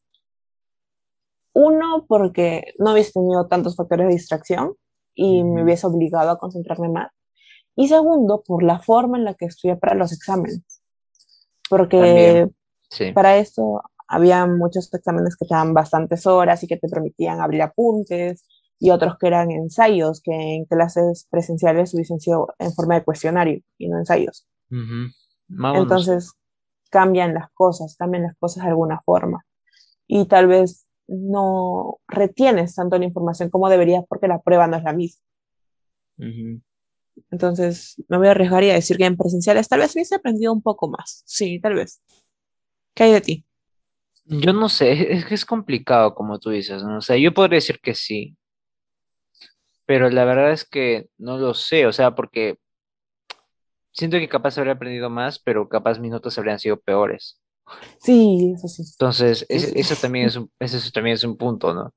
Uno, 1.53 2.07
porque 2.07 2.75
no 2.79 2.92
hubiese 2.92 3.11
tenido 3.11 3.49
tantos 3.49 3.75
factores 3.75 4.07
de 4.07 4.12
distracción 4.12 4.77
y 5.12 5.42
me 5.42 5.64
hubiese 5.64 5.88
obligado 5.88 6.31
a 6.31 6.38
concentrarme 6.38 6.88
más. 6.88 7.11
Y 7.75 7.88
segundo, 7.88 8.45
por 8.47 8.62
la 8.62 8.79
forma 8.79 9.19
en 9.19 9.25
la 9.25 9.35
que 9.35 9.47
estudié 9.47 9.75
para 9.75 9.97
los 9.97 10.12
exámenes, 10.12 10.62
porque 11.69 12.47
sí. 12.88 13.11
para 13.11 13.37
eso 13.38 13.83
había 14.09 14.47
muchos 14.47 14.92
exámenes 14.92 15.37
que 15.37 15.47
te 15.47 15.55
daban 15.55 15.75
bastantes 15.75 16.27
horas 16.27 16.62
y 16.62 16.66
que 16.66 16.77
te 16.77 16.88
permitían 16.88 17.40
abrir 17.40 17.62
apuntes 17.62 18.45
y 18.79 18.90
otros 18.90 19.16
que 19.19 19.27
eran 19.29 19.51
ensayos, 19.51 20.21
que 20.23 20.33
en 20.33 20.64
clases 20.66 21.27
presenciales 21.31 21.95
hubiesen 21.95 22.21
sido 22.21 22.49
en 22.59 22.73
forma 22.73 22.95
de 22.95 23.05
cuestionario 23.05 23.61
y 23.79 23.88
no 23.88 23.99
ensayos. 23.99 24.47
Entonces 25.75 26.33
cambian 26.90 27.35
las 27.35 27.51
cosas, 27.53 27.97
cambian 27.97 28.25
las 28.25 28.37
cosas 28.38 28.64
de 28.64 28.71
alguna 28.71 29.01
forma 29.05 29.45
y 30.07 30.27
tal 30.27 30.47
vez 30.47 30.87
no 31.09 31.99
retienes 32.09 32.75
tanto 32.75 32.99
la 32.99 33.05
información 33.05 33.51
como 33.51 33.69
deberías 33.69 34.05
porque 34.09 34.29
la 34.29 34.40
prueba 34.40 34.66
no 34.66 34.77
es 34.77 34.83
la 34.83 34.92
misma. 34.92 35.23
Ujú. 36.19 36.61
Entonces 37.31 37.97
me 38.09 38.19
voy 38.19 38.29
a 38.29 38.33
arriesgar 38.33 38.62
y 38.62 38.71
a 38.71 38.75
decir 38.75 38.97
que 38.97 39.05
en 39.05 39.16
presenciales 39.16 39.69
tal 39.69 39.81
vez 39.81 39.95
hubiese 39.95 40.14
aprendido 40.14 40.53
un 40.53 40.62
poco 40.62 40.89
más. 40.89 41.22
Sí, 41.26 41.61
tal 41.61 41.74
vez. 41.74 42.01
¿Qué 42.95 43.05
hay 43.05 43.12
de 43.12 43.20
ti? 43.20 43.47
Yo 44.29 44.53
no 44.53 44.68
sé, 44.68 45.12
es 45.12 45.24
que 45.24 45.35
es 45.35 45.45
complicado 45.45 46.14
como 46.14 46.39
tú 46.39 46.51
dices, 46.51 46.83
¿no? 46.85 46.99
O 46.99 47.01
sea, 47.01 47.16
yo 47.16 47.33
podría 47.35 47.57
decir 47.57 47.81
que 47.81 47.95
sí, 47.95 48.37
pero 49.87 50.11
la 50.11 50.24
verdad 50.24 50.53
es 50.53 50.64
que 50.64 51.09
no 51.18 51.39
lo 51.39 51.55
sé, 51.55 51.87
o 51.87 51.93
sea, 51.93 52.14
porque 52.14 52.59
siento 53.93 54.18
que 54.18 54.29
capaz 54.29 54.59
habría 54.59 54.74
aprendido 54.74 55.11
más, 55.11 55.39
pero 55.39 55.68
capaz 55.68 55.99
mis 55.99 56.11
notas 56.11 56.37
habrían 56.39 56.59
sido 56.59 56.81
peores. 56.81 57.41
Sí, 58.01 58.53
eso 58.57 58.68
sí. 58.68 58.83
Entonces, 58.93 59.47
Sí, 59.49 59.72
eso 59.74 59.95
también 60.01 60.27
es 60.27 60.37
un, 60.37 60.51
ese 60.61 60.91
también 60.93 61.14
es 61.14 61.24
un 61.24 61.37
punto, 61.37 61.74
¿no? 61.74 61.95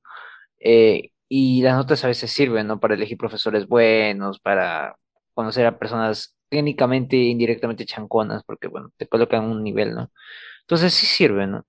Eh, 0.60 1.10
y 1.28 1.62
las 1.62 1.76
notas 1.76 2.04
a 2.04 2.08
veces 2.08 2.30
sirven, 2.32 2.66
¿no? 2.66 2.80
Para 2.80 2.94
elegir 2.94 3.18
profesores 3.18 3.66
buenos, 3.68 4.40
para 4.40 4.96
conocer 5.34 5.66
a 5.66 5.78
personas 5.78 6.36
técnicamente 6.48 7.16
e 7.16 7.26
indirectamente 7.30 7.86
chanconas, 7.86 8.42
porque, 8.44 8.68
bueno, 8.68 8.90
te 8.96 9.08
colocan 9.08 9.44
un 9.44 9.62
nivel, 9.62 9.94
¿no? 9.94 10.10
Entonces 10.62 10.94
sí 10.94 11.06
sirven, 11.06 11.52
¿no? 11.52 11.66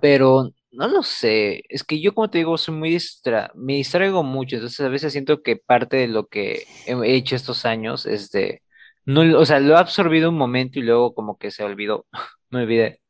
Pero 0.00 0.50
no 0.70 0.88
lo 0.88 1.02
sé, 1.02 1.62
es 1.68 1.84
que 1.84 2.00
yo 2.00 2.14
como 2.14 2.30
te 2.30 2.38
digo, 2.38 2.56
soy 2.58 2.74
muy 2.74 2.90
distra 2.90 3.50
me 3.54 3.74
distraigo 3.74 4.22
mucho, 4.22 4.56
entonces 4.56 4.80
a 4.80 4.88
veces 4.88 5.12
siento 5.12 5.42
que 5.42 5.56
parte 5.56 5.96
de 5.96 6.08
lo 6.08 6.26
que 6.28 6.64
he 6.86 7.14
hecho 7.16 7.36
estos 7.36 7.64
años 7.66 8.06
es 8.06 8.30
de, 8.30 8.62
no, 9.04 9.22
o 9.38 9.44
sea, 9.44 9.60
lo 9.60 9.74
he 9.74 9.76
absorbido 9.78 10.30
un 10.30 10.38
momento 10.38 10.78
y 10.78 10.82
luego 10.82 11.14
como 11.14 11.36
que 11.38 11.50
se 11.50 11.64
olvidó, 11.64 12.06
me 12.50 12.62
olvidé. 12.62 13.00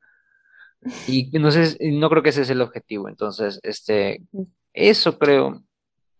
Y 1.04 1.30
no 1.38 1.50
sé, 1.50 1.76
no 1.92 2.08
creo 2.10 2.22
que 2.22 2.30
ese 2.30 2.42
es 2.42 2.50
el 2.50 2.60
objetivo. 2.62 3.08
Entonces, 3.08 3.58
este, 3.62 4.22
eso 4.72 5.18
creo, 5.18 5.62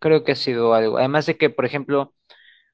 creo 0.00 0.24
que 0.24 0.32
ha 0.32 0.36
sido 0.36 0.74
algo. 0.74 0.98
Además 0.98 1.26
de 1.26 1.36
que, 1.38 1.50
por 1.50 1.64
ejemplo, 1.66 2.14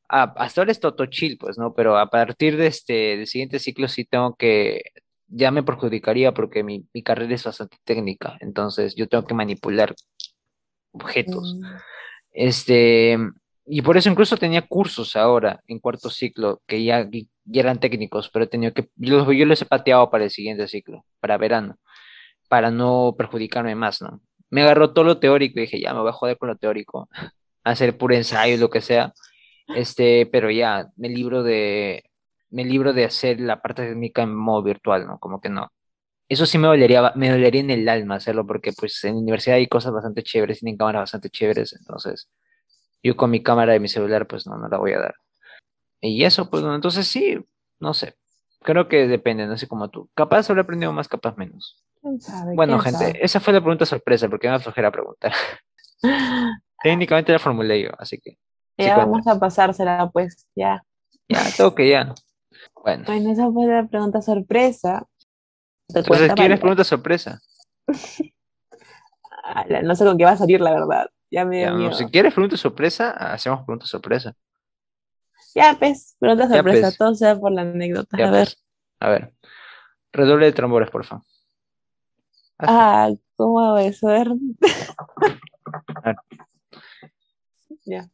a- 0.08 0.24
hasta 0.38 0.62
ahora 0.62 0.72
está 0.72 0.92
todo 0.94 1.06
chill, 1.08 1.38
pues, 1.38 1.58
¿no? 1.58 1.74
Pero 1.74 1.98
a 1.98 2.10
partir 2.10 2.56
de 2.56 2.68
este, 2.68 2.94
del 3.18 3.26
siguiente 3.28 3.58
ciclo 3.60 3.88
sí 3.88 4.04
tengo 4.06 4.36
que, 4.36 4.82
ya 5.28 5.50
me 5.52 5.62
perjudicaría 5.62 6.32
porque 6.34 6.64
mi, 6.64 6.86
mi 6.94 7.02
carrera 7.02 7.34
es 7.34 7.44
bastante 7.44 7.78
técnica. 7.84 8.36
Entonces, 8.40 8.94
yo 8.96 9.08
tengo 9.08 9.24
que 9.26 9.34
manipular 9.34 9.94
objetos. 10.92 11.56
Mm, 11.58 11.64
Este, 12.32 13.18
y 13.66 13.82
por 13.82 13.96
eso 13.96 14.10
incluso 14.10 14.36
tenía 14.36 14.62
cursos 14.66 15.16
ahora 15.16 15.60
en 15.66 15.80
cuarto 15.80 16.10
ciclo 16.10 16.62
que 16.66 16.84
ya, 16.84 17.08
ya 17.44 17.60
eran 17.62 17.80
técnicos, 17.80 18.30
pero 18.30 18.44
he 18.46 18.48
tenido 18.48 18.72
que, 18.74 18.88
yo, 18.96 19.18
los- 19.18 19.36
yo 19.36 19.46
los 19.46 19.62
he 19.62 19.66
pateado 19.66 20.10
para 20.10 20.24
el 20.24 20.30
siguiente 20.30 20.68
ciclo, 20.68 21.04
para 21.20 21.38
verano, 21.38 21.76
para 22.48 22.70
no 22.70 23.14
perjudicarme 23.18 23.74
más, 23.76 24.02
¿no? 24.02 24.20
Me 24.50 24.62
agarró 24.62 24.92
todo 24.94 25.04
lo 25.04 25.18
teórico 25.20 25.58
y 25.60 25.62
dije, 25.64 25.80
ya 25.80 25.94
me 25.94 26.00
voy 26.00 26.10
a 26.10 26.12
joder 26.12 26.38
con 26.38 26.48
lo 26.50 26.56
teórico, 26.56 27.08
hacer 27.64 27.96
puro 27.98 28.14
ensayo, 28.16 28.56
lo 28.58 28.70
que 28.70 28.80
sea. 28.82 29.12
Este, 29.76 30.26
pero 30.26 30.50
ya, 30.50 30.88
me 30.96 31.08
libro 31.10 31.42
de, 31.42 32.04
me 32.50 32.64
libro 32.64 32.92
de 32.92 33.04
hacer 33.04 33.40
la 33.40 33.60
parte 33.62 33.86
técnica 33.86 34.22
en 34.22 34.34
modo 34.34 34.62
virtual, 34.62 35.06
¿no? 35.06 35.18
Como 35.18 35.40
que 35.40 35.48
no. 35.48 35.72
Eso 36.28 36.46
sí 36.46 36.58
me 36.58 36.68
dolería, 36.68 37.12
me 37.16 37.30
dolería 37.30 37.60
en 37.62 37.70
el 37.70 37.88
alma 37.88 38.16
hacerlo, 38.16 38.46
porque 38.46 38.72
pues 38.72 39.02
en 39.04 39.14
la 39.16 39.20
universidad 39.22 39.56
hay 39.56 39.68
cosas 39.68 39.92
bastante 39.92 40.22
chéveres, 40.22 40.60
tienen 40.60 40.76
cámaras 40.78 41.02
bastante 41.02 41.30
chéveres, 41.30 41.74
entonces 41.74 42.28
yo 43.02 43.16
con 43.16 43.30
mi 43.30 43.42
cámara 43.42 43.72
de 43.74 43.80
mi 43.80 43.88
celular, 43.88 44.26
pues 44.26 44.46
no, 44.46 44.56
no 44.58 44.68
la 44.68 44.78
voy 44.78 44.92
a 44.92 45.00
dar. 45.00 45.14
Y 46.00 46.24
eso, 46.24 46.50
pues 46.50 46.62
no, 46.62 46.74
entonces 46.74 47.06
sí, 47.08 47.38
no 47.80 47.94
sé. 47.94 48.16
Creo 48.62 48.88
que 48.88 49.06
depende, 49.06 49.46
no 49.46 49.56
sé 49.56 49.68
como 49.68 49.88
tú. 49.90 50.10
Capaz 50.14 50.48
habré 50.50 50.62
aprendido 50.62 50.92
más, 50.92 51.08
capaz 51.08 51.36
menos. 51.36 51.82
¿Quién 52.00 52.20
sabe? 52.20 52.54
Bueno, 52.56 52.78
¿Quién 52.78 52.82
gente, 52.82 52.98
sabe? 53.06 53.24
esa 53.24 53.40
fue 53.40 53.52
la 53.52 53.60
pregunta 53.60 53.86
sorpresa, 53.86 54.28
porque 54.28 54.48
me 54.48 54.52
da 54.52 54.60
flojera 54.60 54.90
preguntar. 54.90 55.32
Técnicamente 56.82 57.32
la 57.32 57.38
formulé 57.38 57.82
yo, 57.82 57.90
así 57.98 58.18
que 58.18 58.32
sí 58.32 58.38
Ya 58.78 58.94
cuenta. 58.94 59.10
vamos 59.10 59.26
a 59.26 59.38
pasársela, 59.38 60.10
pues, 60.12 60.46
ya. 60.54 60.82
Ya, 61.28 61.40
tengo 61.56 61.74
que 61.74 61.88
ya. 61.88 62.14
Bueno, 62.82 63.04
Bueno, 63.06 63.30
esa 63.32 63.50
fue 63.50 63.66
la 63.66 63.86
pregunta 63.88 64.22
sorpresa. 64.22 65.06
¿Te 65.88 65.98
entonces, 66.00 66.34
¿quieres 66.34 66.58
María? 66.58 66.60
pregunta 66.60 66.84
sorpresa? 66.84 67.40
Ala, 69.44 69.82
No 69.82 69.94
sé 69.94 70.04
con 70.04 70.16
qué 70.18 70.24
va 70.24 70.32
a 70.32 70.36
salir, 70.36 70.60
la 70.60 70.70
verdad. 70.72 71.06
Ya 71.30 71.44
me 71.44 71.56
Ya, 71.60 71.66
dio 71.66 71.74
no, 71.74 71.78
miedo. 71.78 71.96
si 71.96 72.06
quieres 72.10 72.32
pregunta 72.34 72.56
sorpresa, 72.56 73.10
hacemos 73.10 73.60
pregunta 73.64 73.86
sorpresa. 73.86 74.34
Ya, 75.54 75.76
pues, 75.78 76.16
pregunta 76.18 76.48
sorpresa. 76.48 76.86
pues. 76.86 76.96
Todo 76.96 77.14
sea 77.14 77.36
por 77.38 77.52
la 77.52 77.62
anécdota. 77.62 78.16
Ya, 78.16 78.28
a 78.28 78.30
ver. 78.30 78.46
pues. 78.46 78.58
A 79.00 79.08
ver. 79.10 79.34
Redoble 80.12 80.46
de 80.46 80.52
tambores, 80.52 80.90
por 80.90 81.04
favor. 81.04 81.24
Ah, 82.60 83.10
¿cómo 83.36 83.60
hago 83.60 83.78
eso? 83.78 84.08
A 84.08 84.12
ver. 84.12 84.28
ver. 86.04 86.16
Ya. 87.86 88.08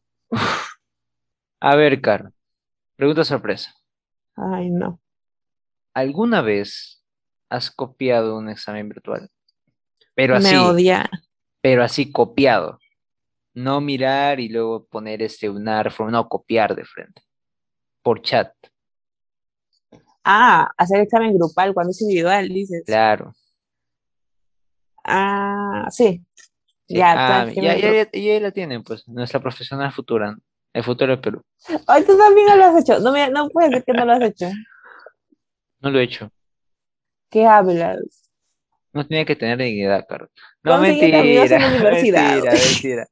A 1.60 1.74
ver, 1.76 2.00
Caro. 2.00 2.32
Pregunta 2.96 3.24
sorpresa. 3.24 3.74
Ay, 4.36 4.70
no. 4.70 5.00
¿Alguna 5.94 6.40
vez 6.42 7.02
has 7.48 7.70
copiado 7.70 8.36
un 8.36 8.48
examen 8.48 8.88
virtual? 8.88 9.30
Pero 10.14 10.34
Me 10.34 10.48
así, 10.48 10.56
odia. 10.56 11.08
pero 11.60 11.84
así 11.84 12.10
copiado. 12.10 12.78
No 13.54 13.80
mirar 13.80 14.40
y 14.40 14.48
luego 14.48 14.84
poner 14.86 15.22
este 15.22 15.48
un 15.48 15.68
ARFO, 15.68 16.10
no 16.10 16.28
copiar 16.28 16.74
de 16.74 16.84
frente. 16.84 17.22
Por 18.02 18.20
chat, 18.22 18.52
Ah, 20.26 20.70
hacer 20.78 21.00
examen 21.02 21.34
grupal 21.36 21.74
cuando 21.74 21.90
es 21.90 22.00
individual, 22.00 22.48
dices. 22.48 22.82
claro. 22.86 23.34
Ah, 25.04 25.86
sí. 25.90 26.24
Sí. 26.86 26.96
Ya, 26.96 27.12
Ah, 27.14 27.44
ya, 27.54 27.62
me 27.62 27.80
ya, 27.80 27.92
ya, 28.04 28.10
ya 28.10 28.40
la 28.40 28.50
tienen, 28.50 28.82
pues, 28.82 29.06
nuestra 29.06 29.40
profesional 29.40 29.92
futura, 29.92 30.36
el 30.74 30.82
futuro 30.82 31.12
del 31.12 31.20
Perú. 31.20 31.42
Ay, 31.86 32.04
tú 32.04 32.18
también 32.18 32.58
lo 32.58 32.64
has 32.64 32.82
hecho. 32.82 32.98
No, 33.00 33.12
me, 33.12 33.30
no 33.30 33.48
puedes 33.48 33.70
decir 33.70 33.84
que 33.84 33.92
no 33.92 34.04
lo 34.04 34.12
has 34.12 34.22
hecho. 34.22 34.50
No 35.80 35.90
lo 35.90 36.00
he 36.00 36.02
hecho. 36.02 36.30
¿Qué 37.30 37.46
hablas? 37.46 38.30
No 38.92 39.06
tenía 39.06 39.24
que 39.24 39.36
tener 39.36 39.56
dignidad, 39.58 40.04
Caro. 40.08 40.28
No, 40.62 40.74
amigos 40.74 41.02
en 41.02 41.10
mentira, 41.12 41.58
la 41.58 41.68
universidad. 41.68 42.34
mentira, 42.34 42.52
mentira. 42.52 43.06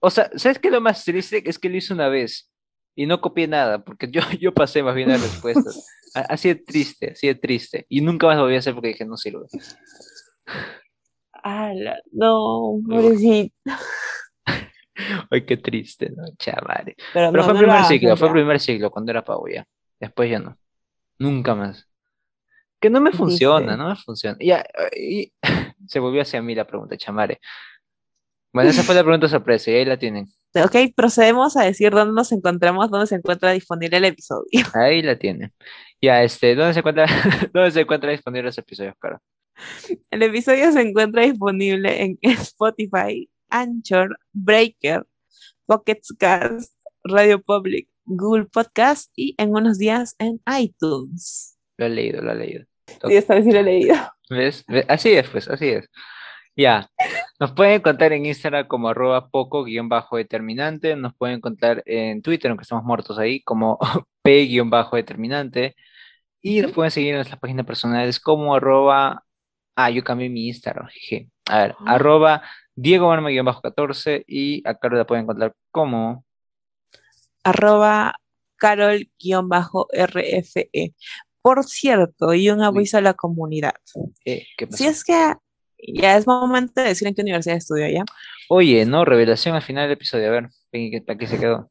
O 0.00 0.10
sea, 0.10 0.30
¿sabes 0.36 0.58
qué 0.58 0.68
es 0.68 0.74
lo 0.74 0.80
más 0.80 1.04
triste? 1.04 1.42
Es 1.44 1.58
que 1.58 1.68
lo 1.68 1.76
hice 1.76 1.92
una 1.92 2.08
vez 2.08 2.50
y 2.94 3.06
no 3.06 3.20
copié 3.20 3.48
nada, 3.48 3.82
porque 3.82 4.08
yo, 4.10 4.20
yo 4.40 4.54
pasé 4.54 4.82
más 4.82 4.94
bien 4.94 5.08
las 5.08 5.20
respuestas. 5.20 5.86
Así 6.14 6.48
de 6.48 6.56
triste, 6.56 7.12
así 7.12 7.26
de 7.26 7.34
triste. 7.34 7.86
Y 7.88 8.02
nunca 8.02 8.26
más 8.26 8.36
lo 8.36 8.42
voy 8.42 8.56
a 8.56 8.58
hacer 8.58 8.74
porque 8.74 8.88
dije, 8.88 9.06
no 9.06 9.16
sirve. 9.16 9.46
Ala, 11.32 11.96
no, 12.12 12.78
pobrecito. 12.86 13.54
Ay, 15.30 15.44
qué 15.44 15.56
triste, 15.56 16.10
¿no? 16.10 16.24
Chamare. 16.38 16.96
Pero 17.12 17.30
Pero 17.30 17.32
no, 17.32 17.44
fue 17.44 17.52
el 17.52 17.58
primer 17.58 17.84
ciclo, 17.84 18.16
fue 18.16 18.28
el 18.28 18.34
primer 18.34 18.60
ciclo, 18.60 18.90
cuando 18.90 19.10
era 19.10 19.24
pavo 19.24 19.48
ya. 19.48 19.66
Después 19.98 20.30
ya 20.30 20.38
no. 20.38 20.56
Nunca 21.18 21.54
más. 21.54 21.88
Que 22.80 22.90
no 22.90 23.00
me 23.00 23.12
funciona, 23.12 23.76
no 23.76 23.88
me 23.88 23.96
funciona. 23.96 24.36
Ya, 24.40 24.64
y 24.96 25.32
se 25.86 26.00
volvió 26.00 26.22
hacia 26.22 26.42
mí 26.42 26.54
la 26.54 26.66
pregunta, 26.66 26.96
chamare. 26.96 27.40
Bueno, 28.52 28.70
esa 28.70 28.82
fue 28.82 28.94
la 28.94 29.02
pregunta 29.02 29.28
sorpresa 29.28 29.70
y 29.70 29.74
ahí 29.74 29.84
la 29.84 29.96
tienen. 29.98 30.26
Ok, 30.54 30.76
procedemos 30.94 31.56
a 31.56 31.64
decir 31.64 31.92
dónde 31.92 32.12
nos 32.12 32.30
encontramos, 32.30 32.90
dónde 32.90 33.06
se 33.06 33.14
encuentra 33.14 33.52
disponible 33.52 33.96
el 33.96 34.04
episodio. 34.04 34.44
Ahí 34.74 35.00
la 35.00 35.18
tienen. 35.18 35.50
Ya, 35.98 36.22
este, 36.22 36.54
¿dónde 36.54 36.74
se 36.74 36.80
encuentra, 36.80 37.06
dónde 37.54 37.70
se 37.70 37.80
encuentra 37.80 38.10
disponible 38.10 38.50
ese 38.50 38.60
episodio, 38.60 38.94
Caro? 38.98 39.18
El 40.10 40.22
episodio 40.22 40.70
se 40.72 40.82
encuentra 40.82 41.22
disponible 41.22 42.02
en 42.02 42.18
Spotify, 42.20 43.30
Anchor, 43.52 44.18
Breaker, 44.32 45.06
Pocket 45.66 46.00
Cast, 46.18 46.72
Radio 47.04 47.40
Public, 47.40 47.88
Google 48.04 48.46
Podcast 48.46 49.12
y 49.16 49.34
en 49.38 49.50
unos 49.54 49.78
días 49.78 50.16
en 50.18 50.40
iTunes. 50.58 51.56
Lo 51.76 51.86
he 51.86 51.90
leído, 51.90 52.22
lo 52.22 52.32
he 52.32 52.36
leído. 52.36 52.64
Sí, 52.86 53.14
esta 53.16 53.34
vez 53.34 53.44
sí 53.44 53.52
lo 53.52 53.60
he 53.60 53.62
leído. 53.62 53.94
¿Ves? 54.28 54.64
¿Ves? 54.66 54.84
Así 54.88 55.10
es, 55.12 55.28
pues, 55.28 55.48
así 55.48 55.68
es. 55.68 55.88
Ya. 56.56 56.90
Nos 57.40 57.52
pueden 57.52 57.74
encontrar 57.74 58.12
en 58.12 58.26
Instagram 58.26 58.66
como 58.66 58.88
arroba 58.88 59.30
poco 59.30 59.64
guion 59.64 59.88
bajo 59.88 60.16
determinante. 60.16 60.96
Nos 60.96 61.14
pueden 61.14 61.36
encontrar 61.36 61.82
en 61.86 62.22
Twitter, 62.22 62.50
aunque 62.50 62.62
estamos 62.62 62.84
muertos 62.84 63.18
ahí, 63.18 63.42
como 63.42 63.78
p 64.22 64.44
guion 64.46 64.68
bajo 64.70 64.96
determinante. 64.96 65.74
Y 66.42 66.60
nos 66.60 66.72
pueden 66.72 66.90
seguir 66.90 67.10
en 67.10 67.16
nuestras 67.16 67.40
páginas 67.40 67.64
personales 67.66 68.20
como 68.20 68.54
arroba. 68.54 69.24
Ah, 69.76 69.90
yo 69.90 70.04
cambié 70.04 70.28
mi 70.28 70.48
Instagram. 70.48 70.88
jeje. 70.88 71.30
A 71.46 71.58
ver, 71.58 71.76
Ah. 71.86 71.94
arroba 71.94 72.42
Diego 72.74 73.08
Barma 73.08 73.28
guion 73.30 73.44
bajo 73.46 73.60
14. 73.62 74.24
Y 74.26 74.62
a 74.66 74.74
Carlos 74.78 74.98
la 74.98 75.06
pueden 75.06 75.24
encontrar 75.24 75.54
como. 75.70 76.24
Arroba 77.44 78.14
Carol-RFE. 78.56 80.94
Por 81.42 81.64
cierto, 81.64 82.34
y 82.34 82.50
un 82.50 82.62
aviso 82.62 82.98
a 82.98 83.00
la 83.00 83.14
comunidad. 83.14 83.74
eh, 84.24 84.46
¿qué 84.56 84.68
Si 84.70 84.86
es 84.86 85.02
que 85.02 85.34
ya 85.88 86.16
es 86.16 86.28
momento 86.28 86.80
de 86.80 86.86
decir 86.88 87.08
en 87.08 87.14
qué 87.14 87.22
universidad 87.22 87.56
estudio, 87.56 87.88
¿ya? 87.90 88.04
Oye, 88.48 88.86
no, 88.86 89.04
revelación 89.04 89.56
al 89.56 89.62
final 89.62 89.84
del 89.88 89.94
episodio. 89.96 90.28
A 90.28 90.30
ver, 90.30 90.48
¿para 91.04 91.18
qué 91.18 91.26
se 91.26 91.40
quedó? 91.40 91.68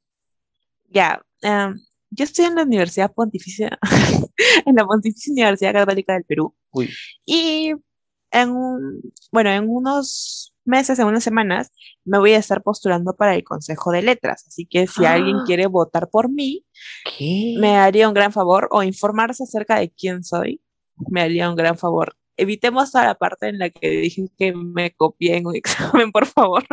Ya, 0.90 1.22
em, 1.42 1.80
yo 2.10 2.24
estoy 2.26 2.44
en 2.46 2.56
la 2.56 2.64
Universidad 2.64 3.14
Pontificia, 3.14 3.80
en 4.66 4.76
la 4.76 4.86
Pontificia 4.86 5.32
Universidad 5.32 5.72
Católica 5.72 6.12
del 6.14 6.26
Perú. 6.26 6.54
Uy, 6.72 6.90
Y 7.26 7.72
en, 8.32 8.50
un- 8.50 9.02
bueno, 9.32 9.52
en 9.52 9.70
unos 9.70 10.51
meses, 10.66 11.00
en 11.00 11.08
unas 11.08 11.24
semanas, 11.24 11.72
me 12.06 12.20
voy 12.20 12.34
a 12.34 12.38
estar 12.38 12.62
postulando 12.64 13.16
para 13.16 13.36
el 13.36 13.44
Consejo 13.44 13.92
de 13.92 14.02
Letras. 14.02 14.46
Así 14.48 14.66
que 14.66 14.88
si 14.88 15.06
alguien 15.06 15.38
Ah. 15.38 15.44
quiere 15.46 15.68
votar 15.68 16.10
por 16.10 16.30
mí, 16.32 16.66
¿qué? 17.06 17.56
me 17.60 17.78
haría 17.78 18.08
un 18.08 18.14
gran 18.14 18.32
favor, 18.32 18.68
o 18.72 18.84
informarse 18.84 19.44
acerca 19.44 19.80
de 19.80 19.90
quién 19.92 20.24
soy, 20.24 20.62
me 21.10 21.22
haría 21.22 21.50
un 21.50 21.56
gran 21.56 21.78
favor. 21.78 22.16
Evitemos 22.38 22.92
toda 22.92 23.06
la 23.06 23.16
parte 23.16 23.50
en 23.50 23.60
la 23.60 23.70
que 23.70 23.90
dije 23.90 24.28
que 24.38 24.54
me 24.54 24.92
copié 24.96 25.38
en 25.38 25.48
un 25.48 25.56
examen, 26.02 26.12
por 26.12 26.26
favor. 26.26 26.64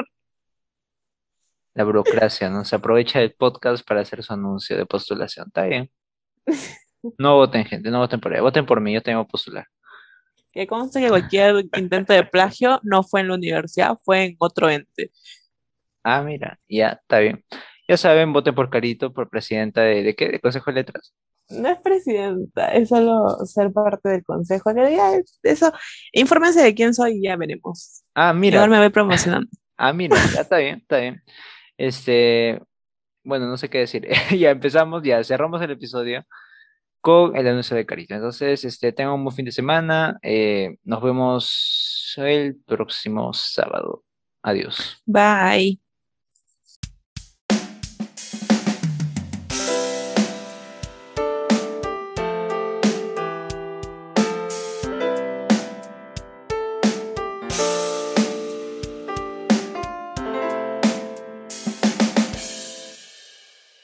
La 1.74 1.84
burocracia, 1.84 2.50
¿no? 2.50 2.64
Se 2.64 2.74
aprovecha 2.76 3.20
el 3.20 3.32
podcast 3.34 3.86
para 3.86 4.00
hacer 4.00 4.22
su 4.22 4.32
anuncio 4.32 4.76
de 4.76 4.86
postulación. 4.86 5.46
Está 5.48 5.64
bien. 5.64 5.90
No 7.16 7.36
voten, 7.36 7.64
gente, 7.64 7.90
no 7.92 8.00
voten 8.00 8.18
por 8.20 8.34
ahí. 8.34 8.40
Voten 8.40 8.66
por 8.66 8.80
mí, 8.80 8.92
yo 8.92 9.00
tengo 9.00 9.24
que 9.24 9.30
postular. 9.30 9.64
Que 10.58 10.66
conste 10.66 11.00
que 11.00 11.08
cualquier 11.08 11.66
intento 11.76 12.12
de 12.12 12.24
plagio 12.24 12.80
no 12.82 13.04
fue 13.04 13.20
en 13.20 13.28
la 13.28 13.34
universidad, 13.34 13.96
fue 14.02 14.24
en 14.24 14.36
otro 14.40 14.68
ente. 14.68 15.12
Ah, 16.02 16.20
mira, 16.20 16.58
ya, 16.68 16.98
está 17.00 17.20
bien. 17.20 17.44
Ya 17.86 17.96
saben, 17.96 18.32
voten 18.32 18.56
por 18.56 18.68
Carito, 18.68 19.12
por 19.12 19.30
presidenta 19.30 19.82
de, 19.82 20.02
¿de 20.02 20.16
qué? 20.16 20.28
¿De 20.30 20.40
Consejo 20.40 20.72
de 20.72 20.74
Letras? 20.74 21.14
No 21.48 21.68
es 21.68 21.78
presidenta, 21.78 22.72
es 22.72 22.88
solo 22.88 23.36
ser 23.46 23.72
parte 23.72 24.08
del 24.08 24.24
consejo. 24.24 24.70
En 24.70 24.76
realidad, 24.78 25.14
es 25.20 25.38
eso, 25.44 25.72
infórmense 26.12 26.60
de 26.60 26.74
quién 26.74 26.92
soy 26.92 27.18
y 27.18 27.22
ya 27.22 27.36
veremos. 27.36 28.02
Ah, 28.16 28.30
Igual 28.30 28.40
mira, 28.40 28.66
me 28.66 28.78
voy 28.78 28.88
promocionando. 28.88 29.48
ah, 29.76 29.92
mira, 29.92 30.16
ya 30.34 30.40
está 30.40 30.56
bien, 30.56 30.78
está 30.78 30.98
bien. 30.98 31.22
Este, 31.76 32.60
bueno, 33.22 33.46
no 33.46 33.56
sé 33.58 33.70
qué 33.70 33.78
decir. 33.78 34.08
Ya 34.36 34.50
empezamos, 34.50 35.04
ya 35.04 35.22
cerramos 35.22 35.62
el 35.62 35.70
episodio 35.70 36.26
el 37.34 37.46
anuncio 37.46 37.76
de 37.76 37.86
Carito. 37.86 38.14
Entonces, 38.14 38.64
este, 38.64 38.92
tengan 38.92 39.14
un 39.14 39.24
buen 39.24 39.36
fin 39.36 39.44
de 39.44 39.52
semana. 39.52 40.18
eh, 40.22 40.76
nos 40.84 41.02
vemos 41.02 42.14
el 42.18 42.56
próximo 42.66 43.32
sábado. 43.32 44.04
Adiós. 44.42 45.02
Bye. 45.06 45.87